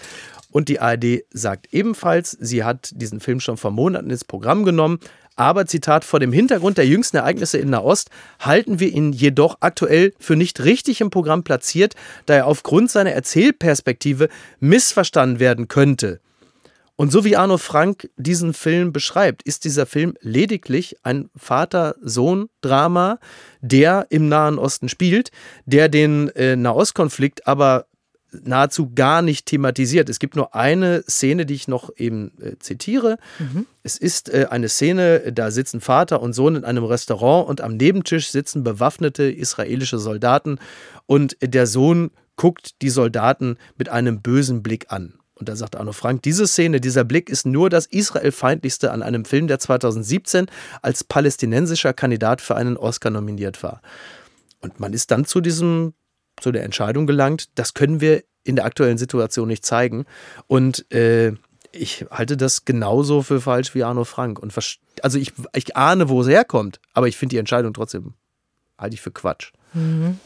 [0.51, 4.99] Und die ARD sagt ebenfalls, sie hat diesen Film schon vor Monaten ins Programm genommen.
[5.37, 10.13] Aber, Zitat, vor dem Hintergrund der jüngsten Ereignisse in Nahost halten wir ihn jedoch aktuell
[10.19, 14.27] für nicht richtig im Programm platziert, da er aufgrund seiner Erzählperspektive
[14.59, 16.19] missverstanden werden könnte.
[17.01, 23.17] Und so wie Arno Frank diesen Film beschreibt, ist dieser Film lediglich ein Vater-Sohn-Drama,
[23.59, 25.31] der im Nahen Osten spielt,
[25.65, 27.87] der den äh, Nahostkonflikt aber
[28.31, 30.09] nahezu gar nicht thematisiert.
[30.09, 33.17] Es gibt nur eine Szene, die ich noch eben äh, zitiere.
[33.39, 33.65] Mhm.
[33.81, 37.77] Es ist äh, eine Szene, da sitzen Vater und Sohn in einem Restaurant und am
[37.77, 40.59] Nebentisch sitzen bewaffnete israelische Soldaten
[41.07, 45.15] und der Sohn guckt die Soldaten mit einem bösen Blick an.
[45.41, 49.25] Und da sagt Arno Frank, diese Szene, dieser Blick ist nur das Israelfeindlichste an einem
[49.25, 50.45] Film, der 2017
[50.83, 53.81] als palästinensischer Kandidat für einen Oscar nominiert war.
[54.59, 55.95] Und man ist dann zu diesem
[56.39, 60.05] zu der Entscheidung gelangt, das können wir in der aktuellen Situation nicht zeigen.
[60.45, 61.33] Und äh,
[61.71, 64.37] ich halte das genauso für falsch wie Arno Frank.
[64.37, 64.53] Und
[65.01, 68.13] also ich, ich ahne, wo es herkommt, aber ich finde die Entscheidung trotzdem,
[68.77, 69.53] halte ich für Quatsch.
[69.73, 70.19] Mhm.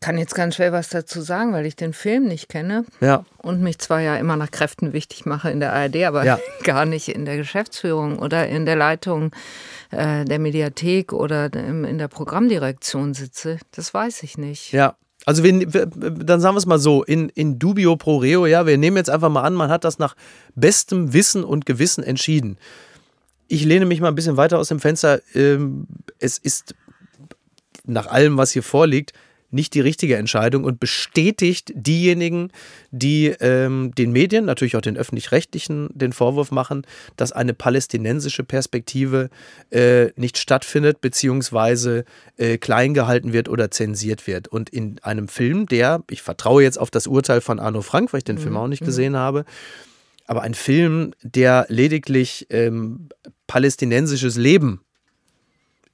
[0.00, 2.84] Kann jetzt ganz schwer was dazu sagen, weil ich den Film nicht kenne.
[3.00, 3.24] Ja.
[3.38, 6.38] Und mich zwar ja immer nach Kräften wichtig mache in der ARD, aber ja.
[6.64, 9.32] gar nicht in der Geschäftsführung oder in der Leitung
[9.90, 13.58] äh, der Mediathek oder in der Programmdirektion sitze.
[13.72, 14.72] Das weiß ich nicht.
[14.72, 14.96] Ja.
[15.24, 18.78] Also wir, dann sagen wir es mal so, in, in dubio pro reo, ja, wir
[18.78, 20.14] nehmen jetzt einfach mal an, man hat das nach
[20.54, 22.58] bestem Wissen und Gewissen entschieden.
[23.48, 25.20] Ich lehne mich mal ein bisschen weiter aus dem Fenster.
[25.34, 25.88] Ähm,
[26.20, 26.76] es ist
[27.84, 29.14] nach allem, was hier vorliegt,
[29.50, 32.50] nicht die richtige Entscheidung und bestätigt diejenigen,
[32.90, 36.86] die ähm, den Medien, natürlich auch den öffentlich-rechtlichen, den Vorwurf machen,
[37.16, 39.30] dass eine palästinensische Perspektive
[39.70, 42.04] äh, nicht stattfindet, beziehungsweise
[42.36, 44.48] äh, klein gehalten wird oder zensiert wird.
[44.48, 48.18] Und in einem Film, der, ich vertraue jetzt auf das Urteil von Arno Frank, weil
[48.18, 48.40] ich den mhm.
[48.40, 48.86] Film auch nicht mhm.
[48.86, 49.44] gesehen habe,
[50.26, 53.08] aber ein Film, der lediglich ähm,
[53.46, 54.80] palästinensisches Leben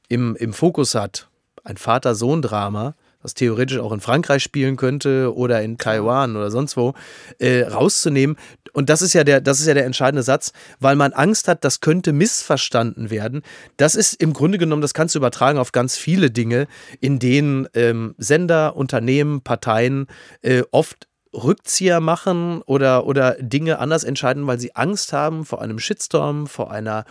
[0.09, 1.29] im, im Fokus hat,
[1.65, 6.95] ein Vater-Sohn-Drama, was theoretisch auch in Frankreich spielen könnte oder in Taiwan oder sonst wo,
[7.39, 8.37] äh, rauszunehmen.
[8.73, 11.65] Und das ist ja der, das ist ja der entscheidende Satz, weil man Angst hat,
[11.65, 13.43] das könnte missverstanden werden.
[13.77, 16.67] Das ist im Grunde genommen, das kannst du übertragen auf ganz viele Dinge,
[17.01, 20.07] in denen ähm, Sender, Unternehmen, Parteien
[20.43, 25.79] äh, oft Rückzieher machen oder, oder Dinge anders entscheiden, weil sie Angst haben vor einem
[25.79, 27.05] Shitstorm, vor einer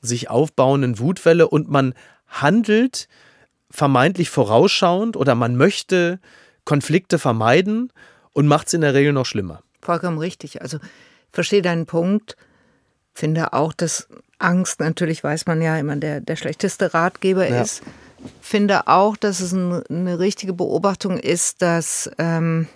[0.00, 1.94] sich aufbauenden Wutwelle und man
[2.26, 3.08] handelt
[3.72, 6.20] vermeintlich vorausschauend oder man möchte
[6.64, 7.90] Konflikte vermeiden
[8.32, 9.62] und macht es in der Regel noch schlimmer.
[9.80, 10.62] Vollkommen richtig.
[10.62, 10.78] Also
[11.32, 12.36] verstehe deinen Punkt.
[13.14, 14.08] Finde auch, dass
[14.38, 17.62] Angst natürlich, weiß man ja immer, der, der schlechteste Ratgeber ja.
[17.62, 17.82] ist.
[18.40, 22.68] Finde auch, dass es ein, eine richtige Beobachtung ist, dass, ähm,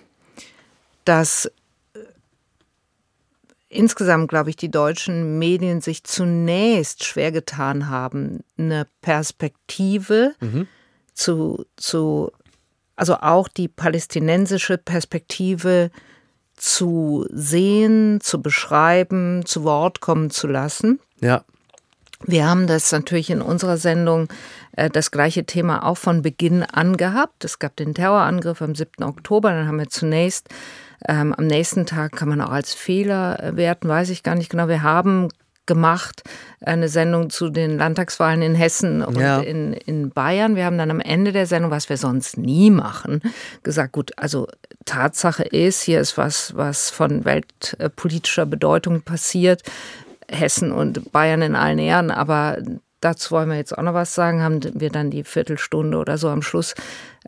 [1.05, 1.45] dass
[1.93, 1.99] äh,
[3.69, 10.67] insgesamt, glaube ich, die deutschen Medien sich zunächst schwer getan haben, eine Perspektive mhm
[11.17, 12.31] zu, zu
[12.95, 15.91] also auch die palästinensische Perspektive
[16.55, 20.99] zu sehen, zu beschreiben, zu Wort kommen zu lassen.
[21.19, 21.43] Ja.
[22.25, 24.27] Wir haben das natürlich in unserer Sendung
[24.71, 27.45] äh, das gleiche Thema auch von Beginn an gehabt.
[27.45, 29.03] Es gab den Terrorangriff am 7.
[29.03, 29.51] Oktober.
[29.51, 30.49] Dann haben wir zunächst
[31.07, 34.67] ähm, am nächsten Tag kann man auch als Fehler werten, weiß ich gar nicht genau.
[34.67, 35.29] Wir haben
[35.67, 36.23] gemacht,
[36.61, 39.39] eine Sendung zu den Landtagswahlen in Hessen und ja.
[39.39, 40.55] in, in Bayern.
[40.55, 43.21] Wir haben dann am Ende der Sendung, was wir sonst nie machen,
[43.63, 44.47] gesagt, gut, also
[44.85, 49.63] Tatsache ist, hier ist was, was von weltpolitischer Bedeutung passiert.
[50.29, 52.57] Hessen und Bayern in allen Ehren, aber
[52.99, 56.29] dazu wollen wir jetzt auch noch was sagen, haben wir dann die Viertelstunde oder so
[56.29, 56.75] am Schluss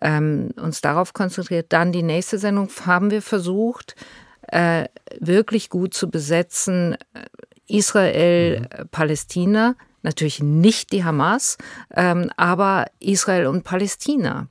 [0.01, 1.67] ähm, uns darauf konzentriert.
[1.69, 3.95] Dann die nächste Sendung haben wir versucht,
[4.51, 4.85] äh,
[5.19, 6.97] wirklich gut zu besetzen,
[7.69, 8.89] Israel, mhm.
[8.89, 11.57] Palästina, natürlich nicht die Hamas,
[11.95, 14.47] ähm, aber Israel und Palästina.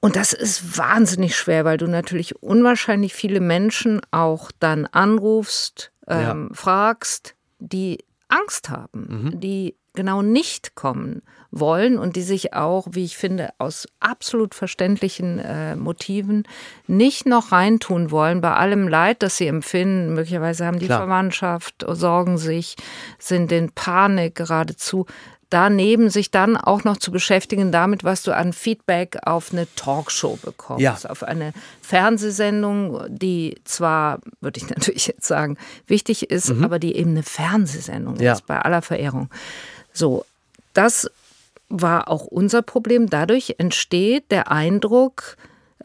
[0.00, 6.48] Und das ist wahnsinnig schwer, weil du natürlich unwahrscheinlich viele Menschen auch dann anrufst, ähm,
[6.50, 6.54] ja.
[6.54, 9.40] fragst, die Angst haben, mhm.
[9.40, 15.38] die genau nicht kommen wollen und die sich auch, wie ich finde, aus absolut verständlichen
[15.38, 16.44] äh, Motiven
[16.88, 20.14] nicht noch reintun wollen bei allem Leid, das sie empfinden.
[20.14, 21.00] Möglicherweise haben die Klar.
[21.00, 22.74] Verwandtschaft, sorgen sich,
[23.18, 25.06] sind in Panik geradezu.
[25.48, 30.36] Daneben sich dann auch noch zu beschäftigen damit, was du an Feedback auf eine Talkshow
[30.42, 30.98] bekommst, ja.
[31.08, 36.64] auf eine Fernsehsendung, die zwar, würde ich natürlich jetzt sagen, wichtig ist, mhm.
[36.64, 38.32] aber die eben eine Fernsehsendung ja.
[38.32, 39.28] ist, bei aller Verehrung.
[39.94, 40.26] So,
[40.74, 41.10] das
[41.68, 43.08] war auch unser Problem.
[43.08, 45.36] Dadurch entsteht der Eindruck,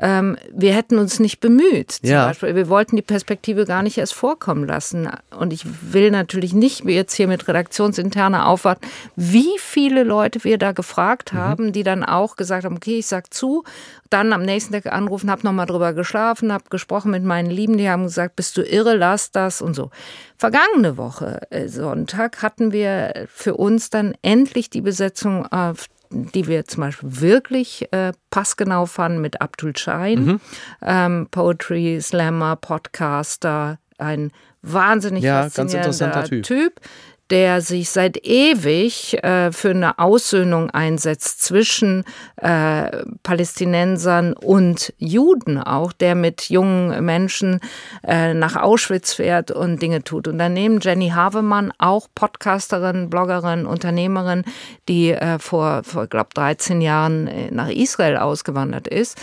[0.01, 1.91] ähm, wir hätten uns nicht bemüht.
[1.91, 2.27] Zum ja.
[2.27, 5.09] Beispiel, wir wollten die Perspektive gar nicht erst vorkommen lassen.
[5.37, 10.71] Und ich will natürlich nicht jetzt hier mit redaktionsinterner aufwarten, wie viele Leute wir da
[10.71, 11.37] gefragt mhm.
[11.37, 11.71] haben, mhm.
[11.73, 13.63] die dann auch gesagt haben, okay, ich sag zu,
[14.09, 17.89] dann am nächsten Tag anrufen, habe nochmal drüber geschlafen, habe gesprochen mit meinen Lieben, die
[17.89, 19.91] haben gesagt, bist du irre, lass das und so.
[20.37, 26.65] Vergangene Woche, äh, Sonntag, hatten wir für uns dann endlich die Besetzung auf die wir
[26.65, 30.41] zum Beispiel wirklich äh, passgenau fanden mit Abdul Chain, mhm.
[30.81, 34.31] ähm, Poetry Slammer, Podcaster, ein
[34.61, 36.43] wahnsinnig ja, faszinierender typ.
[36.43, 36.81] typ
[37.29, 42.03] der sich seit ewig äh, für eine Aussöhnung einsetzt zwischen
[42.37, 47.59] äh, Palästinensern und Juden auch, der mit jungen Menschen
[48.03, 50.27] äh, nach Auschwitz fährt und Dinge tut.
[50.27, 54.43] Und daneben Jenny Havemann, auch Podcasterin, Bloggerin, Unternehmerin,
[54.87, 59.17] die äh, vor, vor glaube 13 Jahren äh, nach Israel ausgewandert ist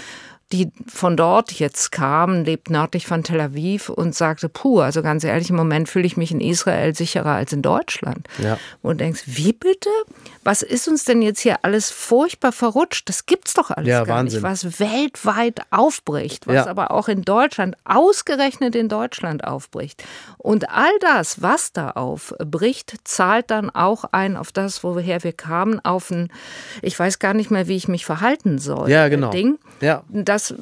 [0.52, 5.24] die von dort jetzt kam, lebt nördlich von Tel Aviv und sagte, puh, also ganz
[5.24, 8.28] ehrlich, im Moment fühle ich mich in Israel sicherer als in Deutschland.
[8.38, 8.56] Ja.
[8.80, 9.90] Und denkst, wie bitte?
[10.44, 13.08] Was ist uns denn jetzt hier alles furchtbar verrutscht?
[13.08, 14.42] Das gibt's doch alles Ja, gar Wahnsinn.
[14.42, 16.66] nicht, was weltweit aufbricht, was Ja.
[16.68, 20.04] aber auch in Deutschland, ausgerechnet in Deutschland aufbricht.
[20.38, 25.84] Und all das, was da aufbricht, zahlt dann auch ein auf das, woher wir kamen,
[25.84, 26.30] auf ein,
[26.82, 28.88] ich weiß gar nicht mehr, wie ich mich verhalten soll.
[28.90, 29.30] Ja, genau.
[29.30, 29.58] Ding.
[29.80, 30.04] Ja.
[30.08, 30.56] Das äh,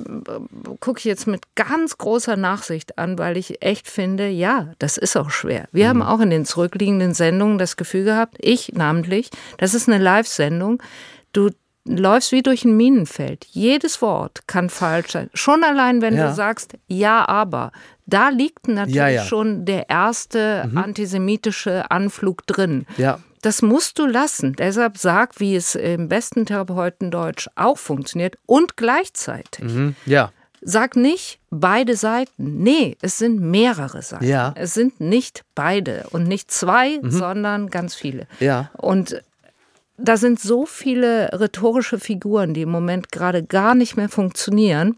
[0.81, 5.17] gucke ich jetzt mit ganz großer Nachsicht an, weil ich echt finde, ja, das ist
[5.17, 5.69] auch schwer.
[5.73, 10.03] Wir haben auch in den zurückliegenden Sendungen das Gefühl gehabt, ich namentlich, das ist eine
[10.03, 10.83] Live-Sendung,
[11.33, 11.51] du
[11.87, 13.45] läufst wie durch ein Minenfeld.
[13.51, 15.29] Jedes Wort kann falsch sein.
[15.35, 16.29] Schon allein, wenn Ja.
[16.29, 17.73] du sagst, ja, aber.
[18.07, 19.25] Da liegt natürlich Ja, ja.
[19.25, 22.87] schon der erste antisemitische Anflug drin.
[22.97, 23.19] Ja.
[23.45, 24.55] Das musst du lassen.
[24.55, 29.67] Deshalb sag, wie es im besten Therapeutendeutsch auch funktioniert und gleichzeitig.
[29.67, 29.97] Mhm.
[30.07, 30.33] Ja.
[30.63, 32.63] Sag nicht beide Seiten.
[32.63, 34.25] Nee, es sind mehrere Seiten.
[34.25, 34.55] Ja.
[34.57, 38.27] Es sind nicht beide und nicht zwei, sondern ganz viele.
[38.41, 38.71] Ja.
[38.79, 39.23] Und
[39.99, 44.97] da sind so viele rhetorische Figuren, die im Moment gerade gar nicht mehr funktionieren.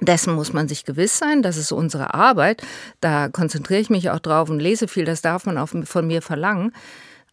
[0.00, 2.62] Dessen muss man sich gewiss sein, das ist unsere Arbeit.
[3.02, 6.22] Da konzentriere ich mich auch drauf und lese viel, das darf man auch von mir
[6.22, 6.72] verlangen.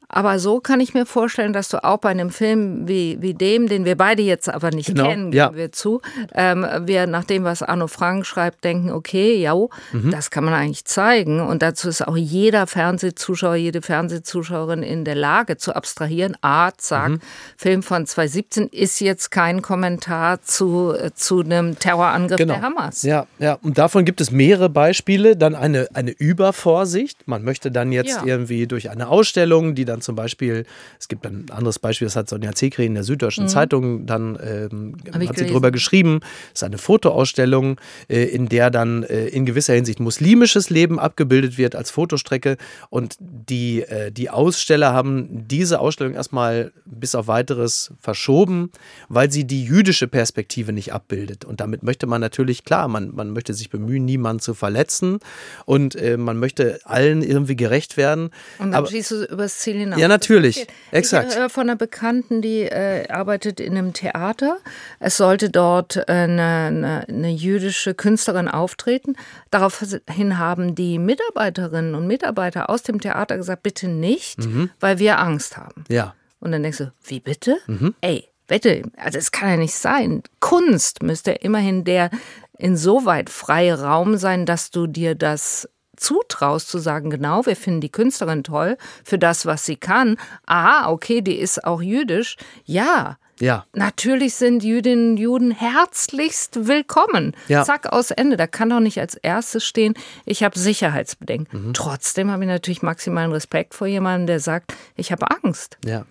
[0.10, 3.68] Aber so kann ich mir vorstellen, dass du auch bei einem Film wie, wie dem,
[3.68, 5.54] den wir beide jetzt aber nicht Genau, kennen, ja.
[5.56, 6.02] wir zu,
[6.34, 9.56] ähm, wir nach dem, was Arno Frank schreibt, denken, okay, ja,
[9.94, 10.12] Mhm.
[10.12, 11.40] das kann man eigentlich zeigen.
[11.40, 16.36] Und dazu ist auch jeder Fernsehzuschauer, jede Fernsehzuschauerin in der Lage zu abstrahieren.
[16.42, 17.20] A, zack, Mhm.
[17.58, 23.02] Film von 2017 ist jetzt kein Kommentar zu, äh, zu einem Terrorangriff der Hamas.
[23.02, 23.14] Genau.
[23.16, 23.58] Ja, ja.
[23.62, 25.36] Und davon gibt es mehrere Beispiele.
[25.38, 27.28] Dann eine, eine Übervorsicht.
[27.28, 28.26] Man möchte dann jetzt Ja.
[28.26, 30.66] irgendwie durch eine Ausstellung, die dann zum Beispiel,
[31.00, 34.98] es gibt ein anderes Beispiel, das hat Sonja Zekri in der Süddeutschen Zeitung dann ähm,
[35.06, 35.48] hat sie gelesen.
[35.48, 36.20] drüber geschrieben.
[36.52, 37.80] Das ist eine Fotoausstellung,
[38.10, 42.58] äh, in der dann äh, in gewisser Hinsicht muslimisches Leben abgebildet wird als Fotostrecke.
[42.90, 48.72] Und die, äh, die Aussteller haben diese Ausstellung erstmal bis auf weiteres verschoben,
[49.10, 51.46] weil sie die jüdische Perspektive nicht abbildet.
[51.46, 55.20] Und damit möchte man natürlich, klar, man, man möchte sich bemühen, niemanden zu verletzen
[55.66, 58.26] und äh, man möchte allen irgendwie gerecht werden.
[58.60, 60.00] Und dann Aber- du übers Ziel hinaus.
[60.00, 60.68] Ja, natürlich.
[60.92, 61.32] Exakt.
[61.32, 64.58] Ich höre von einer Bekannten, die äh, arbeitet in einem Theater.
[65.00, 69.16] Es sollte dort äh, eine, eine, eine jüdische Künstlerin auftreten.
[69.52, 74.70] Daraufhin haben die Mitarbeiterinnen und Mitarbeiter aus dem Theater gesagt, bitte nicht, Mhm.
[74.80, 75.84] weil wir Angst haben.
[75.88, 76.14] Ja.
[76.40, 77.58] Und dann denkst du, wie bitte?
[77.68, 77.96] Mhm.
[78.02, 80.22] Ey, wette, also es kann ja nicht sein.
[80.40, 82.10] Kunst müsste immerhin der
[82.58, 85.68] insoweit freie Raum sein, dass du dir das
[85.98, 90.18] zutraust zu sagen, genau, wir finden die Künstlerin toll für das, was sie kann.
[90.46, 92.36] Ah, okay, die ist auch jüdisch.
[92.66, 93.66] Ja, Ja.
[93.74, 97.36] Natürlich sind Jüdinnen und Juden herzlichst willkommen.
[97.50, 97.66] Ja.
[97.66, 98.38] Zack, aus Ende.
[98.38, 99.94] Da kann doch nicht als erstes stehen,
[100.26, 101.68] ich habe Sicherheitsbedenken.
[101.68, 101.74] Mhm.
[101.74, 105.78] Trotzdem habe ich natürlich maximalen Respekt vor jemandem, der sagt, ich habe Angst.
[105.86, 106.06] Ja.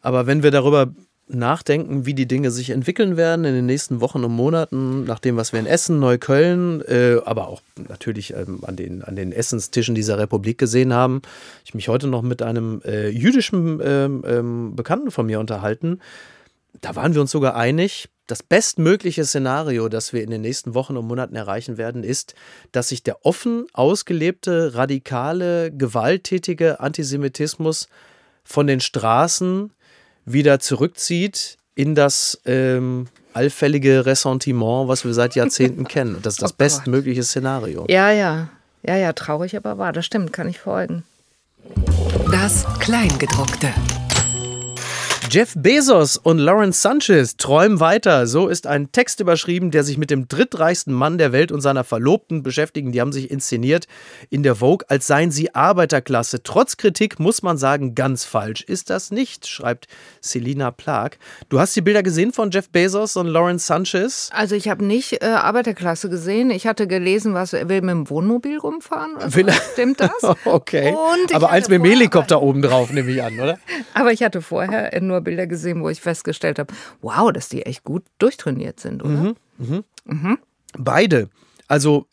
[0.00, 0.94] Aber wenn wir darüber
[1.26, 5.36] nachdenken, wie die Dinge sich entwickeln werden in den nächsten Wochen und Monaten, nach dem,
[5.36, 9.94] was wir in Essen, Neukölln, äh, aber auch natürlich ähm, an, den, an den Essenstischen
[9.94, 11.22] dieser Republik gesehen haben,
[11.64, 16.00] ich mich heute noch mit einem äh, jüdischen ähm, ähm, Bekannten von mir unterhalten.
[16.80, 20.96] Da waren wir uns sogar einig, das bestmögliche Szenario, das wir in den nächsten Wochen
[20.96, 22.34] und Monaten erreichen werden, ist,
[22.72, 27.88] dass sich der offen ausgelebte, radikale, gewalttätige Antisemitismus
[28.42, 29.72] von den Straßen
[30.24, 36.18] wieder zurückzieht in das ähm, allfällige Ressentiment, was wir seit Jahrzehnten kennen.
[36.22, 37.86] Das ist das Oh bestmögliche Szenario.
[37.88, 38.48] Ja, ja.
[38.86, 39.92] Ja, ja, traurig, aber wahr.
[39.92, 41.04] Das stimmt, kann ich folgen.
[42.30, 43.72] Das Kleingedruckte.
[45.34, 48.28] Jeff Bezos und Lawrence Sanchez träumen weiter.
[48.28, 51.82] So ist ein Text überschrieben, der sich mit dem drittreichsten Mann der Welt und seiner
[51.82, 52.92] Verlobten beschäftigen.
[52.92, 53.88] Die haben sich inszeniert
[54.30, 56.44] in der Vogue, als seien sie Arbeiterklasse.
[56.44, 59.88] Trotz Kritik muss man sagen, ganz falsch ist das nicht, schreibt
[60.20, 61.18] Selina Plag.
[61.48, 64.30] Du hast die Bilder gesehen von Jeff Bezos und Lawrence Sanchez?
[64.32, 66.52] Also ich habe nicht äh, Arbeiterklasse gesehen.
[66.52, 69.16] Ich hatte gelesen, was er will mit dem Wohnmobil rumfahren.
[69.16, 70.12] Also, Will er- Stimmt das?
[70.44, 70.94] Okay.
[71.32, 73.58] Aber eins mit dem Helikopter oben drauf, nehme ich an, oder?
[73.94, 76.72] Aber ich hatte vorher nur Bilder gesehen, wo ich festgestellt habe,
[77.02, 79.34] wow, dass die echt gut durchtrainiert sind, oder?
[80.76, 81.28] Beide.
[81.68, 82.06] Also,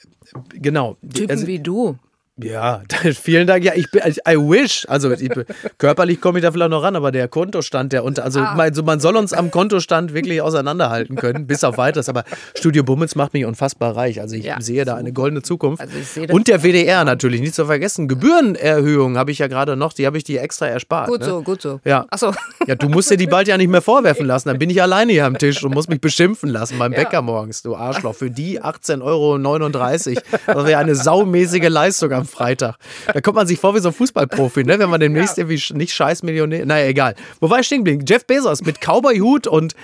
[0.49, 0.97] genau.
[1.14, 1.97] Typen also, wie du.
[2.44, 2.82] Ja,
[3.22, 3.64] vielen Dank.
[3.64, 4.86] Ja, ich bin, I wish.
[4.88, 5.30] Also ich,
[5.78, 8.56] körperlich komme ich da vielleicht noch ran, aber der Kontostand, der unter, also ah.
[8.56, 12.10] man, man soll uns am Kontostand wirklich auseinanderhalten können, bis auf weiteres.
[12.10, 12.24] Aber
[12.56, 14.22] Studio Bummels macht mich unfassbar reich.
[14.22, 15.82] Also ich ja, sehe da eine goldene Zukunft.
[15.82, 18.08] Also Und der WDR natürlich, nicht zu vergessen.
[18.08, 21.08] Gebührenerhöhung habe ich ja gerade noch, die habe ich dir extra erspart.
[21.08, 21.26] Gut ne?
[21.26, 21.80] so, gut so.
[21.86, 22.06] Ja.
[22.10, 22.34] Ach so.
[22.68, 24.50] Ja, du musst dir die bald ja nicht mehr vorwerfen lassen.
[24.50, 27.00] Dann bin ich alleine hier am Tisch und muss mich beschimpfen lassen beim ja.
[27.00, 28.16] Bäcker morgens, du Arschloch.
[28.16, 30.22] Für die 18,39 Euro.
[30.48, 32.77] Das wäre eine saumäßige Leistung am Freitag.
[33.13, 34.79] Da kommt man sich vor wie so ein Fußballprofi, ne?
[34.79, 35.43] wenn man demnächst ja.
[35.43, 36.65] irgendwie nicht scheiß Millionär.
[36.65, 37.15] Naja, egal.
[37.39, 38.05] Wo war ich stehen geblieben?
[38.07, 39.75] Jeff Bezos mit Cowboy-Hut und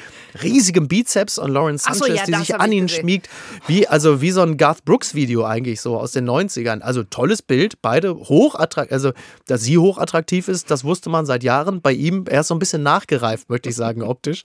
[0.41, 3.29] riesigem Bizeps und Lauren Sanchez, so, ja, die sich an ihn schmiegt.
[3.67, 6.81] Wie, also wie so ein Garth Brooks-Video eigentlich, so aus den 90ern.
[6.81, 8.91] Also tolles Bild, beide hochattraktiv.
[8.91, 9.11] Also,
[9.45, 11.81] dass sie hochattraktiv ist, das wusste man seit Jahren.
[11.81, 14.43] Bei ihm, er ist so ein bisschen nachgereift, möchte ich sagen, optisch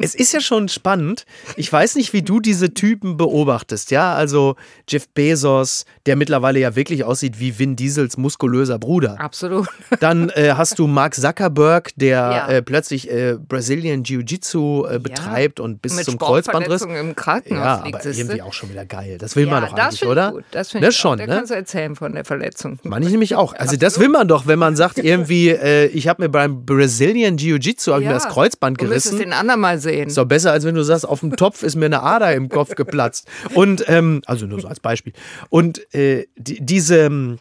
[0.00, 1.24] es ist ja schon spannend.
[1.56, 3.90] Ich weiß nicht, wie du diese Typen beobachtest.
[3.90, 4.56] Ja, also
[4.88, 9.20] Jeff Bezos, der mittlerweile ja wirklich aussieht wie Vin Diesels muskulöser Bruder.
[9.20, 9.68] Absolut.
[10.00, 12.48] Dann äh, hast du Mark Zuckerberg, der ja.
[12.48, 15.64] äh, plötzlich äh, Brazilian Jiu-Jitsu äh, betreibt ja.
[15.64, 16.82] und bis Mit zum Kreuzbandriss.
[16.82, 19.18] im Krankenhaus ja, liegt, aber irgendwie auch schon wieder geil.
[19.18, 20.32] Das will ja, man doch eigentlich, oder?
[20.32, 20.44] Gut.
[20.50, 21.18] Das finde ne, ich schon.
[21.18, 21.34] Da ne?
[21.34, 22.78] kannst du erzählen von der Verletzung.
[22.84, 23.52] Meine ich nämlich auch.
[23.52, 23.82] Also Absolut.
[23.82, 27.98] das will man doch, wenn man sagt irgendwie, äh, ich habe mir beim Brazilian Jiu-Jitsu
[27.98, 28.90] mir das Kreuzband gerissen.
[28.90, 29.87] Du müsstest den anderen mal sehen.
[29.92, 32.48] Ist doch besser, als wenn du sagst, auf dem Topf ist mir eine Ader im
[32.48, 33.28] Kopf geplatzt.
[33.54, 35.12] Und, ähm, also nur so als Beispiel.
[35.50, 37.38] Und äh, die, diese,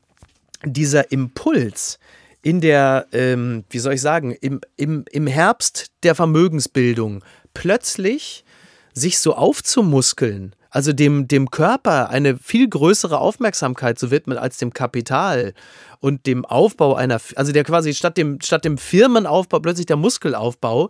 [0.63, 1.99] dieser Impuls,
[2.41, 7.23] in der, ähm, wie soll ich sagen, im, im, im Herbst der Vermögensbildung
[7.53, 8.45] plötzlich
[8.93, 14.73] sich so aufzumuskeln, also dem, dem Körper eine viel größere Aufmerksamkeit zu widmen als dem
[14.73, 15.53] Kapital
[15.99, 20.89] und dem Aufbau einer, also der quasi statt dem, statt dem Firmenaufbau plötzlich der Muskelaufbau,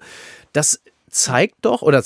[0.54, 2.04] das zeigt doch, oder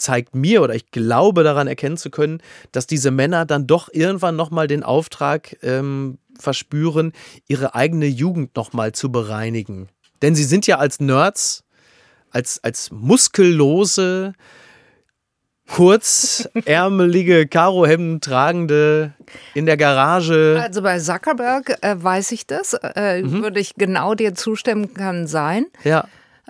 [0.00, 2.42] zeigt mir oder ich glaube daran erkennen zu können,
[2.72, 7.12] dass diese Männer dann doch irgendwann nochmal den Auftrag ähm, verspüren,
[7.46, 9.88] ihre eigene Jugend nochmal zu bereinigen.
[10.22, 11.64] Denn sie sind ja als Nerds,
[12.30, 14.32] als, als muskellose,
[15.68, 19.14] kurzärmelige Karohemden tragende
[19.54, 20.58] in der Garage.
[20.60, 23.42] Also bei Zuckerberg äh, weiß ich das, äh, mhm.
[23.42, 25.66] würde ich genau dir zustimmen, kann sein.
[25.84, 26.06] Ja.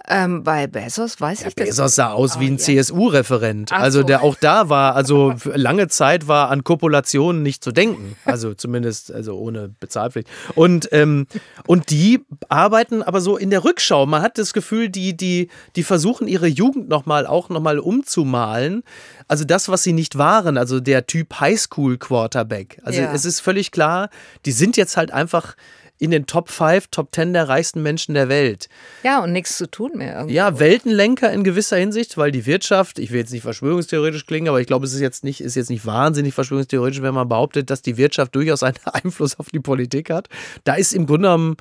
[0.09, 1.69] Ähm, bei Bezos weiß ja, ich das.
[1.69, 2.83] Bezos sah aus oh, wie ein ja.
[2.83, 3.73] CSU-Referent.
[3.73, 8.17] Also der auch da war, also lange Zeit war an Kopulationen nicht zu denken.
[8.25, 10.29] Also zumindest also ohne Bezahlpflicht.
[10.55, 11.27] Und, ähm,
[11.67, 14.07] und die arbeiten aber so in der Rückschau.
[14.07, 18.83] Man hat das Gefühl, die, die, die versuchen ihre Jugend nochmal auch nochmal umzumalen.
[19.29, 22.81] Also das, was sie nicht waren, also der Typ Highschool-Quarterback.
[22.85, 23.13] Also ja.
[23.13, 24.11] es ist völlig klar,
[24.45, 25.55] die sind jetzt halt einfach
[26.01, 28.69] in den Top 5, Top 10 der reichsten Menschen der Welt.
[29.03, 30.15] Ja, und nichts zu tun mehr.
[30.15, 30.35] Irgendwo.
[30.35, 34.61] Ja, Weltenlenker in gewisser Hinsicht, weil die Wirtschaft, ich will jetzt nicht verschwörungstheoretisch klingen, aber
[34.61, 37.83] ich glaube, es ist jetzt nicht, ist jetzt nicht wahnsinnig verschwörungstheoretisch, wenn man behauptet, dass
[37.83, 40.29] die Wirtschaft durchaus einen Einfluss auf die Politik hat.
[40.65, 41.57] Da ist im Grunde genommen,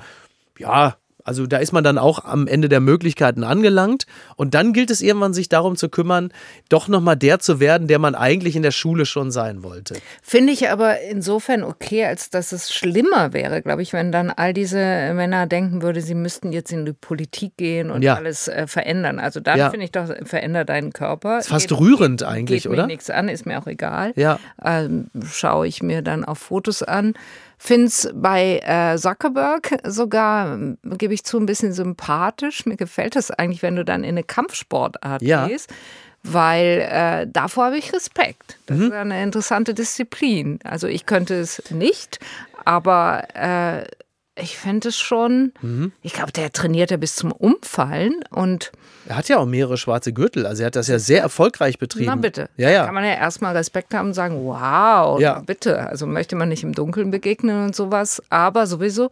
[0.58, 0.96] ja,
[1.30, 5.00] also da ist man dann auch am Ende der Möglichkeiten angelangt und dann gilt es
[5.00, 6.32] irgendwann, sich darum zu kümmern,
[6.68, 9.94] doch nochmal der zu werden, der man eigentlich in der Schule schon sein wollte.
[10.22, 14.52] Finde ich aber insofern okay, als dass es schlimmer wäre, glaube ich, wenn dann all
[14.52, 14.78] diese
[15.14, 18.16] Männer denken würde, sie müssten jetzt in die Politik gehen und ja.
[18.16, 19.20] alles äh, verändern.
[19.20, 19.70] Also dann ja.
[19.70, 21.38] finde ich doch, veränder deinen Körper.
[21.38, 22.78] Ist fast geht, rührend eigentlich, geht oder?
[22.78, 24.14] Geht mir nichts an, ist mir auch egal.
[24.16, 24.40] Ja.
[24.64, 27.14] Ähm, schaue ich mir dann auf Fotos an.
[27.62, 32.64] Finde es bei äh, Zuckerberg sogar, gebe ich zu, ein bisschen sympathisch.
[32.64, 35.46] Mir gefällt das eigentlich, wenn du dann in eine Kampfsportart ja.
[35.46, 35.70] gehst
[36.22, 38.58] weil äh, davor habe ich Respekt.
[38.66, 38.84] Das mhm.
[38.84, 40.58] ist eine interessante Disziplin.
[40.64, 42.18] Also ich könnte es nicht,
[42.66, 43.86] aber äh,
[44.40, 45.92] ich fände es schon, mhm.
[46.02, 48.72] ich glaube, der trainiert ja bis zum Umfallen und.
[49.06, 52.06] Er hat ja auch mehrere schwarze Gürtel, also er hat das ja sehr erfolgreich betrieben.
[52.06, 52.48] Na bitte.
[52.56, 52.80] Ja, ja.
[52.80, 55.40] Da kann man ja erstmal Respekt haben und sagen, wow, ja.
[55.40, 55.86] bitte.
[55.88, 59.10] Also möchte man nicht im Dunkeln begegnen und sowas, aber sowieso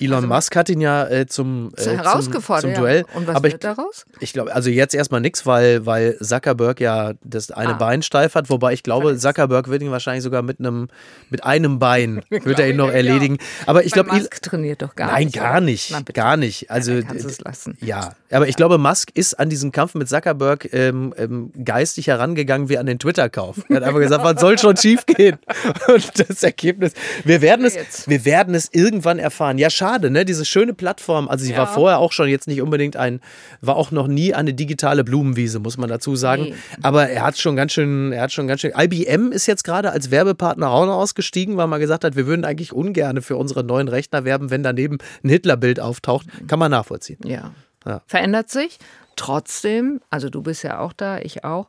[0.00, 3.04] Elon also, Musk hat ihn ja äh, zum, äh, herausgefordert, zum, zum Duell.
[3.08, 3.16] Ja.
[3.16, 4.06] Und was Aber wird ich, daraus?
[4.20, 7.78] Ich glaube, also jetzt erstmal nichts, weil, weil Zuckerberg ja das eine ah.
[7.78, 8.50] Bein steif hat.
[8.50, 9.22] Wobei ich glaube, Verletzt.
[9.22, 10.88] Zuckerberg wird ihn wahrscheinlich sogar mit einem,
[11.30, 13.36] mit einem Bein wird er ihn noch erledigen.
[13.36, 13.68] Ja.
[13.68, 15.36] Aber ich glaube, Musk trainiert doch gar nein, nicht.
[15.36, 16.70] Nein, gar nicht, Nein, gar nicht.
[16.70, 17.76] Also ja, kannst es lassen.
[17.80, 22.68] Ja, aber ich glaube, Musk ist an diesen Kampf mit Zuckerberg ähm, ähm, geistig herangegangen
[22.68, 23.58] wie an den Twitter-Kauf.
[23.68, 25.38] Er hat einfach gesagt, was soll schon schiefgehen?
[25.88, 26.92] Und das Ergebnis,
[27.24, 29.58] wir werden es, wir werden es irgendwann erfahren.
[29.58, 30.24] Ja, schade, ne?
[30.24, 31.28] Diese schöne schöne Plattform.
[31.28, 31.58] Also sie ja.
[31.58, 33.20] war vorher auch schon jetzt nicht unbedingt ein,
[33.60, 36.44] war auch noch nie eine digitale Blumenwiese, muss man dazu sagen.
[36.44, 36.54] Nee.
[36.82, 38.72] Aber er hat schon ganz schön, er hat schon ganz schön.
[38.76, 42.44] IBM ist jetzt gerade als Werbepartner auch noch ausgestiegen, weil man gesagt hat, wir würden
[42.44, 46.26] eigentlich ungern für unsere neuen Rechner werben, wenn daneben ein Hitlerbild auftaucht.
[46.48, 47.18] Kann man nachvollziehen.
[47.24, 47.52] Ja.
[47.84, 48.00] ja.
[48.06, 48.78] Verändert sich.
[49.16, 51.68] Trotzdem, also du bist ja auch da, ich auch.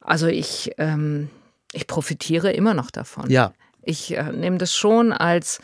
[0.00, 1.30] Also ich, ähm,
[1.72, 3.30] ich profitiere immer noch davon.
[3.30, 3.52] Ja
[3.82, 5.60] Ich äh, nehme das schon als,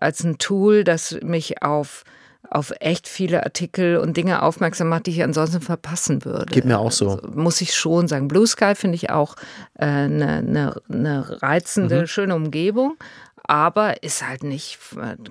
[0.00, 2.04] als ein Tool, das mich auf
[2.48, 6.46] auf echt viele Artikel und Dinge aufmerksam macht, die ich ansonsten verpassen würde.
[6.46, 7.10] Geht mir auch so.
[7.10, 8.26] Also, muss ich schon sagen.
[8.26, 9.36] Blue Sky finde ich auch
[9.76, 12.06] eine äh, ne, ne reizende, mhm.
[12.08, 12.96] schöne Umgebung.
[13.44, 14.78] Aber ist halt nicht,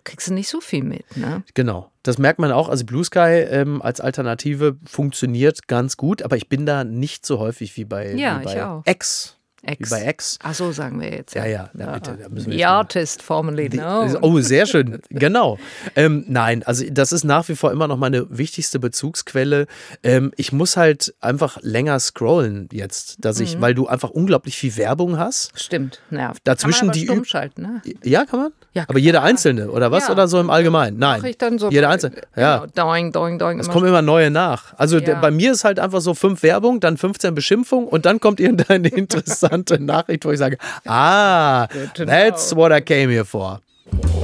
[0.04, 1.16] kriegst du nicht so viel mit.
[1.16, 1.44] Ne?
[1.54, 1.90] Genau.
[2.04, 2.68] Das merkt man auch.
[2.68, 7.40] Also Blue Sky ähm, als Alternative funktioniert ganz gut, aber ich bin da nicht so
[7.40, 8.82] häufig wie bei, ja, wie bei.
[8.86, 9.38] X.
[9.66, 9.92] X.
[9.92, 10.40] Wie bei X.
[10.44, 11.36] Ach so, sagen wir jetzt.
[11.36, 12.18] Ja, ja, ja bitte.
[12.22, 14.18] Da müssen wir The artist formerly known.
[14.22, 15.02] Oh, sehr schön.
[15.10, 15.58] genau.
[15.96, 19.68] Ähm, nein, also das ist nach wie vor immer noch meine wichtigste Bezugsquelle.
[20.04, 23.62] Ähm, ich muss halt einfach länger scrollen jetzt, dass ich, mhm.
[23.62, 25.52] weil du einfach unglaublich viel Werbung hast.
[25.60, 26.42] Stimmt, nervt.
[26.46, 27.06] Dazwischen kann man die.
[27.06, 27.82] Stumm schalten, ne?
[28.04, 28.52] Ja, kann man?
[28.74, 30.08] Ja, aber jeder einzelne oder was?
[30.08, 30.14] Ja.
[30.14, 30.98] Oder so im Allgemeinen?
[30.98, 31.22] Nein.
[31.22, 32.18] Mach ich dann so jeder einzelne.
[32.36, 32.60] Ja.
[32.60, 32.92] Genau.
[32.92, 33.60] Doing, doing, doing.
[33.60, 34.74] Es kommen immer neue nach.
[34.78, 35.06] Also ja.
[35.06, 38.40] der, bei mir ist halt einfach so fünf Werbung, dann 15 Beschimpfung und dann kommt
[38.40, 39.49] irgendeine interessante
[39.80, 43.60] Nachricht, wo ich sage, ah, that's what I came here for.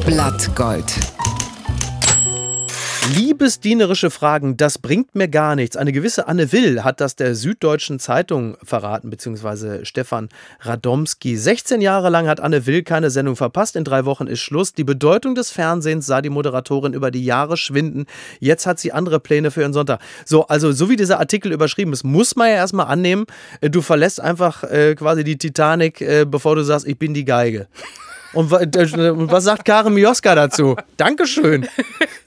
[0.06, 1.15] Blattgold.
[3.14, 5.78] Liebesdienerische Fragen, das bringt mir gar nichts.
[5.78, 10.30] Eine gewisse Anne Will hat das der Süddeutschen Zeitung verraten, beziehungsweise Stefan
[10.62, 11.38] Radomski.
[11.38, 13.76] 16 Jahre lang hat Anne Will keine Sendung verpasst.
[13.76, 14.74] In drei Wochen ist Schluss.
[14.74, 18.08] Die Bedeutung des Fernsehens sah die Moderatorin über die Jahre schwinden.
[18.40, 20.00] Jetzt hat sie andere Pläne für ihren Sonntag.
[20.26, 23.26] So, also so wie dieser Artikel überschrieben ist, muss man ja erstmal annehmen,
[23.62, 27.26] äh, du verlässt einfach äh, quasi die Titanic, äh, bevor du sagst, ich bin die
[27.26, 27.68] Geige.
[28.36, 30.76] Und was sagt Karen Mioska dazu?
[30.98, 31.68] Dankeschön.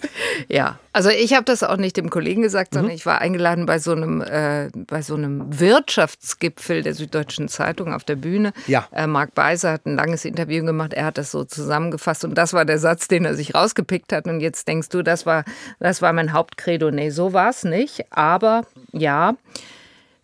[0.49, 2.97] Ja, also ich habe das auch nicht dem Kollegen gesagt, sondern mhm.
[2.97, 8.05] ich war eingeladen bei so einem äh, bei so einem Wirtschaftsgipfel der Süddeutschen Zeitung auf
[8.05, 8.53] der Bühne.
[8.67, 8.87] Ja.
[8.93, 10.95] Äh, Marc Beiser hat ein langes Interview gemacht.
[10.95, 14.27] Er hat das so zusammengefasst und das war der Satz, den er sich rausgepickt hat.
[14.27, 15.45] Und jetzt denkst du, das war
[15.81, 16.91] das war mein Hauptcredo.
[16.91, 18.05] Nee, so war es nicht.
[18.11, 19.35] Aber ja.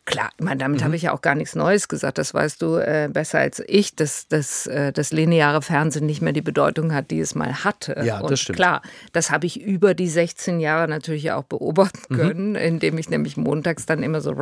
[0.07, 0.85] Klar, ich meine, damit mhm.
[0.85, 2.19] habe ich ja auch gar nichts Neues gesagt.
[2.19, 6.35] Das weißt du äh, besser als ich, dass, dass äh, das lineare Fernsehen nicht mehr
[6.35, 7.99] die Bedeutung hat, die es mal hatte.
[8.05, 8.57] Ja, Und das stimmt.
[8.57, 8.83] Klar,
[9.15, 12.17] das habe ich über die 16 Jahre natürlich auch beobachten mhm.
[12.17, 12.57] können, mhm.
[12.57, 14.35] indem ich nämlich montags dann immer so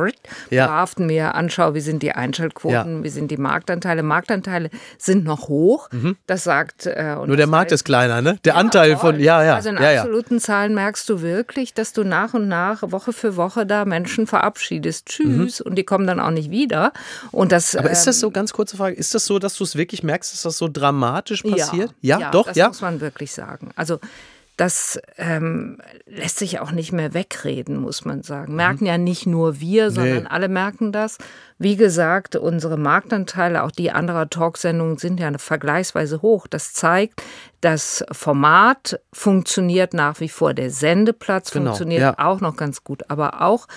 [0.49, 0.67] ja.
[0.67, 3.03] brav mir anschaue, wie sind die Einschaltquoten, ja.
[3.03, 4.03] wie sind die Marktanteile.
[4.03, 5.89] Marktanteile sind noch hoch.
[5.91, 6.17] Mhm.
[6.27, 6.87] Das sagt.
[6.87, 8.37] Äh, Nur der Markt ist kleiner, ne?
[8.43, 9.13] Der ja, Anteil voll.
[9.13, 9.55] von, ja, ja.
[9.55, 13.37] Also in ja, absoluten Zahlen merkst du wirklich, dass du nach und nach, Woche für
[13.37, 15.05] Woche da Menschen verabschiedest.
[15.05, 15.52] Tschüss.
[15.53, 16.93] Süß und die kommen dann auch nicht wieder.
[17.31, 19.63] Und das, Aber ist das so, ähm, ganz kurze Frage, ist das so, dass du
[19.63, 21.93] es wirklich merkst, dass das so dramatisch passiert?
[22.01, 22.67] Ja, ja, doch, das ja.
[22.67, 23.71] muss man wirklich sagen.
[23.75, 23.99] Also
[24.57, 28.55] das ähm, lässt sich auch nicht mehr wegreden, muss man sagen.
[28.55, 28.87] Merken mhm.
[28.87, 30.29] ja nicht nur wir, sondern nee.
[30.29, 31.17] alle merken das.
[31.57, 36.45] Wie gesagt, unsere Marktanteile, auch die anderer Talksendungen, sind ja vergleichsweise hoch.
[36.45, 37.23] Das zeigt,
[37.61, 40.53] das Format funktioniert nach wie vor.
[40.53, 42.15] Der Sendeplatz genau, funktioniert ja.
[42.19, 43.09] auch noch ganz gut.
[43.09, 43.67] Aber auch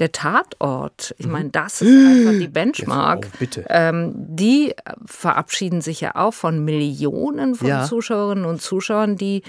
[0.00, 1.32] der Tatort, ich mhm.
[1.32, 3.28] meine, das ist einfach die Benchmark.
[3.38, 3.64] Bitte.
[3.68, 4.74] Ähm, die
[5.06, 7.84] verabschieden sich ja auch von Millionen von ja.
[7.84, 9.42] Zuschauerinnen und Zuschauern, die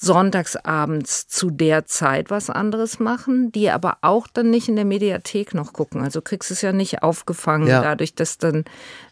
[0.00, 5.54] sonntagsabends zu der Zeit was anderes machen, die aber auch dann nicht in der Mediathek
[5.54, 6.02] noch gucken.
[6.02, 7.82] Also kriegst es ja nicht aufgefangen, ja.
[7.82, 8.64] dadurch, dass dann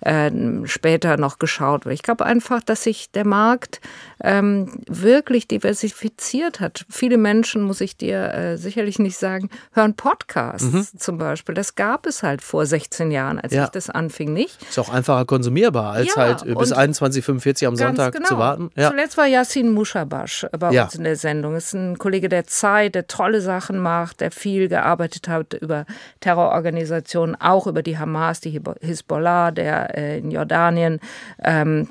[0.03, 0.31] äh,
[0.65, 1.95] später noch geschaut wird.
[1.97, 3.81] Ich glaube einfach, dass sich der Markt
[4.23, 6.87] ähm, wirklich diversifiziert hat.
[6.89, 10.87] Viele Menschen, muss ich dir äh, sicherlich nicht sagen, hören Podcasts mhm.
[10.97, 11.57] zum Beispiel.
[11.57, 13.65] Das gab es halt vor 16 Jahren, als ja.
[13.65, 14.63] ich das anfing, nicht.
[14.63, 18.29] Ist auch einfacher konsumierbar, als ja, halt bis 21.45 am Sonntag genau.
[18.29, 18.71] zu warten.
[18.77, 18.91] Ja.
[18.91, 20.89] Zuletzt war Yassin Mushabash bei ja.
[20.95, 21.57] in der Sendung.
[21.57, 25.87] Ist ein Kollege der Zeit, der tolle Sachen macht, der viel gearbeitet hat über
[26.21, 31.01] Terrororganisationen, auch über die Hamas, die Hisbollah, der äh, in Jordanien
[31.43, 31.89] ähm,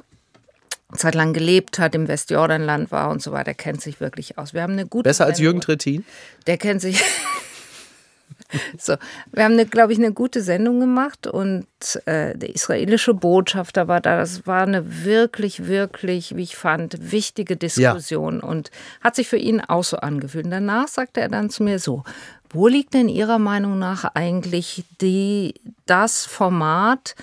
[0.93, 4.53] Zeit lang gelebt hat, im Westjordanland war und so weiter, kennt sich wirklich aus.
[4.53, 6.05] Wir haben eine gute Besser als Jürgen Trittin?
[6.47, 7.03] Der kennt sich.
[8.77, 8.95] So,
[9.31, 11.65] wir haben, glaube ich, eine gute Sendung gemacht und
[12.05, 14.17] äh, der israelische Botschafter war da.
[14.17, 18.47] Das war eine wirklich, wirklich, wie ich fand, wichtige Diskussion ja.
[18.47, 20.45] und hat sich für ihn auch so angefühlt.
[20.45, 22.03] Und danach sagte er dann zu mir so,
[22.49, 27.15] wo liegt denn Ihrer Meinung nach eigentlich die, das Format,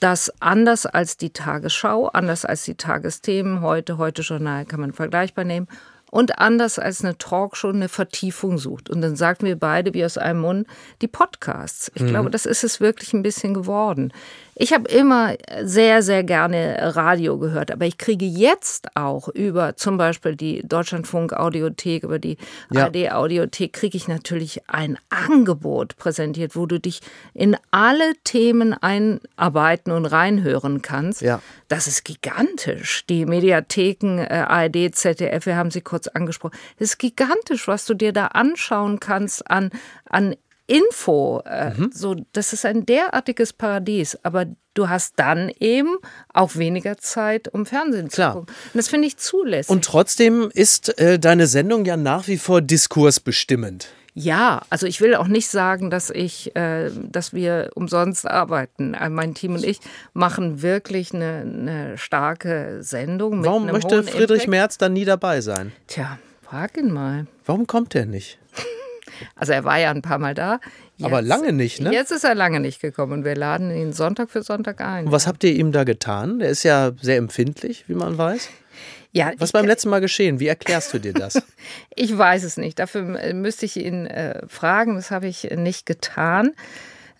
[0.00, 5.44] das anders als die Tagesschau, anders als die Tagesthemen, heute, heute Journal kann man vergleichbar
[5.44, 5.68] nehmen,
[6.10, 8.90] und anders als eine Talkshow eine Vertiefung sucht.
[8.90, 10.66] Und dann sagten wir beide wie aus einem Mund,
[11.02, 11.90] die Podcasts.
[11.94, 12.08] Ich mhm.
[12.08, 14.12] glaube, das ist es wirklich ein bisschen geworden.
[14.60, 19.98] Ich habe immer sehr, sehr gerne Radio gehört, aber ich kriege jetzt auch über zum
[19.98, 22.38] Beispiel die Deutschlandfunk-Audiothek, über die
[22.72, 22.86] ja.
[22.86, 27.02] ARD-Audiothek, kriege ich natürlich ein Angebot präsentiert, wo du dich
[27.34, 31.22] in alle Themen einarbeiten und reinhören kannst.
[31.22, 31.40] Ja.
[31.68, 33.06] Das ist gigantisch.
[33.06, 36.56] Die Mediatheken, äh, ARD, ZDF, wir haben sie kurz angesprochen.
[36.80, 39.70] Das ist gigantisch, was du dir da anschauen kannst an,
[40.10, 40.34] an
[40.68, 41.42] Info.
[41.44, 41.90] Äh, mhm.
[41.92, 44.16] So, das ist ein derartiges Paradies.
[44.22, 45.96] Aber du hast dann eben
[46.32, 48.32] auch weniger Zeit, um Fernsehen Klar.
[48.32, 48.54] zu gucken.
[48.72, 49.70] Und das finde ich zulässig.
[49.70, 53.88] Und trotzdem ist äh, deine Sendung ja nach wie vor diskursbestimmend.
[54.14, 58.94] Ja, also ich will auch nicht sagen, dass ich, äh, dass wir umsonst arbeiten.
[58.94, 59.78] Äh, mein Team und ich
[60.12, 63.44] machen wirklich eine, eine starke Sendung.
[63.44, 64.48] Warum möchte Friedrich Impact.
[64.48, 65.72] Merz dann nie dabei sein?
[65.86, 67.26] Tja, frag ihn mal.
[67.46, 68.38] Warum kommt er nicht?
[69.34, 70.60] Also er war ja ein paar Mal da.
[70.96, 71.92] Jetzt, Aber lange nicht, ne?
[71.92, 75.06] Jetzt ist er lange nicht gekommen und wir laden ihn Sonntag für Sonntag ein.
[75.06, 76.38] Und was habt ihr ihm da getan?
[76.38, 78.48] Der ist ja sehr empfindlich, wie man weiß.
[79.12, 80.38] Ja, Was beim letzten Mal geschehen?
[80.38, 81.42] Wie erklärst du dir das?
[81.94, 82.78] ich weiß es nicht.
[82.78, 83.02] Dafür
[83.32, 84.96] müsste ich ihn äh, fragen.
[84.96, 86.52] Das habe ich nicht getan.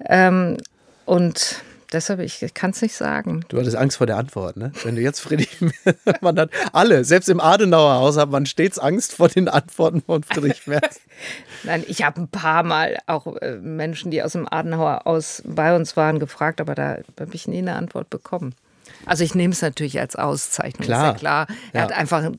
[0.06, 0.58] Ähm,
[1.06, 1.62] und
[1.92, 3.44] deshalb, ich, ich kann es nicht sagen.
[3.48, 4.72] Du hattest Angst vor der Antwort, ne?
[4.84, 5.58] Wenn du jetzt Friedrich,
[6.20, 10.22] man hat alle, selbst im Adenauer Haus hat man stets Angst vor den Antworten von
[10.22, 11.00] Friedrich Merz.
[11.64, 15.74] Nein, ich habe ein paar Mal auch äh, Menschen, die aus dem Adenauer Haus bei
[15.74, 18.54] uns waren, gefragt, aber da habe ich nie eine Antwort bekommen.
[19.06, 21.00] Also ich nehme es natürlich als Auszeichnung, klar.
[21.00, 21.46] ist ja klar.
[21.72, 21.82] Er ja.
[21.82, 22.30] hat einfach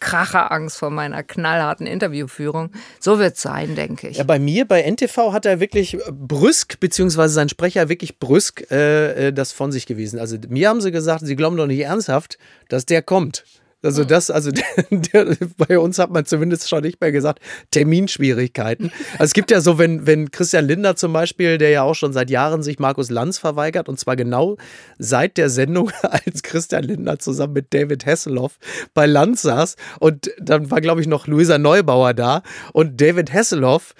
[0.00, 2.70] Kracherangst vor meiner knallharten Interviewführung.
[2.98, 4.18] So wird es sein, denke ich.
[4.18, 9.28] Ja, bei mir, bei NTV hat er wirklich brüsk, beziehungsweise sein Sprecher wirklich brüsk äh,
[9.28, 10.18] äh das von sich gewiesen.
[10.18, 12.38] Also mir haben sie gesagt, sie glauben doch nicht ernsthaft,
[12.68, 13.44] dass der kommt.
[13.82, 14.50] Also das, also
[14.90, 18.92] der, bei uns hat man zumindest schon nicht mehr gesagt, Terminschwierigkeiten.
[19.12, 22.12] Also es gibt ja so, wenn, wenn Christian Lindner zum Beispiel, der ja auch schon
[22.12, 24.56] seit Jahren sich Markus Lanz verweigert, und zwar genau
[24.98, 28.58] seit der Sendung, als Christian Lindner zusammen mit David Hasselhoff
[28.92, 29.76] bei Lanz saß.
[29.98, 32.42] Und dann war, glaube ich, noch Luisa Neubauer da.
[32.72, 33.94] Und David Hasselhoff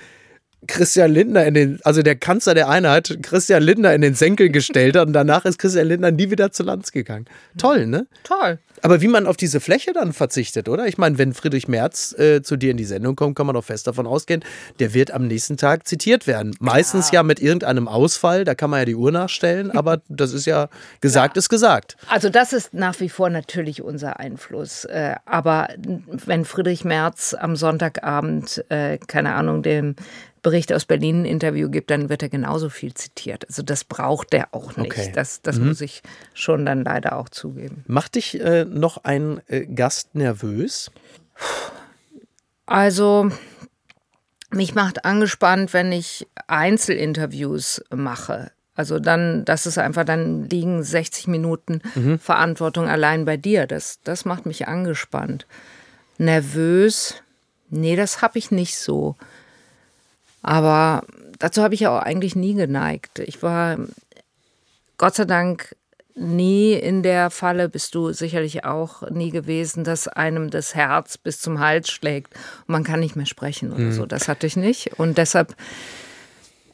[0.67, 4.97] Christian Lindner in den, also der Kanzler der Einheit, Christian Lindner in den Senkel gestellt
[4.97, 7.27] hat und danach ist Christian Lindner nie wieder zu Lanz gegangen.
[7.57, 8.07] Toll, ne?
[8.25, 8.59] Toll.
[8.83, 10.87] Aber wie man auf diese Fläche dann verzichtet, oder?
[10.87, 13.65] Ich meine, wenn Friedrich Merz äh, zu dir in die Sendung kommt, kann man doch
[13.65, 14.43] fest davon ausgehen,
[14.79, 16.55] der wird am nächsten Tag zitiert werden.
[16.61, 20.33] Meistens ja, ja mit irgendeinem Ausfall, da kann man ja die Uhr nachstellen, aber das
[20.33, 20.69] ist ja
[21.01, 21.41] gesagt, ja.
[21.41, 21.97] ist gesagt.
[22.09, 24.85] Also das ist nach wie vor natürlich unser Einfluss.
[24.85, 25.69] Äh, aber
[26.27, 29.97] wenn Friedrich Merz am Sonntagabend, äh, keine Ahnung, dem
[30.43, 33.47] Bericht aus Berlin ein Interview gibt, dann wird er genauso viel zitiert.
[33.49, 34.93] Also das braucht er auch nicht.
[34.93, 35.13] Okay.
[35.15, 35.69] Das, das mhm.
[35.69, 36.03] muss ich
[36.35, 37.85] schon dann leider auch zugeben.
[37.87, 40.91] Macht dich äh, noch ein äh, Gast nervös?
[42.67, 43.31] Also
[44.51, 48.51] mich macht angespannt, wenn ich Einzelinterviews mache.
[48.75, 52.19] Also dann, das ist einfach, dann liegen 60 Minuten mhm.
[52.19, 53.67] Verantwortung allein bei dir.
[53.67, 55.47] Das, das macht mich angespannt.
[56.19, 57.17] Nervös?
[57.69, 59.17] Nee, das habe ich nicht so.
[60.43, 61.05] Aber
[61.39, 63.19] dazu habe ich ja auch eigentlich nie geneigt.
[63.19, 63.79] Ich war
[64.99, 65.77] Gott sei Dank
[66.15, 71.41] nie in der Falle, bist du sicherlich auch nie gewesen, dass einem das Herz bis
[71.41, 72.35] zum Hals schlägt
[72.67, 73.93] und man kann nicht mehr sprechen oder mhm.
[73.93, 74.07] so.
[74.07, 74.99] Das hatte ich nicht.
[74.99, 75.57] Und deshalb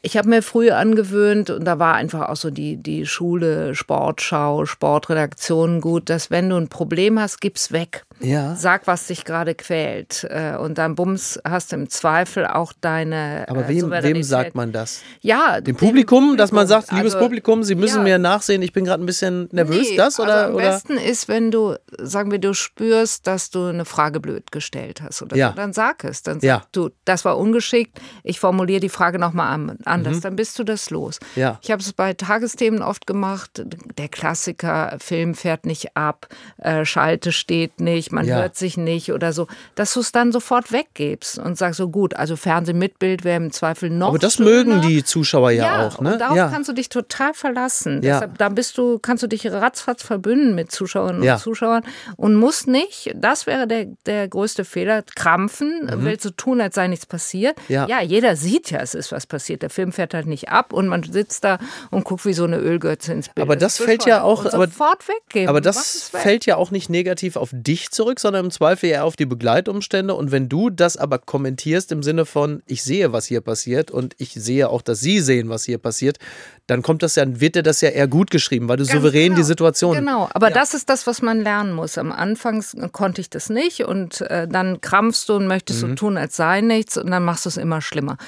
[0.07, 4.65] ich habe mir früh angewöhnt, und da war einfach auch so die, die Schule, Sportschau,
[4.65, 8.05] Sportredaktion gut, dass wenn du ein Problem hast, gib's weg.
[8.21, 8.55] Ja.
[8.55, 10.25] Sag, was dich gerade quält.
[10.31, 13.47] Äh, und dann bums hast du im Zweifel auch deine.
[13.49, 15.03] Aber wem, wem sagt man das?
[15.21, 18.03] Ja, dem, dem Publikum, Publikum, dass man sagt, liebes also, Publikum, Sie müssen ja.
[18.05, 20.47] mir nachsehen, ich bin gerade ein bisschen nervös, nee, das oder?
[20.47, 24.53] Also am besten ist, wenn du, sagen wir, du spürst, dass du eine Frage blöd
[24.53, 25.51] gestellt hast oder ja.
[25.51, 26.23] so, dann sag es.
[26.23, 26.63] Dann sag ja.
[26.71, 29.53] du, das war ungeschickt, ich formuliere die Frage nochmal
[29.97, 30.21] anders, mhm.
[30.23, 31.21] dann bist du das los.
[31.37, 31.59] Ja.
[31.63, 33.63] Ich habe es bei Tagesthemen oft gemacht,
[33.99, 36.29] der Klassiker, Film fährt nicht ab,
[36.59, 38.37] äh, Schalte steht nicht man ja.
[38.39, 42.15] hört sich nicht oder so, dass du es dann sofort weggibst und sagst so gut,
[42.15, 44.51] also Fernsehen mit Bild wäre im Zweifel noch Aber das schöner.
[44.51, 46.15] mögen die Zuschauer ja, ja auch, ne?
[46.15, 48.01] Und darauf kannst du dich total verlassen.
[48.01, 51.83] Deshalb, da bist du, kannst du dich ratzfatz verbünden mit Zuschauerinnen und Zuschauern
[52.17, 56.05] und musst nicht, das wäre der, der größte Fehler, krampfen, mhm.
[56.05, 57.57] willst du tun, als sei nichts passiert.
[57.69, 57.87] Ja.
[57.87, 59.63] ja, jeder sieht ja, es ist was passiert.
[59.63, 61.59] Der Film fährt halt nicht ab und man sitzt da
[61.91, 63.47] und guckt wie so eine Ölgötze ins Bild.
[63.47, 65.49] Aber das, das fällt ja auch, aber, sofort weggeben.
[65.49, 69.16] Aber das fällt ja auch nicht negativ auf dich zurück, sondern im Zweifel eher auf
[69.16, 70.14] die Begleitumstände.
[70.14, 74.14] Und wenn du das aber kommentierst im Sinne von, ich sehe, was hier passiert und
[74.18, 76.18] ich sehe auch, dass sie sehen, was hier passiert,
[76.66, 79.26] dann kommt das ja, wird dir das ja eher gut geschrieben, weil du Ganz souverän
[79.28, 79.37] genau.
[79.37, 79.97] die Situation.
[79.97, 80.55] Genau, aber ja.
[80.55, 81.97] das ist das, was man lernen muss.
[81.97, 85.89] Am Anfang konnte ich das nicht und äh, dann krampfst du und möchtest mhm.
[85.91, 88.18] so tun, als sei nichts und dann machst du es immer schlimmer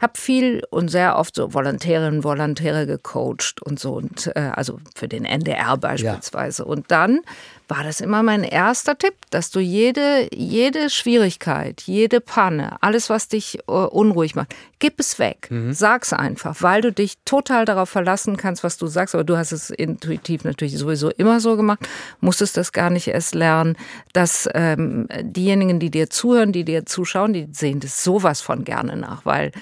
[0.00, 4.78] habe viel und sehr oft so Volontärinnen und Volontäre gecoacht und so und äh, also
[4.94, 6.62] für den NDR beispielsweise.
[6.62, 6.68] Ja.
[6.68, 7.20] Und dann
[7.68, 13.28] war das immer mein erster Tipp, dass du jede, jede Schwierigkeit, jede Panne, alles, was
[13.28, 15.48] dich uh, unruhig macht, gib es weg.
[15.50, 15.72] Mhm.
[15.72, 19.14] Sag's einfach, weil du dich total darauf verlassen kannst, was du sagst.
[19.14, 21.80] Aber du hast es intuitiv natürlich sowieso immer so gemacht,
[22.20, 23.76] musstest das gar nicht erst lernen,
[24.12, 28.96] dass ähm, diejenigen, die dir zuhören, die dir zuschauen, die sehen das sowas von gerne
[28.96, 29.52] nach, weil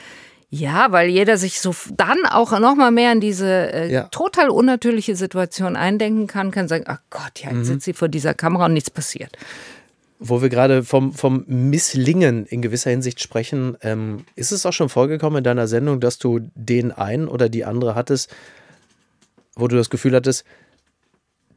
[0.54, 4.02] Ja, weil jeder sich so dann auch noch mal mehr in diese äh, Ja.
[4.08, 7.58] total unnatürliche Situation eindenken kann, kann sagen, ach Gott, ja, Mhm.
[7.60, 9.34] jetzt sitzt sie vor dieser Kamera und nichts passiert.
[10.18, 14.90] Wo wir gerade vom, vom Misslingen in gewisser Hinsicht sprechen, ähm, ist es auch schon
[14.90, 18.30] vorgekommen in deiner Sendung, dass du den einen oder die andere hattest,
[19.56, 20.44] wo du das Gefühl hattest,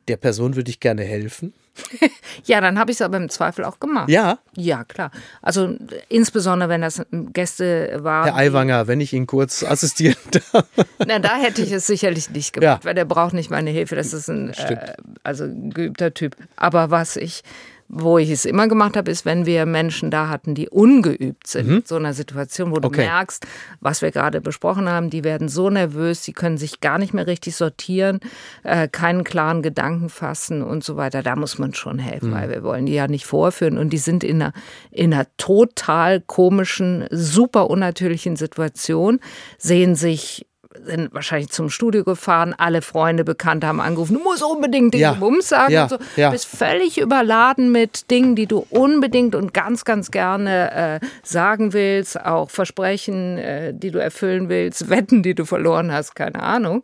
[0.07, 1.53] der Person würde ich gerne helfen?
[2.45, 4.09] Ja, dann habe ich es aber im Zweifel auch gemacht.
[4.09, 5.11] Ja, Ja, klar.
[5.41, 5.75] Also
[6.09, 8.25] insbesondere, wenn das Gäste waren.
[8.25, 10.15] Herr Aiwanger, wenn ich Ihnen kurz assistieren
[10.51, 10.65] darf.
[11.05, 12.87] Na, da hätte ich es sicherlich nicht gemacht, Ja.
[12.87, 13.95] weil der braucht nicht meine Hilfe.
[13.95, 16.35] Das ist ein äh, also ein geübter Typ.
[16.55, 17.41] Aber was ich,
[17.87, 21.69] wo ich es immer gemacht habe, ist, wenn wir Menschen da hatten, die ungeübt sind,
[21.69, 22.93] in so einer Situation, wo du Mhm.
[22.95, 23.05] Okay.
[23.05, 23.45] merkst,
[23.79, 27.27] was wir gerade besprochen haben, die werden so nervös, die können sich gar nicht mehr
[27.27, 28.19] richtig sortieren,
[28.63, 31.21] äh, keinen klaren Gedanken fassen und so weiter.
[31.21, 32.33] Da muss man schon helfen, Mhm.
[32.33, 34.53] weil wir wollen die ja nicht vorführen und die sind in einer,
[34.91, 39.19] in einer total komischen, super unnatürlichen Situation,
[39.59, 40.47] sehen sich
[40.85, 45.13] sind wahrscheinlich zum Studio gefahren, alle Freunde, Bekannte haben angerufen, du musst unbedingt den Ja.
[45.13, 45.83] Bums sagen Ja.
[45.83, 45.97] und so.
[46.15, 46.29] Ja.
[46.31, 52.19] Bist völlig überladen mit Dingen, die du unbedingt und ganz, ganz gerne äh, sagen willst,
[52.23, 56.83] auch Versprechen, äh, die du erfüllen willst, Wetten, die du verloren hast, keine Ahnung.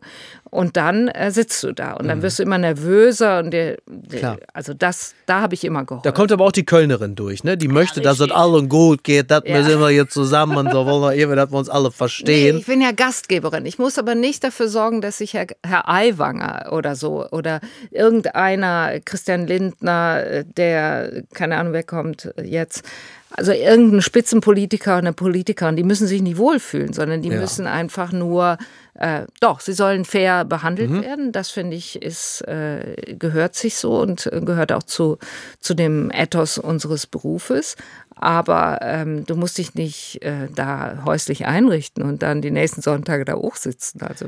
[0.54, 4.08] Und dann äh, sitzt du da und dann wirst du immer nervöser und der, Mhm.
[4.10, 4.36] Klar.
[4.52, 6.02] also das, da habe ich immer geholfen.
[6.04, 7.56] Da kommt aber auch die Kölnerin durch, ne?
[7.56, 9.64] Die möchte, dass es allen gut geht, dass wir Ja.
[9.64, 12.58] sind wir hier zusammen und so wollen wir irgendwie, dass wir uns alle Nee, verstehen.
[12.58, 13.64] ich bin ja Gastgeberin.
[13.64, 19.00] Ich muss aber nicht dafür sorgen, dass sich Herr, Herr Aiwanger oder so oder irgendeiner,
[19.04, 22.84] Christian Lindner, äh, der, keine Ahnung, wer kommt jetzt,
[23.30, 27.40] also irgendein Spitzenpolitiker, eine Politikerin, die müssen sich nicht wohlfühlen, sondern die Ja.
[27.40, 28.58] müssen einfach nur,
[28.94, 31.02] äh, doch, sie sollen fair behandelt Mhm.
[31.02, 31.32] werden.
[31.32, 35.18] Das finde ich, ist, äh, gehört sich so und gehört auch zu,
[35.60, 37.76] zu dem Ethos unseres Berufes.
[38.14, 43.24] Aber ähm, du musst dich nicht äh, da häuslich einrichten und dann die nächsten Sonntage
[43.24, 44.02] da hochsitzen.
[44.02, 44.26] Also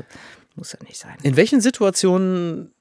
[0.55, 1.15] muss ja nicht sein.
[1.21, 2.71] In welchen Situationen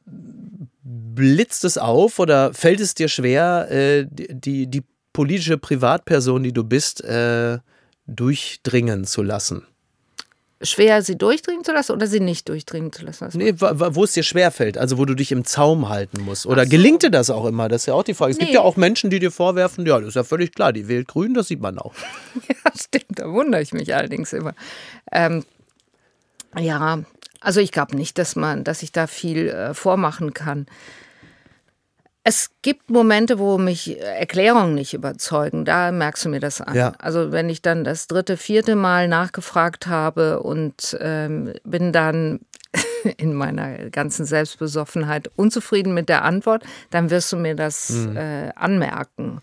[0.82, 4.82] blitzt es auf oder fällt es dir schwer, äh, die, die
[5.12, 7.58] politische Privatperson, die du bist, äh,
[8.06, 9.66] durchdringen zu lassen?
[10.64, 13.24] Schwer, sie durchdringen zu lassen oder sie nicht durchdringen zu lassen?
[13.24, 16.46] Das Nee, wo es dir schwerfällt, also wo du dich im Zaum halten musst.
[16.46, 17.68] Oder gelingt dir das auch immer?
[17.68, 18.32] Das ist ja auch die Frage.
[18.32, 18.54] Es gibt Nee.
[18.56, 21.34] ja auch Menschen, die dir vorwerfen, ja, das ist ja völlig klar, die wählt grün,
[21.34, 21.94] das sieht man auch.
[22.48, 24.54] Ja, stimmt, da wundere ich mich allerdings immer.
[25.12, 25.44] Ähm,
[26.58, 27.00] ja,
[27.40, 30.66] also ich glaube nicht, dass man, dass ich da viel äh, vormachen kann.
[32.26, 35.66] Es gibt Momente, wo mich Erklärungen nicht überzeugen.
[35.66, 36.74] Da merkst du mir das an.
[36.74, 36.94] Ja.
[36.98, 42.40] Also wenn ich dann das dritte, vierte Mal nachgefragt habe und ähm, bin dann
[43.18, 49.42] in meiner ganzen Selbstbesoffenheit unzufrieden mit der Antwort, dann wirst du mir das äh, anmerken.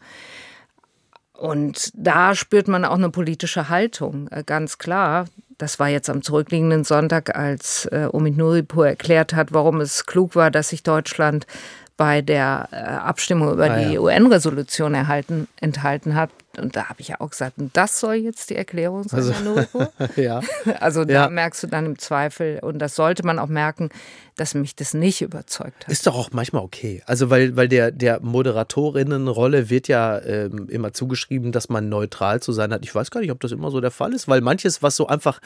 [1.34, 5.26] Und da spürt man auch eine politische Haltung, äh, ganz klar.
[5.58, 10.36] Das war jetzt am zurückliegenden Sonntag, als äh, Omid Nuripur erklärt hat, warum es klug
[10.36, 11.46] war, dass sich Deutschland
[12.02, 14.00] bei der äh, Abstimmung über Ah, die ja.
[14.00, 16.32] UN-Resolution erhalten, enthalten hat.
[16.58, 19.42] Und da habe ich ja auch gesagt, und das soll jetzt die Erklärung sein, Herr
[19.42, 19.92] Nuripur?
[20.18, 20.42] ja.
[20.80, 21.30] Also da Ja.
[21.30, 23.90] merkst du dann im Zweifel, und das sollte man auch merken,
[24.36, 25.92] dass mich das nicht überzeugt hat.
[25.92, 27.04] Ist doch auch manchmal okay.
[27.06, 32.52] Also, weil, weil der, der Moderatorinnenrolle wird ja ähm, immer zugeschrieben, dass man neutral zu
[32.52, 32.84] sein hat.
[32.84, 35.08] Ich weiß gar nicht, ob das immer so der Fall ist, weil manches, was so
[35.08, 35.40] einfach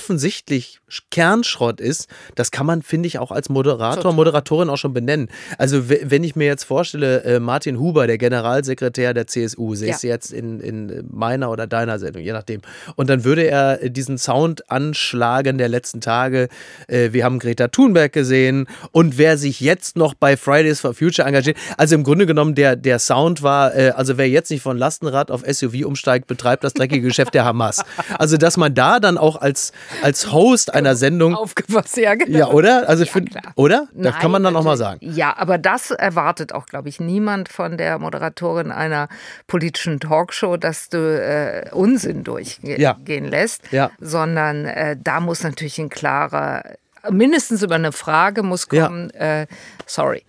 [0.00, 4.94] offensichtlich Sch- Kernschrott ist, das kann man, finde ich, auch als Moderator, Moderatorin auch schon
[4.94, 5.28] benennen.
[5.58, 9.96] Also, wenn ich mir jetzt vorstelle, äh, Martin Huber, der Generalsekretär der CSU, sehe Ja.
[9.96, 12.62] ich jetzt in, in meiner oder deiner Sendung, je nachdem.
[12.96, 16.48] Und dann würde er äh, diesen Sound anschlagen der letzten Tage.
[16.88, 21.28] Äh, wir haben Greta Thunberg gesehen und wer sich jetzt noch bei Fridays for Future
[21.28, 21.56] engagiert.
[21.76, 25.30] Also im Grunde genommen, der, der Sound war, äh, also wer jetzt nicht von Lastenrad
[25.30, 27.84] auf SUV umsteigt, betreibt das dreckige Geschäft der Hamas.
[28.18, 29.72] Also dass man da dann auch als,
[30.02, 32.38] als Host einer Sendung, Aufgepasst, ja, genau.
[32.38, 32.88] ja, oder?
[32.88, 33.52] Also ich finde, klar.
[33.56, 33.88] oder?
[33.92, 34.98] Das kann man dann auch mal sagen.
[35.02, 39.08] Ja, aber das erwartet auch, glaube ich, niemand von der Moderatorin einer
[39.46, 42.96] politischen Talkshow, dass du äh, Unsinn durchgehen Ja.
[43.06, 43.90] lässt, Ja.
[44.00, 46.62] sondern äh, da muss natürlich ein klarer,
[47.10, 48.86] mindestens über eine Frage muss Ja.
[48.86, 49.46] kommen, äh,
[49.86, 50.24] sorry.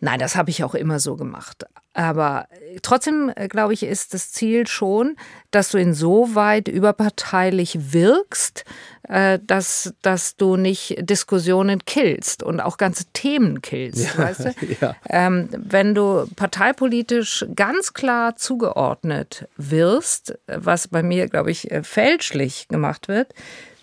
[0.00, 1.66] Nein, das habe ich auch immer so gemacht.
[1.98, 5.16] Aber äh, trotzdem, äh, glaube ich, ist das Ziel schon,
[5.50, 8.64] dass du insoweit überparteilich wirkst,
[9.08, 14.54] äh, dass, dass du nicht Diskussionen killst und auch ganze Themen killst, weißt du?
[14.80, 14.94] Ja.
[15.08, 23.08] Ähm, wenn du parteipolitisch ganz klar zugeordnet wirst, was bei mir, glaube ich, fälschlich gemacht
[23.08, 23.34] wird,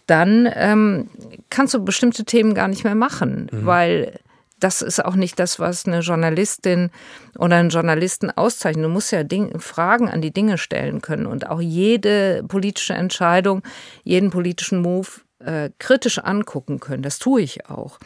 [0.07, 1.09] dann ähm,
[1.49, 4.20] kannst du bestimmte Themen gar nicht mehr machen, weil
[4.66, 6.89] das ist auch nicht das, was eine Journalistin
[7.37, 8.83] oder einen Journalisten auszeichnet.
[8.83, 13.62] Du musst ja Ding, Fragen an die Dinge stellen können und auch jede politische Entscheidung,
[14.04, 17.04] jeden politischen Move äh, kritisch angucken können.
[17.04, 18.00] Das tue ich auch.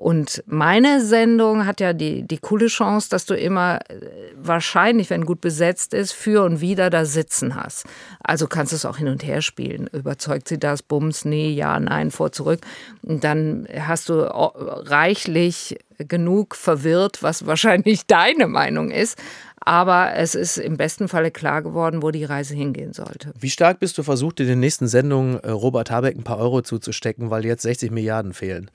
[0.00, 4.00] Und meine Sendung hat ja die, die coole Chance, dass du immer äh,
[4.34, 7.84] wahrscheinlich, wenn gut besetzt ist, für und wieder da sitzen hast.
[8.24, 9.90] Also kannst du es auch hin und her spielen.
[9.92, 10.82] Überzeugt sie das?
[10.82, 12.60] Bums, nee, ja, nein, vor, zurück.
[13.02, 19.18] Und dann hast du reichlich genug verwirrt, was wahrscheinlich deine Meinung ist.
[19.62, 23.34] Aber es ist im besten Falle klar geworden, wo die Reise hingehen sollte.
[23.38, 26.62] Wie stark bist du versucht, in den nächsten Sendungen äh, Robert Habeck ein paar Euro
[26.62, 28.70] zuzustecken, weil jetzt 60 Milliarden fehlen?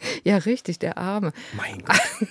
[0.24, 1.32] Ja, richtig, der Arme.
[1.56, 2.00] Mein Gott.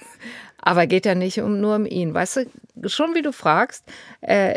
[0.57, 2.13] Aber geht ja nicht um, nur um ihn.
[2.13, 3.83] Weißt du, schon wie du fragst,
[4.21, 4.55] äh,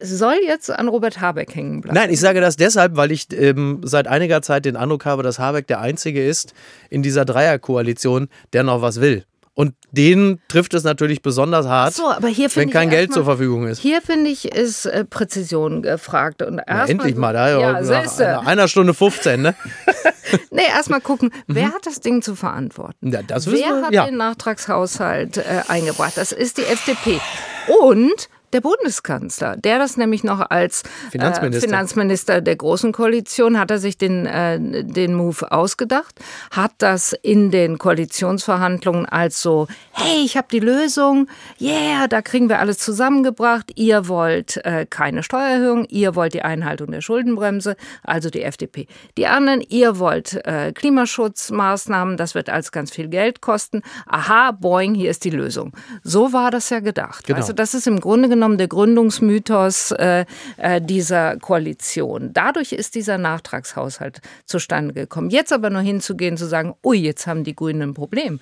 [0.00, 1.94] soll jetzt an Robert Habeck hängen bleiben?
[1.94, 5.38] Nein, ich sage das deshalb, weil ich ähm, seit einiger Zeit den Eindruck habe, dass
[5.38, 6.54] Habeck der Einzige ist
[6.88, 9.24] in dieser Dreierkoalition, der noch was will.
[9.54, 12.04] Und den trifft es natürlich besonders hart, so,
[12.54, 13.80] wenn kein Geld mal, zur Verfügung ist.
[13.80, 16.40] Hier finde ich, ist äh, Präzision gefragt.
[16.42, 19.54] Und ja, endlich mal, da ja, nach einer, einer Stunde 15, ne?
[20.50, 21.74] nee, erstmal gucken, wer mhm.
[21.74, 23.10] hat das Ding zu verantworten?
[23.10, 24.06] Ja, das wer wir, hat ja.
[24.06, 26.12] den Nachtragshaushalt äh, eingebracht?
[26.16, 27.20] Das ist die FDP.
[27.82, 33.70] Und der Bundeskanzler, der das nämlich noch als Finanzminister, äh, Finanzminister der Großen Koalition hat
[33.70, 36.18] er sich den, äh, den Move ausgedacht,
[36.50, 41.28] hat das in den Koalitionsverhandlungen als so, hey, ich habe die Lösung,
[41.60, 46.90] yeah, da kriegen wir alles zusammengebracht, ihr wollt äh, keine Steuererhöhung, ihr wollt die Einhaltung
[46.90, 48.86] der Schuldenbremse, also die FDP.
[49.16, 53.82] Die anderen, ihr wollt äh, Klimaschutzmaßnahmen, das wird alles ganz viel Geld kosten.
[54.06, 55.72] Aha, boing, hier ist die Lösung.
[56.02, 57.26] So war das ja gedacht.
[57.26, 57.38] Genau.
[57.38, 60.24] Also das ist im Grunde genommen genommen der Gründungsmythos äh,
[60.56, 62.30] äh, dieser Koalition.
[62.32, 65.28] Dadurch ist dieser Nachtragshaushalt zustande gekommen.
[65.28, 68.40] Jetzt aber nur hinzugehen, zu sagen, ui, jetzt haben die Grünen ein Problem.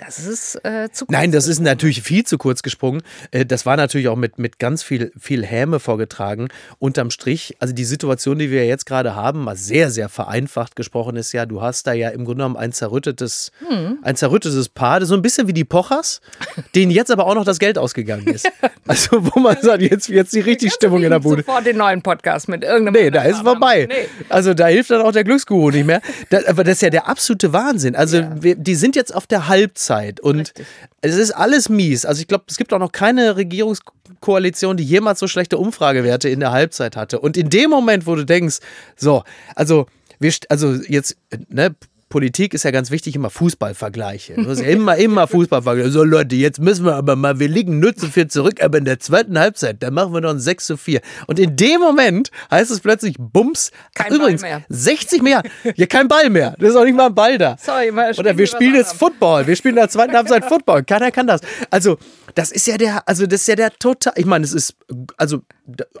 [0.00, 1.12] Das ist äh, zu kurz.
[1.12, 3.02] Nein, das ist natürlich viel zu kurz gesprungen.
[3.32, 6.48] Äh, das war natürlich auch mit, mit ganz viel, viel Häme vorgetragen.
[6.78, 11.16] Unterm Strich, also die Situation, die wir jetzt gerade haben, mal sehr, sehr vereinfacht gesprochen
[11.16, 13.98] ist ja, du hast da ja im Grunde genommen ein zerrüttetes, hm.
[14.02, 16.22] ein zerrüttetes Paar, so ein bisschen wie die Pochers,
[16.74, 18.50] denen jetzt aber auch noch das Geld ausgegangen ist.
[18.86, 21.42] Also, wo man sagt, jetzt, jetzt die richtig Stimmung in der Bude.
[21.42, 23.00] sofort den neuen Podcast mit irgendeinem.
[23.00, 23.86] Nee, da ist vorbei.
[23.88, 24.08] Nee.
[24.28, 26.00] Also, da hilft dann auch der Glücksguru nicht mehr.
[26.30, 27.94] Das, aber das ist ja der absolute Wahnsinn.
[27.94, 28.42] Also, ja.
[28.42, 29.89] wir, die sind jetzt auf der Halbzeit.
[29.90, 30.20] Zeit.
[30.20, 30.66] Und Richtig.
[31.00, 32.04] es ist alles mies.
[32.06, 36.38] Also ich glaube, es gibt auch noch keine Regierungskoalition, die jemals so schlechte Umfragewerte in
[36.38, 37.18] der Halbzeit hatte.
[37.18, 38.58] Und in dem Moment, wo du denkst,
[38.96, 39.24] so,
[39.56, 39.86] also
[40.20, 41.16] wir, also jetzt,
[41.48, 41.74] ne,
[42.10, 44.34] Politik ist ja ganz wichtig, immer Fußballvergleiche.
[44.34, 45.90] Du hast ja immer, immer Fußballvergleiche.
[45.90, 48.84] So Leute, jetzt müssen wir aber mal, wir liegen 0 zu 4 zurück, aber in
[48.84, 51.00] der zweiten Halbzeit, da machen wir noch ein 6 zu 4.
[51.28, 54.64] Und in dem Moment heißt es plötzlich, bums, kein übrigens, Ball mehr.
[54.68, 55.42] 60 mehr.
[55.76, 56.56] Ja, kein Ball mehr.
[56.58, 57.56] Das ist auch nicht mal ein Ball da.
[57.58, 59.46] Sorry, mal Oder wir spielen jetzt Football.
[59.46, 60.82] Wir spielen in der zweiten Halbzeit Football.
[60.82, 61.40] Keiner kann das.
[61.70, 61.96] Also,
[62.34, 64.74] das ist ja der, also das ist ja der total, ich meine, es ist,
[65.16, 65.42] also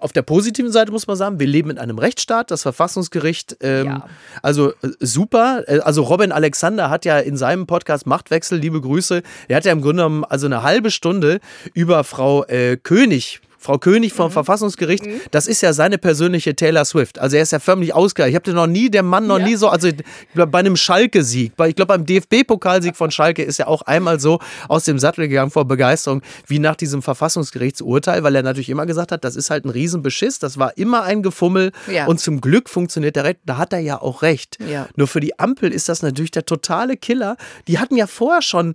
[0.00, 3.86] auf der positiven Seite muss man sagen, wir leben in einem Rechtsstaat, das Verfassungsgericht, ähm,
[3.86, 4.06] ja.
[4.42, 5.64] also äh, super.
[5.66, 9.72] Äh, also Robin Alexander hat ja in seinem Podcast Machtwechsel, liebe Grüße, er hat ja
[9.72, 11.40] im Grunde genommen also eine halbe Stunde
[11.74, 14.32] über Frau äh, König Frau König vom mhm.
[14.32, 15.20] Verfassungsgericht, mhm.
[15.30, 17.18] das ist ja seine persönliche Taylor Swift.
[17.18, 18.30] Also er ist ja förmlich ausgereicht.
[18.30, 19.44] Ich habe den noch nie, der Mann noch ja.
[19.44, 19.88] nie so, also
[20.34, 24.84] bei einem Schalke-Sieg, ich glaube beim DFB-Pokalsieg von Schalke ist er auch einmal so aus
[24.84, 29.24] dem Sattel gegangen vor Begeisterung, wie nach diesem Verfassungsgerichtsurteil, weil er natürlich immer gesagt hat,
[29.24, 32.06] das ist halt ein Riesenbeschiss, das war immer ein Gefummel ja.
[32.06, 33.40] und zum Glück funktioniert der Recht.
[33.44, 34.58] Da hat er ja auch recht.
[34.66, 34.88] Ja.
[34.96, 37.36] Nur für die Ampel ist das natürlich der totale Killer.
[37.68, 38.74] Die hatten ja vorher schon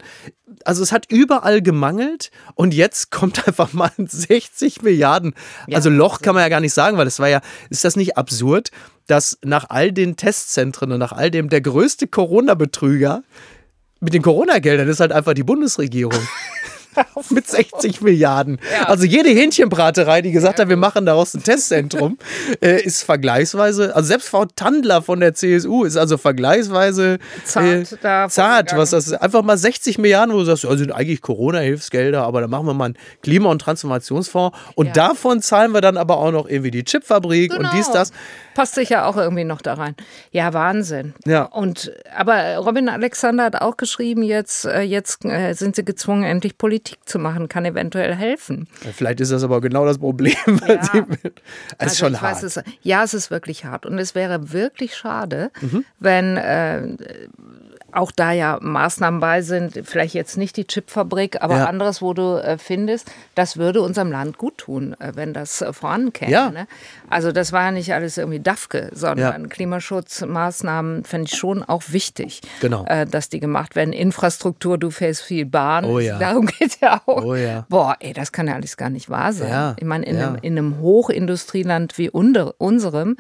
[0.64, 5.34] also es hat überall gemangelt und jetzt kommt einfach mal 60 Milliarden.
[5.68, 7.96] Ja, also Loch kann man ja gar nicht sagen, weil das war ja, ist das
[7.96, 8.72] nicht absurd,
[9.08, 13.24] dass nach all den Testzentren und nach all dem der größte Corona-Betrüger
[14.00, 16.20] mit den Corona-Geldern ist halt einfach die Bundesregierung.
[17.30, 18.60] mit 60 Milliarden.
[18.72, 18.88] Ja.
[18.88, 20.64] Also jede Hähnchenbraterei, die gesagt ja.
[20.64, 22.18] hat, wir machen daraus ein Testzentrum,
[22.62, 28.28] äh, ist vergleichsweise, also selbst Frau Tandler von der CSU ist also vergleichsweise zart, äh,
[28.30, 29.14] zart was das ist.
[29.14, 32.74] Einfach mal 60 Milliarden, wo du sagst, also sind eigentlich Corona-Hilfsgelder, aber dann machen wir
[32.74, 34.94] mal einen Klima- und Transformationsfonds und ja.
[34.94, 37.70] davon zahlen wir dann aber auch noch irgendwie die Chipfabrik genau.
[37.70, 38.12] und dies, das.
[38.56, 39.96] Passt sicher auch irgendwie noch da rein.
[40.32, 41.14] Ja, Wahnsinn.
[41.26, 41.44] Ja.
[41.44, 46.58] Und, aber Robin Alexander hat auch geschrieben, jetzt, äh, jetzt äh, sind sie gezwungen, endlich
[46.58, 48.70] Politik zu machen, kann eventuell helfen.
[48.94, 50.34] Vielleicht ist das aber genau das Problem.
[50.66, 50.78] Ja.
[50.78, 51.34] es ist
[51.78, 52.36] also schon hart.
[52.38, 53.86] Weiß, es, ja, es ist wirklich hart.
[53.86, 55.86] Und es wäre wirklich schade, mhm.
[56.00, 56.88] wenn äh,
[57.96, 61.66] auch da ja Maßnahmen bei sind, vielleicht jetzt nicht die Chipfabrik, aber Ja.
[61.66, 65.74] anderes, wo du äh, findest, das würde unserem Land gut tun, äh, wenn das äh,
[65.74, 66.32] vorankäme.
[66.32, 66.50] Ja.
[66.52, 66.68] Ne?
[67.10, 72.42] Also das war ja nicht alles irgendwie Dafke, sondern Klimaschutzmaßnahmen finde ich schon auch wichtig,
[72.62, 72.86] Genau.
[72.86, 73.94] äh, dass die gemacht werden.
[73.94, 76.18] Infrastruktur, du fährst viel Bahn, Oh ja.
[76.20, 77.24] darum geht ja auch.
[77.24, 77.66] Oh ja.
[77.70, 79.50] Boah, ey, das kann ja alles gar nicht wahr sein.
[79.50, 80.28] Ja, Ich meine, in, ja.
[80.28, 83.18] einem, in einem Hochindustrieland wie unter, unserem,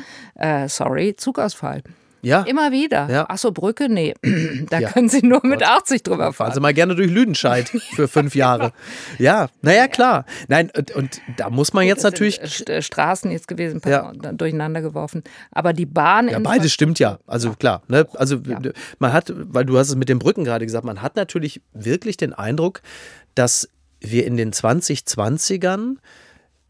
[0.68, 1.84] sorry, Zugausfall.
[2.26, 2.41] Ja.
[2.41, 3.10] Immer wieder.
[3.10, 3.26] Ja.
[3.30, 3.88] Ach so, Brücke?
[3.88, 4.14] Nee,
[4.69, 4.89] da Ja.
[4.91, 6.53] können Sie nur mit 80 drüber Fahren fahren.
[6.53, 8.73] Sie mal gerne durch Lüdenscheid für fünf Jahre.
[9.19, 10.26] Ja, naja, klar.
[10.47, 12.41] Nein, und, und da muss man jetzt Das natürlich.
[12.41, 14.11] äh, St- äh, Straßen jetzt gewesen, Ja.
[14.14, 15.23] durcheinander geworfen.
[15.52, 16.27] Aber die Bahn.
[16.30, 17.19] Ja, beides stimmt ja.
[17.27, 17.84] Also klar.
[17.88, 18.07] Ne?
[18.15, 18.39] Also
[18.99, 22.18] man hat, weil du hast es mit den Brücken gerade gesagt, man hat natürlich wirklich
[22.18, 22.81] den Eindruck,
[23.35, 23.69] dass
[24.02, 25.97] wir in den 2020ern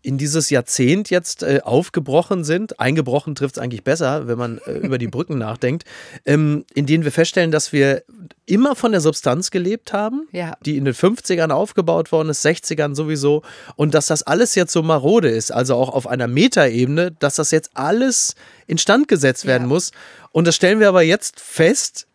[0.05, 4.73] in dieses Jahrzehnt jetzt äh, aufgebrochen sind, eingebrochen trifft es eigentlich besser, wenn man äh,
[4.73, 5.83] über die Brücken nachdenkt,
[6.25, 8.03] ähm, in denen wir feststellen, dass wir
[8.45, 10.55] immer von der Substanz gelebt haben, Ja.
[10.65, 13.41] die in den 50ern aufgebaut worden ist, 60ern sowieso,
[13.75, 17.49] und dass das alles jetzt so marode ist, also auch auf einer Metaebene, dass das
[17.51, 18.35] jetzt alles
[18.67, 19.67] instand gesetzt werden Ja.
[19.69, 19.91] muss.
[20.31, 22.05] Und das stellen wir aber jetzt fest,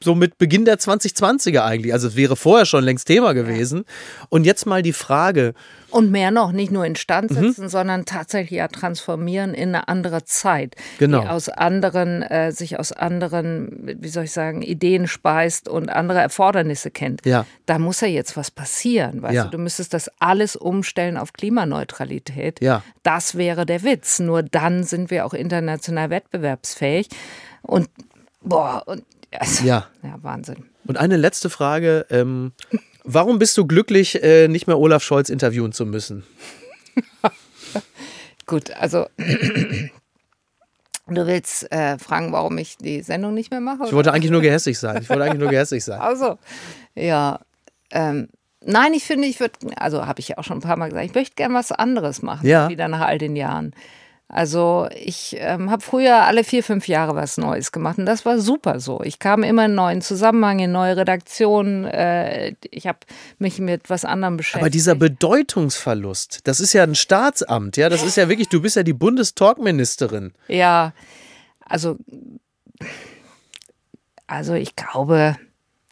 [0.00, 1.92] so mit Beginn der 2020er eigentlich.
[1.92, 3.84] Also es wäre vorher schon längst Thema gewesen.
[4.28, 5.54] Und jetzt mal die Frage,
[5.90, 6.88] Und mehr noch, nicht nur Mhm.
[6.90, 10.74] instand setzen, sondern tatsächlich ja transformieren in eine andere Zeit.
[10.98, 11.22] Genau.
[11.22, 16.20] Die aus anderen, äh, sich aus anderen, wie soll ich sagen, Ideen speist und andere
[16.20, 17.24] Erfordernisse kennt.
[17.24, 17.46] Ja.
[17.64, 19.22] Da muss ja jetzt was passieren.
[19.22, 19.44] Weißt Ja.
[19.44, 22.60] du, du müsstest das alles umstellen auf Klimaneutralität.
[22.60, 22.82] Ja.
[23.02, 24.18] Das wäre der Witz.
[24.18, 27.08] Nur dann sind wir auch international wettbewerbsfähig.
[27.62, 27.88] Und
[28.42, 29.04] boah, und
[29.38, 29.86] also, Ja.
[30.02, 30.64] ja, Wahnsinn.
[30.86, 32.06] Und eine letzte Frage.
[32.10, 32.52] Ähm,
[33.08, 36.24] warum bist du glücklich, äh, nicht mehr Olaf Scholz interviewen zu müssen?
[38.46, 39.06] Gut, also
[41.06, 43.84] du willst äh, fragen, warum ich die Sendung nicht mehr mache?
[43.86, 45.02] Ich wollte eigentlich nur gehässig sein.
[45.02, 46.00] Ich wollte eigentlich nur gehässig sein.
[46.08, 46.38] Also,
[46.94, 47.40] ja.
[47.90, 48.28] Ähm,
[48.64, 51.06] nein, ich finde, ich würde, also habe ich ja auch schon ein paar Mal gesagt,
[51.06, 52.68] ich möchte gern was anderes machen, Ja.
[52.68, 53.72] wieder nach all den Jahren.
[54.30, 58.38] Also ich ähm, habe früher alle vier, fünf Jahre was Neues gemacht und das war
[58.38, 59.00] super so.
[59.02, 61.86] Ich kam immer in neuen Zusammenhang, in neue Redaktionen.
[61.86, 62.98] Äh, ich habe
[63.38, 64.62] mich mit was anderem beschäftigt.
[64.62, 68.76] Aber dieser Bedeutungsverlust, das ist ja ein Staatsamt, ja, das ist ja wirklich, du bist
[68.76, 70.34] ja die Bundestalkministerin.
[70.48, 70.92] Ja,
[71.64, 71.96] also,
[74.26, 75.36] also ich glaube,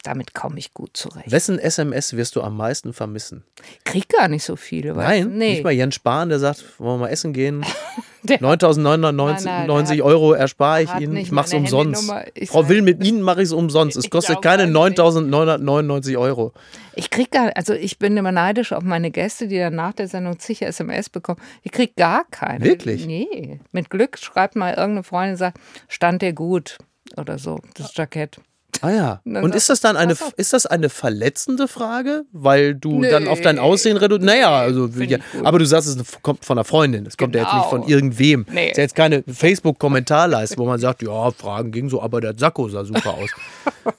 [0.03, 1.29] damit komme ich gut zurecht.
[1.31, 3.43] Wessen SMS wirst du am meisten vermissen?
[3.83, 4.93] Krieg gar nicht so viele.
[4.93, 5.51] Nein, nee.
[5.51, 7.65] nicht mal Jens Spahn, der sagt, wollen wir mal essen gehen?
[8.23, 11.15] Der- 9.990 Nein, nein, 90 der hat- Euro erspare ich Ihnen.
[11.15, 12.11] Ich mache es umsonst.
[12.33, 13.95] Ich Frau Will, mit Ihnen mache ich es umsonst.
[13.95, 14.99] Es kostet keine gar nicht.
[14.99, 16.51] 9.999 Euro.
[16.95, 20.07] Ich krieg gar, also ich bin immer neidisch auf meine Gäste, die dann nach der
[20.07, 21.39] Sendung zig SMS bekommen.
[21.63, 22.65] Ich krieg gar keine.
[22.65, 23.05] Wirklich?
[23.05, 23.59] Nee.
[23.71, 26.77] Mit Glück schreibt mal irgendeine Freundin und sagt, stand dir gut
[27.15, 28.39] oder so, das Jackett.
[28.81, 29.21] Ah ja.
[29.25, 33.09] Und sag- ist das dann eine, ist das eine verletzende Frage, weil du Nee.
[33.09, 34.25] dann auf dein Aussehen reduzierst?
[34.25, 37.05] Naja, also, ja, aber du sagst, es kommt von einer Freundin.
[37.05, 37.69] Es kommt ja jetzt nicht Genau.
[37.69, 38.45] von irgendwem.
[38.51, 38.69] Nee.
[38.71, 42.69] ist ja jetzt keine Facebook-Kommentarleiste, wo man sagt, ja, Fragen ging so, aber der Sakko
[42.69, 43.29] sah super aus.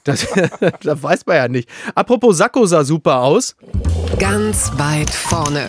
[0.03, 0.27] Das,
[0.83, 1.67] das weiß man ja nicht.
[1.95, 3.55] Apropos Sakko sah super aus.
[4.19, 5.67] Ganz weit vorne.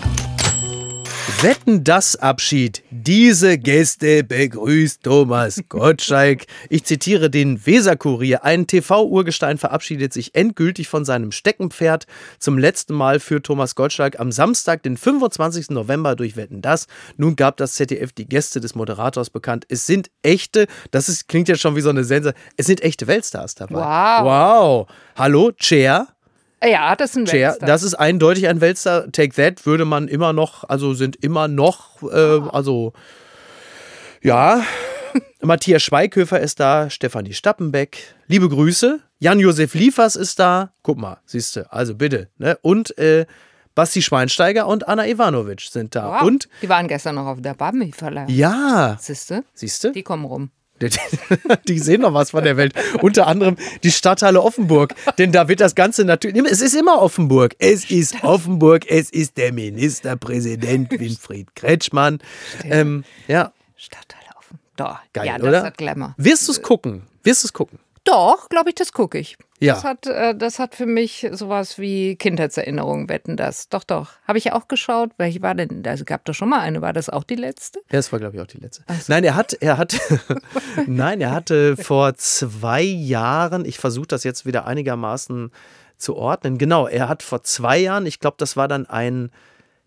[1.39, 2.83] Wetten das Abschied.
[2.91, 6.45] Diese Gäste begrüßt Thomas Gottschalk.
[6.69, 8.45] Ich zitiere den Weserkurier.
[8.45, 12.07] Ein TV-Urgestein verabschiedet sich endgültig von seinem Steckenpferd.
[12.39, 15.71] Zum letzten Mal für Thomas Gottschalk am Samstag, den 25.
[15.71, 16.89] November durch Wetten das.
[17.17, 19.65] Nun gab das ZDF die Gäste des Moderators bekannt.
[19.69, 23.07] Es sind echte, das ist, klingt jetzt schon wie so eine Sense, es sind echte
[23.07, 23.77] Weltstars dabei.
[23.77, 24.25] Wow.
[24.25, 24.89] Wow.
[25.17, 26.09] Hallo, Cher.
[26.63, 27.67] Ja, das ist ein Cher, Weltstar.
[27.67, 29.11] das ist eindeutig ein Weltstar.
[29.13, 32.93] Take That würde man immer noch, also sind immer noch, äh, also
[34.23, 34.63] ja.
[35.43, 38.15] Matthias Schweighöfer ist da, Stefanie Stappenbeck.
[38.27, 39.01] Liebe Grüße.
[39.19, 40.73] Jan-Josef Liefers ist da.
[40.83, 42.29] Guck mal, siehst du, also bitte.
[42.39, 42.59] Ne?
[42.63, 43.27] Und äh,
[43.75, 46.21] Basti Schweinsteiger und Anna Ivanovic sind da.
[46.21, 46.23] wow.
[46.23, 48.29] Und die waren gestern noch auf der Bambi-Verleihung.
[48.29, 49.45] ja, Siehste?
[49.55, 49.93] siehst du?
[49.93, 50.51] Die kommen rum.
[51.69, 52.75] Die sehen noch was von der Welt.
[53.03, 54.95] Unter anderem die Stadtteile Offenburg.
[55.19, 56.43] Denn da wird das Ganze natürlich.
[56.47, 57.55] Es ist immer Offenburg.
[57.59, 58.91] Es ist Offenburg.
[58.91, 62.21] Es ist der Ministerpräsident Winfried Kretschmann.
[62.65, 64.59] Ähm, ja, Stadtteile offen.
[64.77, 64.99] Doch.
[65.13, 65.63] geil, ja, das oder?
[65.65, 66.15] hat Glamour.
[66.17, 67.03] Wirst du es gucken?
[67.23, 67.79] Wirst du es gucken?
[68.05, 69.37] Doch, glaube ich, das gucke ich.
[69.59, 69.75] Ja.
[69.75, 73.69] Das hat, äh, das hat für mich sowas wie Kindheitserinnerungen, wetten das.
[73.69, 74.13] Doch, doch.
[74.27, 75.11] Habe ich auch geschaut.
[75.19, 75.85] Welche war denn?
[75.85, 76.81] Es gab doch schon mal eine.
[76.81, 77.81] War das auch die letzte?
[77.91, 78.85] Ja, das war, glaube ich, auch die letzte.
[79.09, 80.01] Nein, er hat, er hat,
[80.87, 85.53] nein, er hatte vor zwei Jahren, ich versuche das jetzt wieder einigermaßen
[85.99, 86.57] zu ordnen.
[86.57, 89.31] Genau, er hat vor zwei Jahren, ich glaube, das war dann ein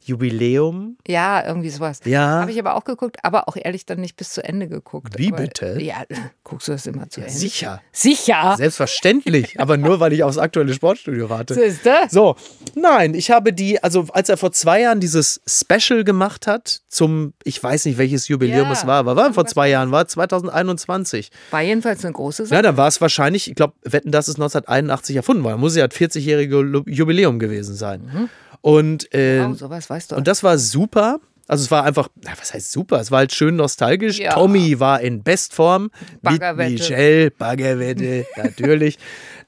[0.07, 0.97] Jubiläum?
[1.07, 1.99] Ja, irgendwie sowas.
[2.05, 2.41] Ja.
[2.41, 5.17] Habe ich aber auch geguckt, aber auch ehrlich dann nicht bis zu Ende geguckt.
[5.17, 5.77] Wie aber, bitte?
[5.81, 6.03] Ja,
[6.43, 7.33] guckst du das immer zu Ende?
[7.33, 7.81] Sicher.
[7.91, 8.55] Sicher.
[8.57, 11.55] Selbstverständlich, aber nur weil ich aufs aktuelle Sportstudio warte.
[11.55, 11.71] Du?
[12.09, 12.35] So,
[12.75, 17.33] nein, ich habe die, also als er vor zwei Jahren dieses Special gemacht hat, zum,
[17.43, 18.71] ich weiß nicht, welches Jubiläum Ja.
[18.71, 21.31] es war, aber war vor zwei Jahren, war 2021.
[21.51, 22.55] War jedenfalls eine große Sache.
[22.55, 25.57] Ja, dann war es wahrscheinlich, ich glaube, Wetten, dass es 1981 erfunden war.
[25.57, 28.29] Muss ja das 40-jährige Lu- Jubiläum gewesen sein.
[28.63, 30.15] Und, äh, wow, sowas weißt du.
[30.15, 31.19] und das war super.
[31.49, 33.01] Also es war einfach, na, was heißt super?
[33.01, 34.17] Es war halt schön nostalgisch.
[34.17, 34.33] Ja.
[34.33, 35.91] Tommy war in Bestform.
[36.09, 36.71] Mit Baggerwette.
[36.71, 38.97] Michelle, Baggerwette, natürlich.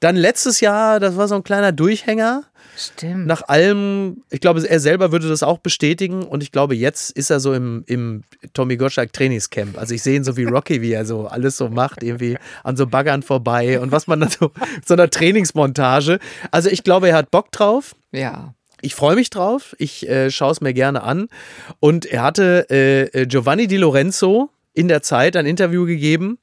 [0.02, 2.44] Dann letztes Jahr, das war so ein kleiner Durchhänger.
[2.78, 3.26] Stimmt.
[3.28, 7.30] Nach allem, ich glaube, er selber würde das auch bestätigen und ich glaube, jetzt ist
[7.30, 9.78] er so im, im Tommy Gottschalk Trainingscamp.
[9.78, 12.76] Also ich sehe ihn so wie Rocky, wie er so alles so macht, irgendwie an
[12.76, 14.52] so Baggern vorbei und was man dann so,
[14.86, 16.20] so einer Trainingsmontage.
[16.52, 17.96] Also ich glaube, er hat Bock drauf.
[18.12, 18.54] ja.
[18.86, 19.76] Ich freue mich drauf.
[19.80, 21.28] Ich äh, schaue es mir gerne an.
[21.80, 26.38] Und er hatte äh, äh, Giovanni Di Lorenzo in der Zeit ein Interview gegeben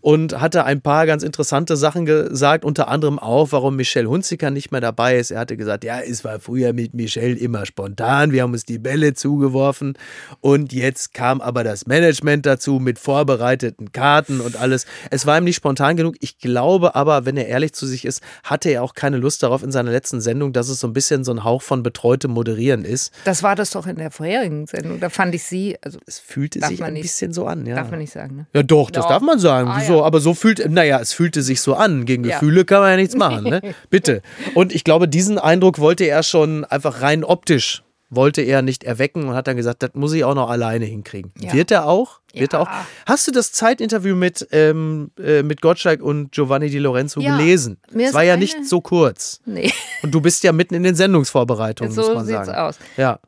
[0.00, 4.70] und hatte ein paar ganz interessante Sachen gesagt, unter anderem auch, warum Michelle Hunziker nicht
[4.72, 5.30] mehr dabei ist.
[5.30, 8.78] Er hatte gesagt, ja, es war früher mit Michelle immer spontan, wir haben uns die
[8.78, 9.94] Bälle zugeworfen
[10.40, 14.86] und jetzt kam aber das Management dazu mit vorbereiteten Karten und alles.
[15.10, 16.16] Es war ihm nicht spontan genug.
[16.20, 19.62] Ich glaube aber, wenn er ehrlich zu sich ist, hatte er auch keine Lust darauf
[19.62, 22.84] in seiner letzten Sendung, dass es so ein bisschen so ein Hauch von betreutem Moderieren
[22.84, 23.12] ist.
[23.24, 25.00] Das war das doch in der vorherigen Sendung.
[25.00, 27.76] Da fand ich sie, also Es fühlte sich ein nicht- bisschen so an, ja.
[27.76, 28.46] darf man nicht sagen, ne?
[28.54, 29.10] Ja, doch, das Doch.
[29.10, 29.68] darf man sagen.
[29.68, 32.04] Ah, so, aber so fühlt, naja, es fühlte sich so an.
[32.06, 32.22] Gegen.
[32.22, 33.60] Gefühle kann man ja nichts machen, ne?
[33.90, 34.22] Bitte.
[34.54, 39.24] Und ich glaube, diesen Eindruck wollte er schon einfach rein optisch, wollte er nicht erwecken
[39.28, 41.32] und hat dann gesagt, das muss ich auch noch alleine hinkriegen.
[41.40, 41.52] Ja.
[41.52, 42.20] Wird er auch?
[42.32, 42.64] Wird er Ja.
[42.64, 42.68] auch?
[43.06, 47.36] Hast du das Zeitinterview mit, ähm, äh, mit Gottschalk und Giovanni Di Lorenzo Ja.
[47.36, 47.78] gelesen?
[47.94, 49.40] Es war ja eine- nicht so kurz.
[49.44, 52.58] Nee, Und du bist ja mitten in den Sendungsvorbereitungen, muss so man sieht's sagen.
[52.58, 52.78] aus.
[52.96, 53.18] Ja.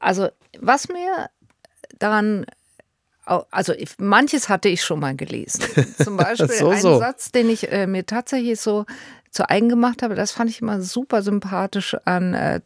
[0.00, 0.28] Also,
[0.60, 1.28] was mir
[1.98, 2.46] daran,
[3.26, 5.62] also manches hatte ich schon mal gelesen.
[6.02, 6.98] Zum Beispiel So, einen so.
[6.98, 8.86] Satz, den ich äh, mir tatsächlich so
[9.30, 12.60] zu eigen gemacht habe, das fand ich immer super sympathisch an äh,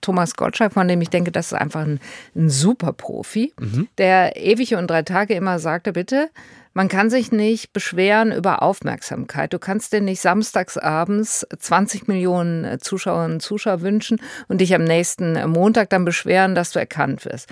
[0.00, 1.98] Thomas Gottschalk, von dem ich denke, das ist einfach ein,
[2.36, 3.88] ein super Profi, Mhm.
[3.98, 6.28] der ewig und drei Tage immer sagte, bitte,
[6.72, 9.52] man kann sich nicht beschweren über Aufmerksamkeit.
[9.52, 14.84] Du kannst dir nicht samstagsabends 20 Millionen äh, Zuschauerinnen und Zuschauer wünschen und dich am
[14.84, 17.48] nächsten Montag dann beschweren, dass du erkannt wirst.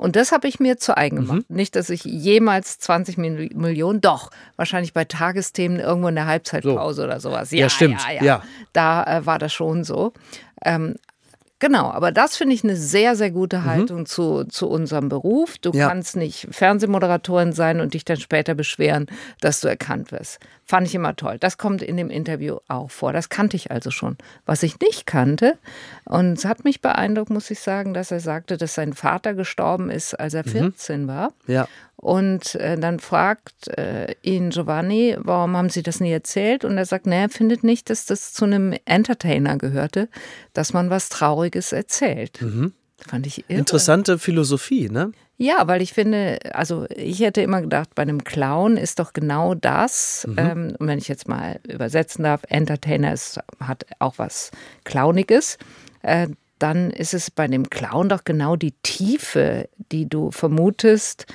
[0.00, 1.44] Und das habe ich mir zu eigen gemacht.
[1.48, 1.56] Mhm.
[1.56, 7.04] Nicht, dass ich jemals 20 Mil- Millionen, doch, wahrscheinlich bei Tagesthemen irgendwo in der Halbzeitpause
[7.04, 7.50] oder sowas.
[7.50, 8.00] Ja, stimmt.
[8.08, 8.22] Ja, ja.
[8.24, 8.42] Ja.
[8.72, 10.12] Da äh, war das schon so.
[10.64, 10.96] Ähm,
[11.60, 15.58] Genau, aber das finde ich eine sehr, sehr gute Haltung zu, zu unserem Beruf.
[15.58, 15.76] Du Mhm.
[15.78, 15.88] Ja.
[15.88, 19.06] kannst nicht Fernsehmoderatorin sein und dich dann später beschweren,
[19.40, 20.40] dass du erkannt wirst.
[20.64, 21.36] Fand ich immer toll.
[21.38, 23.12] Das kommt in dem Interview auch vor.
[23.12, 24.16] Das kannte ich also schon.
[24.46, 25.58] Was ich nicht kannte,
[26.06, 29.90] und es hat mich beeindruckt, muss ich sagen, dass er sagte, dass sein Vater gestorben
[29.90, 31.32] ist, als er 14 war.
[31.46, 31.68] Ja.
[32.00, 36.64] Und äh, dann fragt äh, ihn Giovanni, warum haben Sie das nie erzählt?
[36.64, 40.08] Und er sagt, nee, er findet nicht, dass das zu einem Entertainer gehörte,
[40.54, 42.38] dass man was Trauriges erzählt.
[43.06, 43.58] Fand ich irre.
[43.58, 45.12] Interessante Philosophie, ne?
[45.36, 49.54] Ja, weil ich finde, also ich hätte immer gedacht, bei einem Clown ist doch genau
[49.54, 54.50] das, ähm, und wenn ich jetzt mal übersetzen darf, Entertainer ist, hat auch was
[54.84, 55.58] Clowniges,
[56.02, 56.28] äh,
[56.58, 61.26] dann ist es bei dem Clown doch genau die Tiefe, die du vermutest,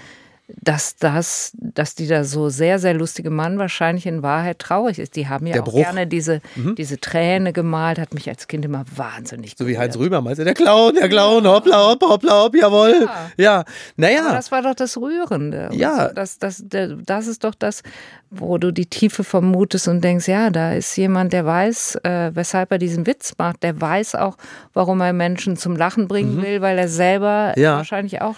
[0.61, 5.15] dass das, dass dieser so sehr, sehr lustige Mann wahrscheinlich in Wahrheit traurig ist.
[5.15, 5.79] Die haben ja Der auch Bruch.
[5.79, 6.39] gerne diese,
[6.77, 9.97] diese Träne gemalt, hat mich als Kind immer wahnsinnig So wie Heinz.
[9.97, 13.07] Rüber meinte, der Clown, der Clown, hoppla, hopp, hoppla, hopp, jawohl.
[13.37, 13.65] Ja, Aber
[13.97, 14.31] naja.
[14.33, 15.69] das war doch das Rührende.
[15.73, 16.09] Ja.
[16.13, 17.81] Das, das, das ist doch das,
[18.29, 22.71] wo du die Tiefe vermutest und denkst, ja, da ist jemand, der weiß, äh, weshalb
[22.71, 23.63] er diesen Witz macht.
[23.63, 24.37] Der weiß auch,
[24.73, 27.61] warum er Menschen zum Lachen bringen will, weil er selber Mhm.
[27.63, 27.77] Ja.
[27.77, 28.35] wahrscheinlich auch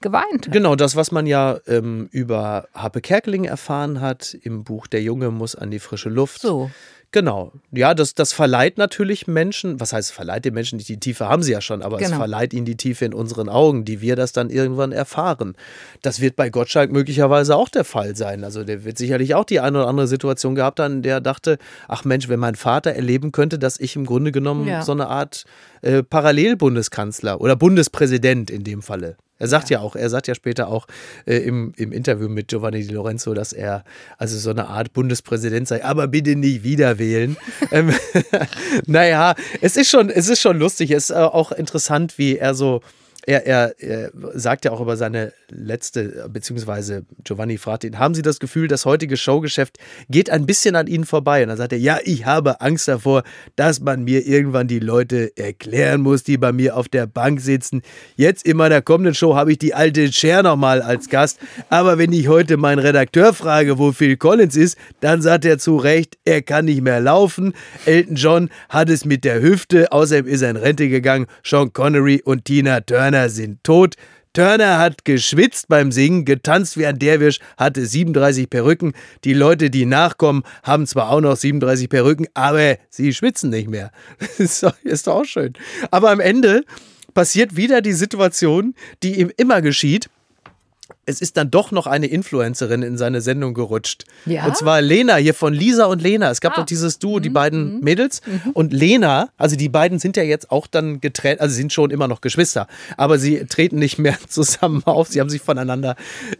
[0.00, 0.52] geweint hat.
[0.52, 5.30] Genau, das, was man ja ähm, über Happe Kerkeling erfahren hat im Buch Der Junge
[5.30, 6.40] muss an die frische Luft.
[6.42, 6.70] So.
[7.12, 7.52] Genau.
[7.70, 11.42] Ja, das, das verleiht natürlich Menschen, was heißt verleiht den Menschen nicht, die Tiefe haben
[11.42, 12.16] sie ja schon, aber es Genau.
[12.18, 15.56] verleiht ihnen die Tiefe in unseren Augen, die wir das dann irgendwann erfahren.
[16.02, 18.42] Das wird bei Gottschalk möglicherweise auch der Fall sein.
[18.44, 21.20] Also der wird sicherlich auch die eine oder andere Situation gehabt haben, in der er
[21.22, 21.56] dachte,
[21.88, 24.82] ach Mensch, wenn mein Vater erleben könnte, dass ich im Grunde genommen Ja.
[24.82, 25.44] so eine Art
[25.86, 29.16] äh, Parallelbundeskanzler oder Bundespräsident in dem Falle.
[29.38, 30.86] Er sagt ja, auch, er sagt ja später auch
[31.26, 33.84] äh, im, im Interview mit Giovanni Di Lorenzo, dass er
[34.18, 37.36] also so eine Art Bundespräsident sei, aber bitte nicht wieder wählen.
[37.70, 37.92] ähm,
[38.86, 40.90] naja, es ist schon, es ist schon lustig.
[40.90, 42.80] Es ist äh, auch interessant, wie er so
[43.26, 48.22] er, er, er sagt ja auch über seine letzte, beziehungsweise Giovanni fragt ihn, haben Sie
[48.22, 49.78] das Gefühl, das heutige Showgeschäft
[50.08, 51.42] geht ein bisschen an Ihnen vorbei?
[51.42, 53.24] Und dann sagt er, ja, ich habe Angst davor,
[53.56, 57.82] dass man mir irgendwann die Leute erklären muss, die bei mir auf der Bank sitzen.
[58.14, 61.40] Jetzt in meiner kommenden Show habe ich die alte Cher nochmal als Gast.
[61.68, 65.78] Aber wenn ich heute meinen Redakteur frage, wo Phil Collins ist, dann sagt er zu
[65.78, 67.54] Recht, er kann nicht mehr laufen.
[67.86, 71.26] Elton John hat es mit der Hüfte, außerdem ist er in Rente gegangen.
[71.42, 73.94] Sean Connery und Tina Turner Turner sind tot.
[74.34, 78.92] Turner hat geschwitzt beim Singen, getanzt wie ein Derwisch, hatte 37 Perücken.
[79.24, 83.90] Die Leute, die nachkommen, haben zwar auch noch 37 Perücken, aber sie schwitzen nicht mehr.
[84.38, 85.54] ist, doch, ist doch auch schön.
[85.90, 86.64] Aber am Ende
[87.14, 90.10] passiert wieder die Situation, die ihm immer geschieht
[91.06, 94.04] es ist dann doch noch eine Influencerin in seine Sendung gerutscht.
[94.26, 94.44] Ja?
[94.44, 96.30] Und zwar Lena hier von Lisa und Lena.
[96.32, 96.60] Es gab ah.
[96.60, 97.34] doch dieses Duo, die mhm.
[97.34, 97.80] beiden mhm.
[97.80, 98.22] Mädels.
[98.26, 98.50] Mhm.
[98.50, 102.08] Und Lena, also die beiden sind ja jetzt auch dann getrennt, also sind schon immer
[102.08, 102.66] noch Geschwister,
[102.96, 105.08] aber sie treten nicht mehr zusammen auf.
[105.08, 105.94] Sie haben sich voneinander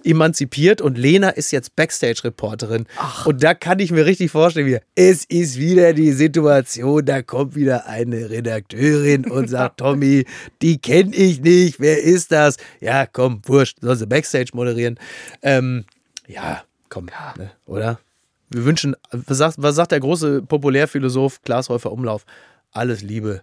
[0.04, 2.86] emanzipiert und Lena ist jetzt Backstage-Reporterin.
[3.24, 7.54] Und da kann ich mir richtig vorstellen, wie es ist wieder die Situation, da kommt
[7.54, 10.24] wieder eine Redakteurin und sagt, Tommy,
[10.60, 12.56] die kenne ich nicht, wer ist das?
[12.80, 14.98] Ja, komm, wurscht, soll sie Backstage moderieren.
[15.42, 15.84] Ähm,
[16.26, 17.34] ja, komm, ja.
[17.36, 18.00] Ne, oder?
[18.48, 22.24] Wir wünschen, was sagt, was sagt der große Populärphilosoph Klaas Häufer Umlauf?
[22.72, 23.42] Alles Liebe,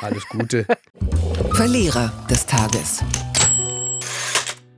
[0.00, 0.66] alles Gute.
[1.52, 3.02] Verlierer des Tages.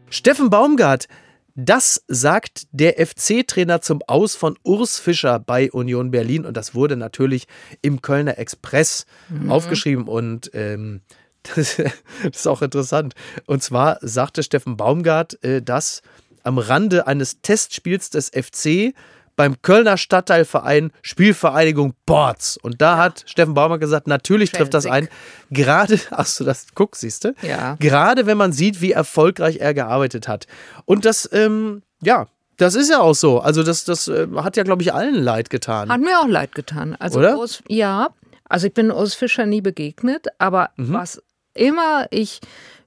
[0.09, 1.07] Steffen Baumgart,
[1.55, 6.97] das sagt der FC-Trainer zum Aus von Urs Fischer bei Union Berlin und das wurde
[6.97, 7.47] natürlich
[7.82, 9.51] im Kölner Express mhm.
[9.51, 11.02] aufgeschrieben und ähm,
[11.55, 11.79] das,
[12.23, 13.15] ist auch interessant.
[13.47, 16.03] Und zwar sagte Steffen Baumgart, äh, dass
[16.43, 18.95] am Rande eines Testspiels des FC
[19.37, 22.59] beim Kölner Stadtteilverein Spielvereinigung Bords.
[22.59, 25.09] Und da hat Steffen Baumgart gesagt, natürlich trifft das ein.
[25.51, 27.35] Gerade, achso, das guck, siehst du?
[27.43, 27.77] Ja.
[27.81, 30.47] Gerade wenn man sieht, wie erfolgreich er gearbeitet hat.
[30.85, 32.27] Und das, ähm, ja,
[32.59, 33.41] das ist ja auch so.
[33.41, 35.89] Also das, das äh, hat ja, glaube ich, allen leid getan.
[35.89, 36.95] Hat mir auch leid getan.
[36.99, 37.39] Also Oder?
[37.39, 38.11] Urs, ja,
[38.51, 40.93] also ich bin Urs Fischer nie begegnet, aber mhm.
[40.93, 41.23] was
[41.55, 42.40] immer ich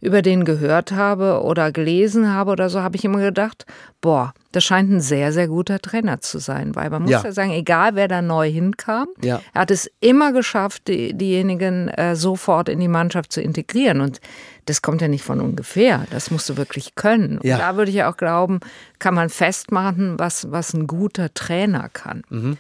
[0.04, 3.66] über den gehört habe oder gelesen habe oder so, habe ich immer gedacht,
[4.02, 6.76] boah, das scheint ein sehr, sehr guter Trainer zu sein.
[6.76, 9.42] Weil man muss ja, ja sagen, egal wer da neu hinkam, ja.
[9.54, 14.02] er hat es immer geschafft, die, diejenigen äh, sofort in die Mannschaft zu integrieren.
[14.02, 14.20] Und
[14.66, 16.06] das kommt ja nicht von ungefähr.
[16.10, 17.38] Das musst du wirklich können.
[17.38, 17.58] Und ja.
[17.58, 18.60] da würde ich ja auch glauben,
[19.00, 22.24] kann man festmachen, was, was ein guter Trainer kann.
[22.30, 22.58] Mhm.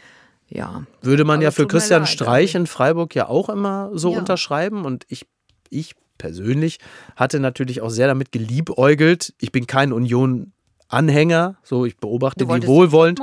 [0.48, 0.84] Ja.
[1.02, 4.86] Würde man Aber ja für Christian Streich in Freiburg ja auch immer so unterschreiben.
[4.86, 5.26] Und ich
[5.74, 6.80] ich persönlich
[7.16, 9.34] hatte natürlich auch sehr damit geliebäugelt.
[9.40, 13.20] Ich bin kein Union-Anhänger, so ich beobachte die wohlwollend.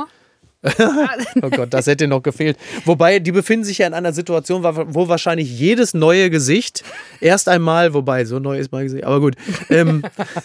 [1.43, 2.59] oh Gott, das hätte noch gefehlt.
[2.85, 6.85] Wobei, die befinden sich ja in einer Situation, wo wahrscheinlich jedes neue Gesicht
[7.20, 9.37] erst einmal, wobei, so neu ist mein Gesicht, aber gut,
[9.70, 10.03] ähm,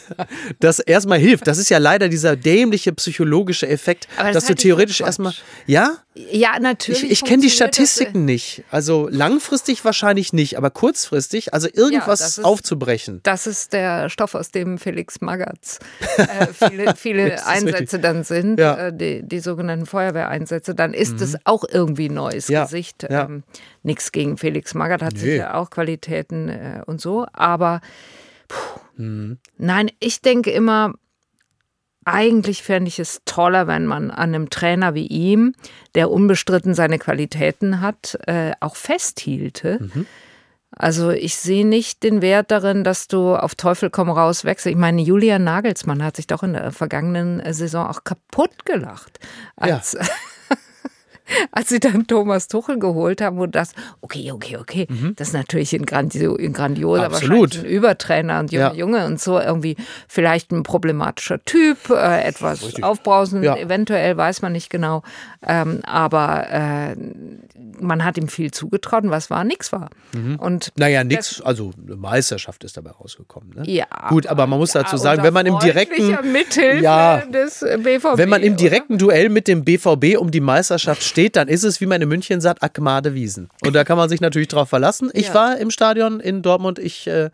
[0.59, 1.47] das erstmal hilft.
[1.47, 5.33] Das ist ja leider dieser dämliche psychologische Effekt, das dass du theoretisch erstmal,
[5.65, 5.97] ja?
[6.31, 7.03] Ja, natürlich.
[7.03, 8.63] Ich, ich kenne die Statistiken das, nicht.
[8.71, 13.19] Also langfristig wahrscheinlich nicht, aber kurzfristig, also irgendwas ja, das ist, aufzubrechen.
[13.23, 15.79] Das ist der Stoff, aus dem Felix Magatz
[16.17, 18.87] äh, viele, viele Einsätze dann sind, ja.
[18.87, 20.75] äh, die, die sogenannten Feuerwehreinsätze.
[20.75, 21.23] Dann ist mhm.
[21.23, 22.63] es auch irgendwie neues ja.
[22.63, 23.05] Gesicht.
[23.09, 23.43] Ähm,
[23.83, 25.19] Nichts gegen Felix Magath, hat nee.
[25.19, 27.25] sicher auch Qualitäten äh, und so.
[27.33, 27.81] Aber
[28.47, 29.37] puh, mhm.
[29.57, 30.93] nein, ich denke immer,
[32.05, 35.53] eigentlich fände ich es toller, wenn man an einem Trainer wie ihm,
[35.95, 39.79] der unbestritten seine Qualitäten hat, äh, auch festhielte.
[39.81, 40.05] Mhm.
[40.75, 44.73] Also ich sehe nicht den Wert darin, dass du auf Teufel komm raus wechselst.
[44.73, 49.19] Ich meine, Julian Nagelsmann hat sich doch in der vergangenen Saison auch kaputt gelacht,
[49.55, 50.01] als, ja.
[51.51, 55.15] Als sie dann Thomas Tuchel geholt haben und das, okay, okay, okay, mhm.
[55.15, 57.57] das ist natürlich ein, Grandio, ein grandioser, Absolut.
[57.57, 58.73] ein Übertrainer und Junge, ja.
[58.73, 59.75] Junge und so irgendwie
[60.07, 62.83] vielleicht ein problematischer Typ, äh, etwas Richtig.
[62.83, 63.55] aufbrausend, ja.
[63.55, 65.03] eventuell weiß man nicht genau,
[65.45, 66.95] ähm, aber äh,
[67.79, 69.89] man hat ihm viel zugetraut und was war, nix war.
[70.13, 70.37] Mhm.
[70.37, 73.51] Und naja, nix, also eine Meisterschaft ist dabei rausgekommen.
[73.55, 73.63] Ne?
[73.69, 73.85] Ja.
[74.09, 78.17] Gut, aber man muss ja, dazu sagen, wenn man im direkten Mithilfe ja, des BVB,
[78.17, 79.05] wenn man im direkten oder?
[79.05, 82.41] Duell mit dem BVB um die Meisterschaft steht, dann ist es, wie man in München
[82.41, 83.47] sagt, Akmade Wiesen.
[83.65, 85.09] Und da kann man sich natürlich drauf verlassen.
[85.13, 85.33] Ich ja.
[85.33, 87.29] war im Stadion in Dortmund, ich äh,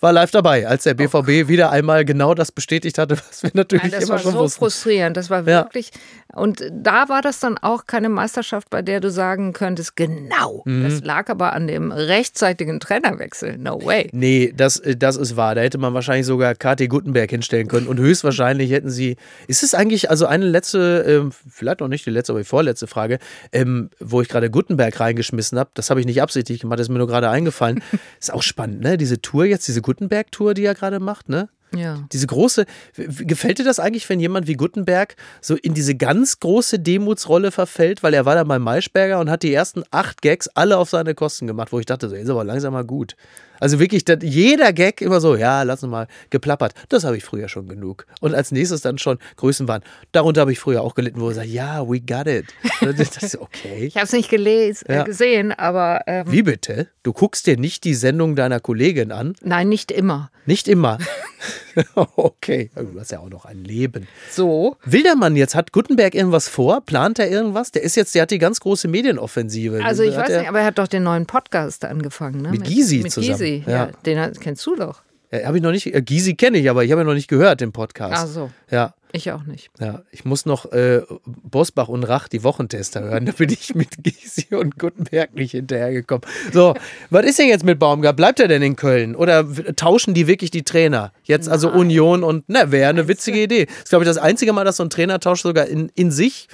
[0.00, 3.92] war live dabei, als der BVB wieder einmal genau das bestätigt hatte, was wir natürlich
[3.92, 4.30] Nein, immer schon wussten.
[4.30, 5.16] Das war so frustrierend.
[5.16, 5.90] Das war wirklich.
[5.92, 6.00] Ja.
[6.36, 10.62] Und da war das dann auch keine Meisterschaft, bei der du sagen könntest, genau.
[10.66, 10.84] Mhm.
[10.84, 13.56] Das lag aber an dem rechtzeitigen Trainerwechsel.
[13.56, 14.10] No way.
[14.12, 15.54] Nee, das, äh, das ist wahr.
[15.54, 17.86] Da hätte man wahrscheinlich sogar KT Gutenberg hinstellen können.
[17.86, 19.16] Und höchstwahrscheinlich hätten sie.
[19.46, 22.86] Ist es eigentlich, also eine letzte, ähm, vielleicht noch nicht die letzte, aber die vorletzte
[22.86, 23.18] Frage,
[23.52, 26.92] ähm, wo ich gerade Gutenberg reingeschmissen habe, das habe ich nicht absichtlich gemacht, das ist
[26.92, 27.82] mir nur gerade eingefallen.
[28.20, 28.98] ist auch spannend, ne?
[28.98, 31.48] Diese Tour jetzt, diese Gutenberg-Tour, die er gerade macht, ne?
[31.74, 32.04] Ja.
[32.12, 32.64] Diese große,
[32.94, 38.02] gefällt dir das eigentlich, wenn jemand wie Gutenberg so in diese ganz große Demutsrolle verfällt?
[38.02, 41.14] Weil er war da bei Maischberger und hat die ersten acht Gags alle auf seine
[41.14, 43.16] Kosten gemacht, wo ich dachte, so, ist aber langsam mal gut.
[43.60, 46.72] Also wirklich, jeder Gag immer so, ja, lass uns mal geplappert.
[46.88, 48.06] Das habe ich früher schon genug.
[48.20, 49.82] Und als nächstes dann schon Größenwahn.
[50.12, 52.46] Darunter habe ich früher auch gelitten, wo er sagt, ja, we got it.
[52.96, 53.84] Das ist okay.
[53.86, 55.02] Ich habe es nicht gelesen, Ja.
[55.02, 56.88] äh, gesehen, aber ähm, Wie bitte?
[57.02, 59.34] Du guckst dir nicht die Sendung deiner Kollegin an?
[59.42, 60.30] nein, nicht immer.
[60.46, 60.98] Nicht immer.
[62.16, 64.06] okay, du hast ja auch noch ein Leben.
[64.30, 64.76] So.
[64.84, 65.54] Will der Mann jetzt?
[65.54, 66.80] Hat Gutenberg irgendwas vor?
[66.80, 67.72] Plant er irgendwas?
[67.72, 69.84] Der ist jetzt, der hat die ganz große Medienoffensive.
[69.84, 72.50] Also ich Hat weiß nicht, aber er hat doch den neuen Podcast angefangen, ne?
[72.50, 73.72] Mit Gysi mit zusammen, Gysi, ja.
[73.72, 73.90] ja.
[74.04, 75.02] Den kennst du doch.
[75.30, 75.92] Ja, habe ich noch nicht.
[75.92, 78.14] Äh, Gysi kenne ich, aber ich habe ihn noch nicht gehört, den Podcast.
[78.16, 78.50] Ach so.
[78.70, 79.70] Ja, Ich auch nicht.
[79.80, 80.02] ja.
[80.10, 83.24] Ich muss noch äh, Bosbach und Rach, die Wochentester hören.
[83.24, 86.26] Da bin ich mit Gysi und Gutenberg nicht hinterhergekommen.
[86.52, 86.74] So,
[87.10, 88.14] was ist denn jetzt mit Baumgart?
[88.14, 89.16] Bleibt er denn in Köln?
[89.16, 91.12] Oder tauschen die wirklich die Trainer?
[91.24, 93.64] Jetzt also Union und, ne, wäre eine witzige Idee.
[93.64, 96.48] Das ist, glaube ich, das einzige Mal, dass so ein Trainertausch sogar in, in sich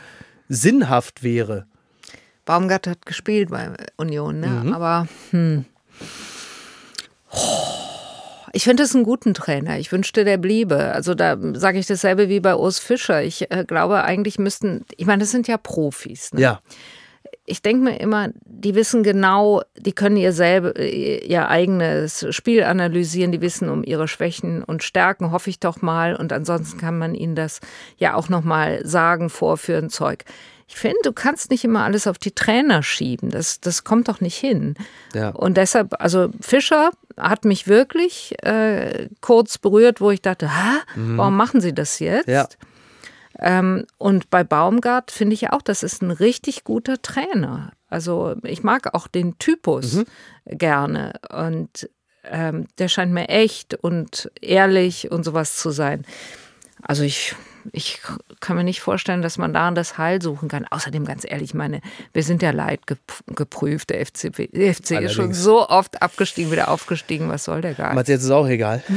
[0.48, 1.66] sinnhaft wäre.
[2.44, 4.46] Baumgart hat gespielt bei Union, ne?
[4.46, 4.72] Mhm.
[4.72, 5.64] Aber hm.
[8.52, 9.78] Ich finde es einen guten Trainer.
[9.78, 10.92] Ich wünschte, der bliebe.
[10.92, 13.22] Also da sage ich dasselbe wie bei Urs Fischer.
[13.22, 16.32] Ich äh, glaube, eigentlich müssten, ich meine, das sind ja Profis.
[16.34, 16.40] Ne?
[16.42, 16.60] Ja.
[17.46, 23.32] ich denke mir immer, die wissen genau, die können ihr selber ihr eigenes Spiel analysieren,
[23.32, 26.14] die wissen um ihre Schwächen und Stärken, hoffe ich doch mal.
[26.14, 27.60] Und ansonsten kann man ihnen das
[27.96, 30.24] ja auch nochmal sagen, vorführen, Zeug.
[30.72, 33.28] Ich finde, du kannst nicht immer alles auf die Trainer schieben.
[33.28, 34.74] Das, das kommt doch nicht hin.
[35.12, 35.28] Ja.
[35.28, 40.78] Und deshalb, also Fischer hat mich wirklich äh, kurz berührt, wo ich dachte, Hä?
[40.94, 42.26] warum machen sie das jetzt?
[42.26, 42.48] Ja.
[43.38, 47.72] Ähm, und bei Baumgart finde ich auch, das ist ein richtig guter Trainer.
[47.90, 50.04] Also ich mag auch den Typus
[50.46, 51.90] gerne und
[52.24, 56.06] ähm, der scheint mir echt und ehrlich und sowas zu sein.
[56.80, 57.34] Also ich,
[57.72, 58.00] ich
[58.40, 60.66] kann mir nicht vorstellen, dass man daran das Heil suchen kann.
[60.68, 61.80] Außerdem, ganz ehrlich, ich meine,
[62.12, 63.90] wir sind ja leidgeprüft.
[63.90, 67.28] Der FCP, der FC ist schon so oft abgestiegen, wieder aufgestiegen.
[67.28, 68.82] Was soll der gar jetzt ist auch egal.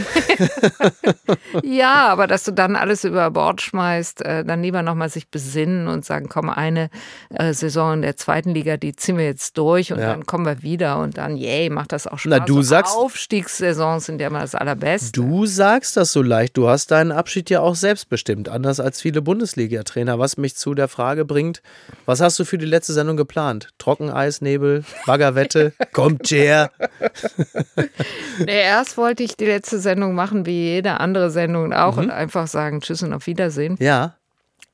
[1.63, 5.87] Ja, aber dass du dann alles über Bord schmeißt, äh, dann lieber nochmal sich besinnen
[5.87, 6.89] und sagen, komm, eine
[7.29, 10.07] äh, Saison in der zweiten Liga, die ziehen wir jetzt durch und Ja.
[10.07, 12.29] dann kommen wir wieder und dann, yay, macht das auch Spaß.
[12.29, 15.11] Na, du So sagst- Aufstiegssaisons sind ja immer das Allerbeste.
[15.21, 16.57] Du sagst das so leicht.
[16.57, 20.17] Du hast deinen Abschied ja auch selbstbestimmt, anders als viele Bundesliga-Trainer.
[20.17, 21.61] Was mich zu der Frage bringt,
[22.05, 23.69] was hast du für die letzte Sendung geplant?
[23.77, 25.73] Trockeneis, Nebel, Baggerwette?
[25.93, 26.71] Kommt Jer?
[28.39, 32.03] Nee, erst wollte ich die letzte Sendung machen, wie jede andere Sendung auch, Mhm.
[32.03, 33.77] und einfach sagen Tschüss und auf Wiedersehen.
[33.79, 34.15] Ja.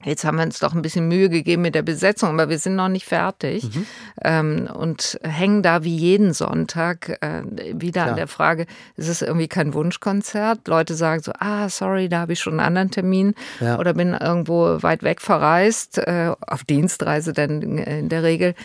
[0.03, 2.75] Jetzt haben wir uns doch ein bisschen Mühe gegeben mit der Besetzung, aber wir sind
[2.75, 3.85] noch nicht fertig Mhm.
[4.23, 7.41] ähm, und hängen da wie jeden Sonntag äh,
[7.73, 8.07] wieder Klar.
[8.09, 8.65] an der Frage,
[8.95, 10.67] ist es irgendwie kein Wunschkonzert?
[10.67, 13.77] Leute sagen so, ah, sorry, da habe ich schon einen anderen Termin Ja.
[13.79, 18.55] oder bin irgendwo weit weg verreist, äh, auf Dienstreise dann in- in der Regel.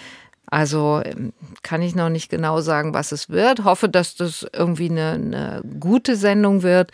[0.48, 1.32] Also ähm,
[1.64, 3.64] kann ich noch nicht genau sagen, was es wird.
[3.64, 6.92] Hoffe, dass das irgendwie eine, eine gute Sendung wird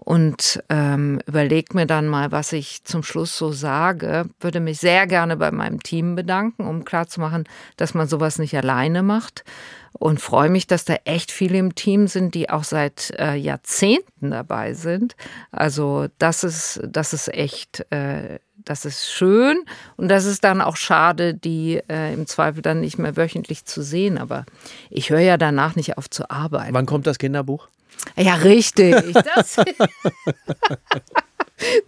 [0.00, 4.26] und ähm, überlege mir dann mal, was ich zum Schluss so sage.
[4.40, 7.44] Würde mich sehr gerne bei meinem Team bedanken, um klarzumachen,
[7.76, 9.44] dass man sowas nicht alleine macht.
[9.92, 14.30] Und freue mich, dass da echt viele im Team sind, die auch seit äh, Jahrzehnten
[14.30, 15.16] dabei sind.
[15.50, 19.58] Also das ist, das ist echt, äh, das ist schön.
[19.96, 23.82] Und das ist dann auch schade, die äh, im Zweifel dann nicht mehr wöchentlich zu
[23.82, 24.16] sehen.
[24.16, 24.46] Aber
[24.90, 26.72] ich höre ja danach nicht auf zu arbeiten.
[26.72, 27.68] Wann kommt das Kinderbuch?
[28.16, 28.94] Ja, richtig.
[29.12, 29.56] Das,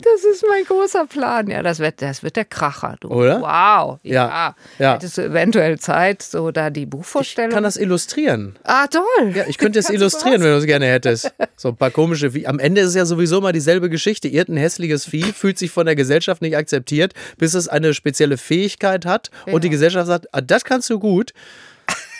[0.02, 1.48] das ist mein großer Plan.
[1.48, 2.96] Ja, das wird, das wird der Kracher.
[3.00, 3.08] Du.
[3.08, 3.40] Oder?
[3.40, 4.00] Wow.
[4.02, 4.56] Ja, Ja.
[4.78, 4.94] ja.
[4.94, 7.52] Hättest du eventuell Zeit, so da die Ich Buchvorstellung?
[7.52, 8.58] kann das illustrieren.
[8.64, 9.32] ah, toll.
[9.34, 11.32] Ja, ich könnte es illustrieren, wenn du es gerne hättest.
[11.56, 12.34] So ein paar komische.
[12.34, 14.26] Wie Am Ende ist es ja sowieso immer dieselbe Geschichte.
[14.28, 19.06] Irgendein hässliches Vieh fühlt sich von der Gesellschaft nicht akzeptiert, bis es eine spezielle Fähigkeit
[19.06, 21.32] hat und die Gesellschaft sagt, ah, das kannst du gut.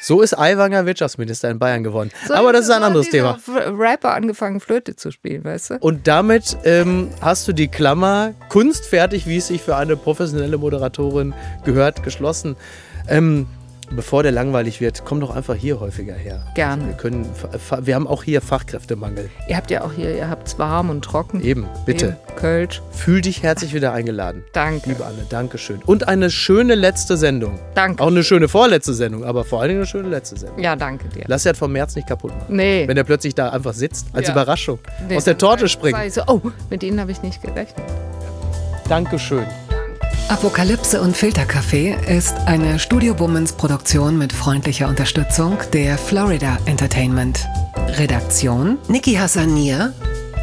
[0.00, 2.10] So ist Aiwanger Wirtschaftsminister in Bayern geworden.
[2.26, 3.38] So Aber das ist ein anderes Thema.
[3.48, 5.74] Rapper angefangen, Flöte zu spielen, weißt du?
[5.80, 11.34] Und damit ähm, hast du die Klammer kunstfertig, wie es sich für eine professionelle Moderatorin
[11.64, 12.56] gehört, geschlossen.
[13.08, 13.46] Ähm,
[13.90, 16.42] bevor der langweilig wird, komm doch einfach hier häufiger her.
[16.54, 16.86] Gerne.
[16.88, 17.26] Wir, können,
[17.82, 19.30] wir haben auch hier Fachkräftemangel.
[19.48, 21.40] Ihr habt ja auch hier, ihr habt es warm und trocken.
[21.42, 22.06] Eben, bitte.
[22.06, 22.82] Eben, Kölsch.
[22.92, 24.44] Fühl dich herzlich wieder eingeladen.
[24.52, 24.88] Danke.
[24.90, 25.80] Liebe Anne, Dankeschön.
[25.84, 27.58] Und eine schöne letzte Sendung.
[27.74, 28.02] Danke.
[28.02, 30.58] Auch eine schöne vorletzte Sendung, aber vor allen Dingen eine schöne letzte Sendung.
[30.58, 31.24] Ja, danke dir.
[31.26, 32.56] Lass ja vom März nicht kaputt machen.
[32.56, 32.86] Nee.
[32.86, 34.32] Wenn er plötzlich da einfach sitzt, als Ja.
[34.32, 35.98] Überraschung, Nee, aus der Torte springt.
[36.12, 36.40] So, oh,
[36.70, 37.84] mit Ihnen habe ich nicht gerechnet.
[38.88, 39.46] Dankeschön.
[40.30, 47.48] Apokalypse und Filterkaffee ist eine Studio Bummens Produktion mit freundlicher Unterstützung der Florida Entertainment.
[47.98, 49.92] Redaktion Niki Hassania.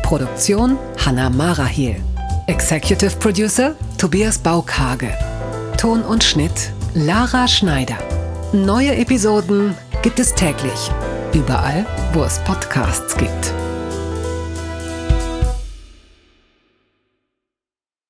[0.03, 1.95] Produktion Hanna Marahiel.
[2.47, 5.17] Executive Producer Tobias Baukage.
[5.77, 7.97] Ton und Schnitt Lara Schneider.
[8.51, 10.91] Neue Episoden gibt es täglich.
[11.33, 13.53] Überall, wo es Podcasts gibt.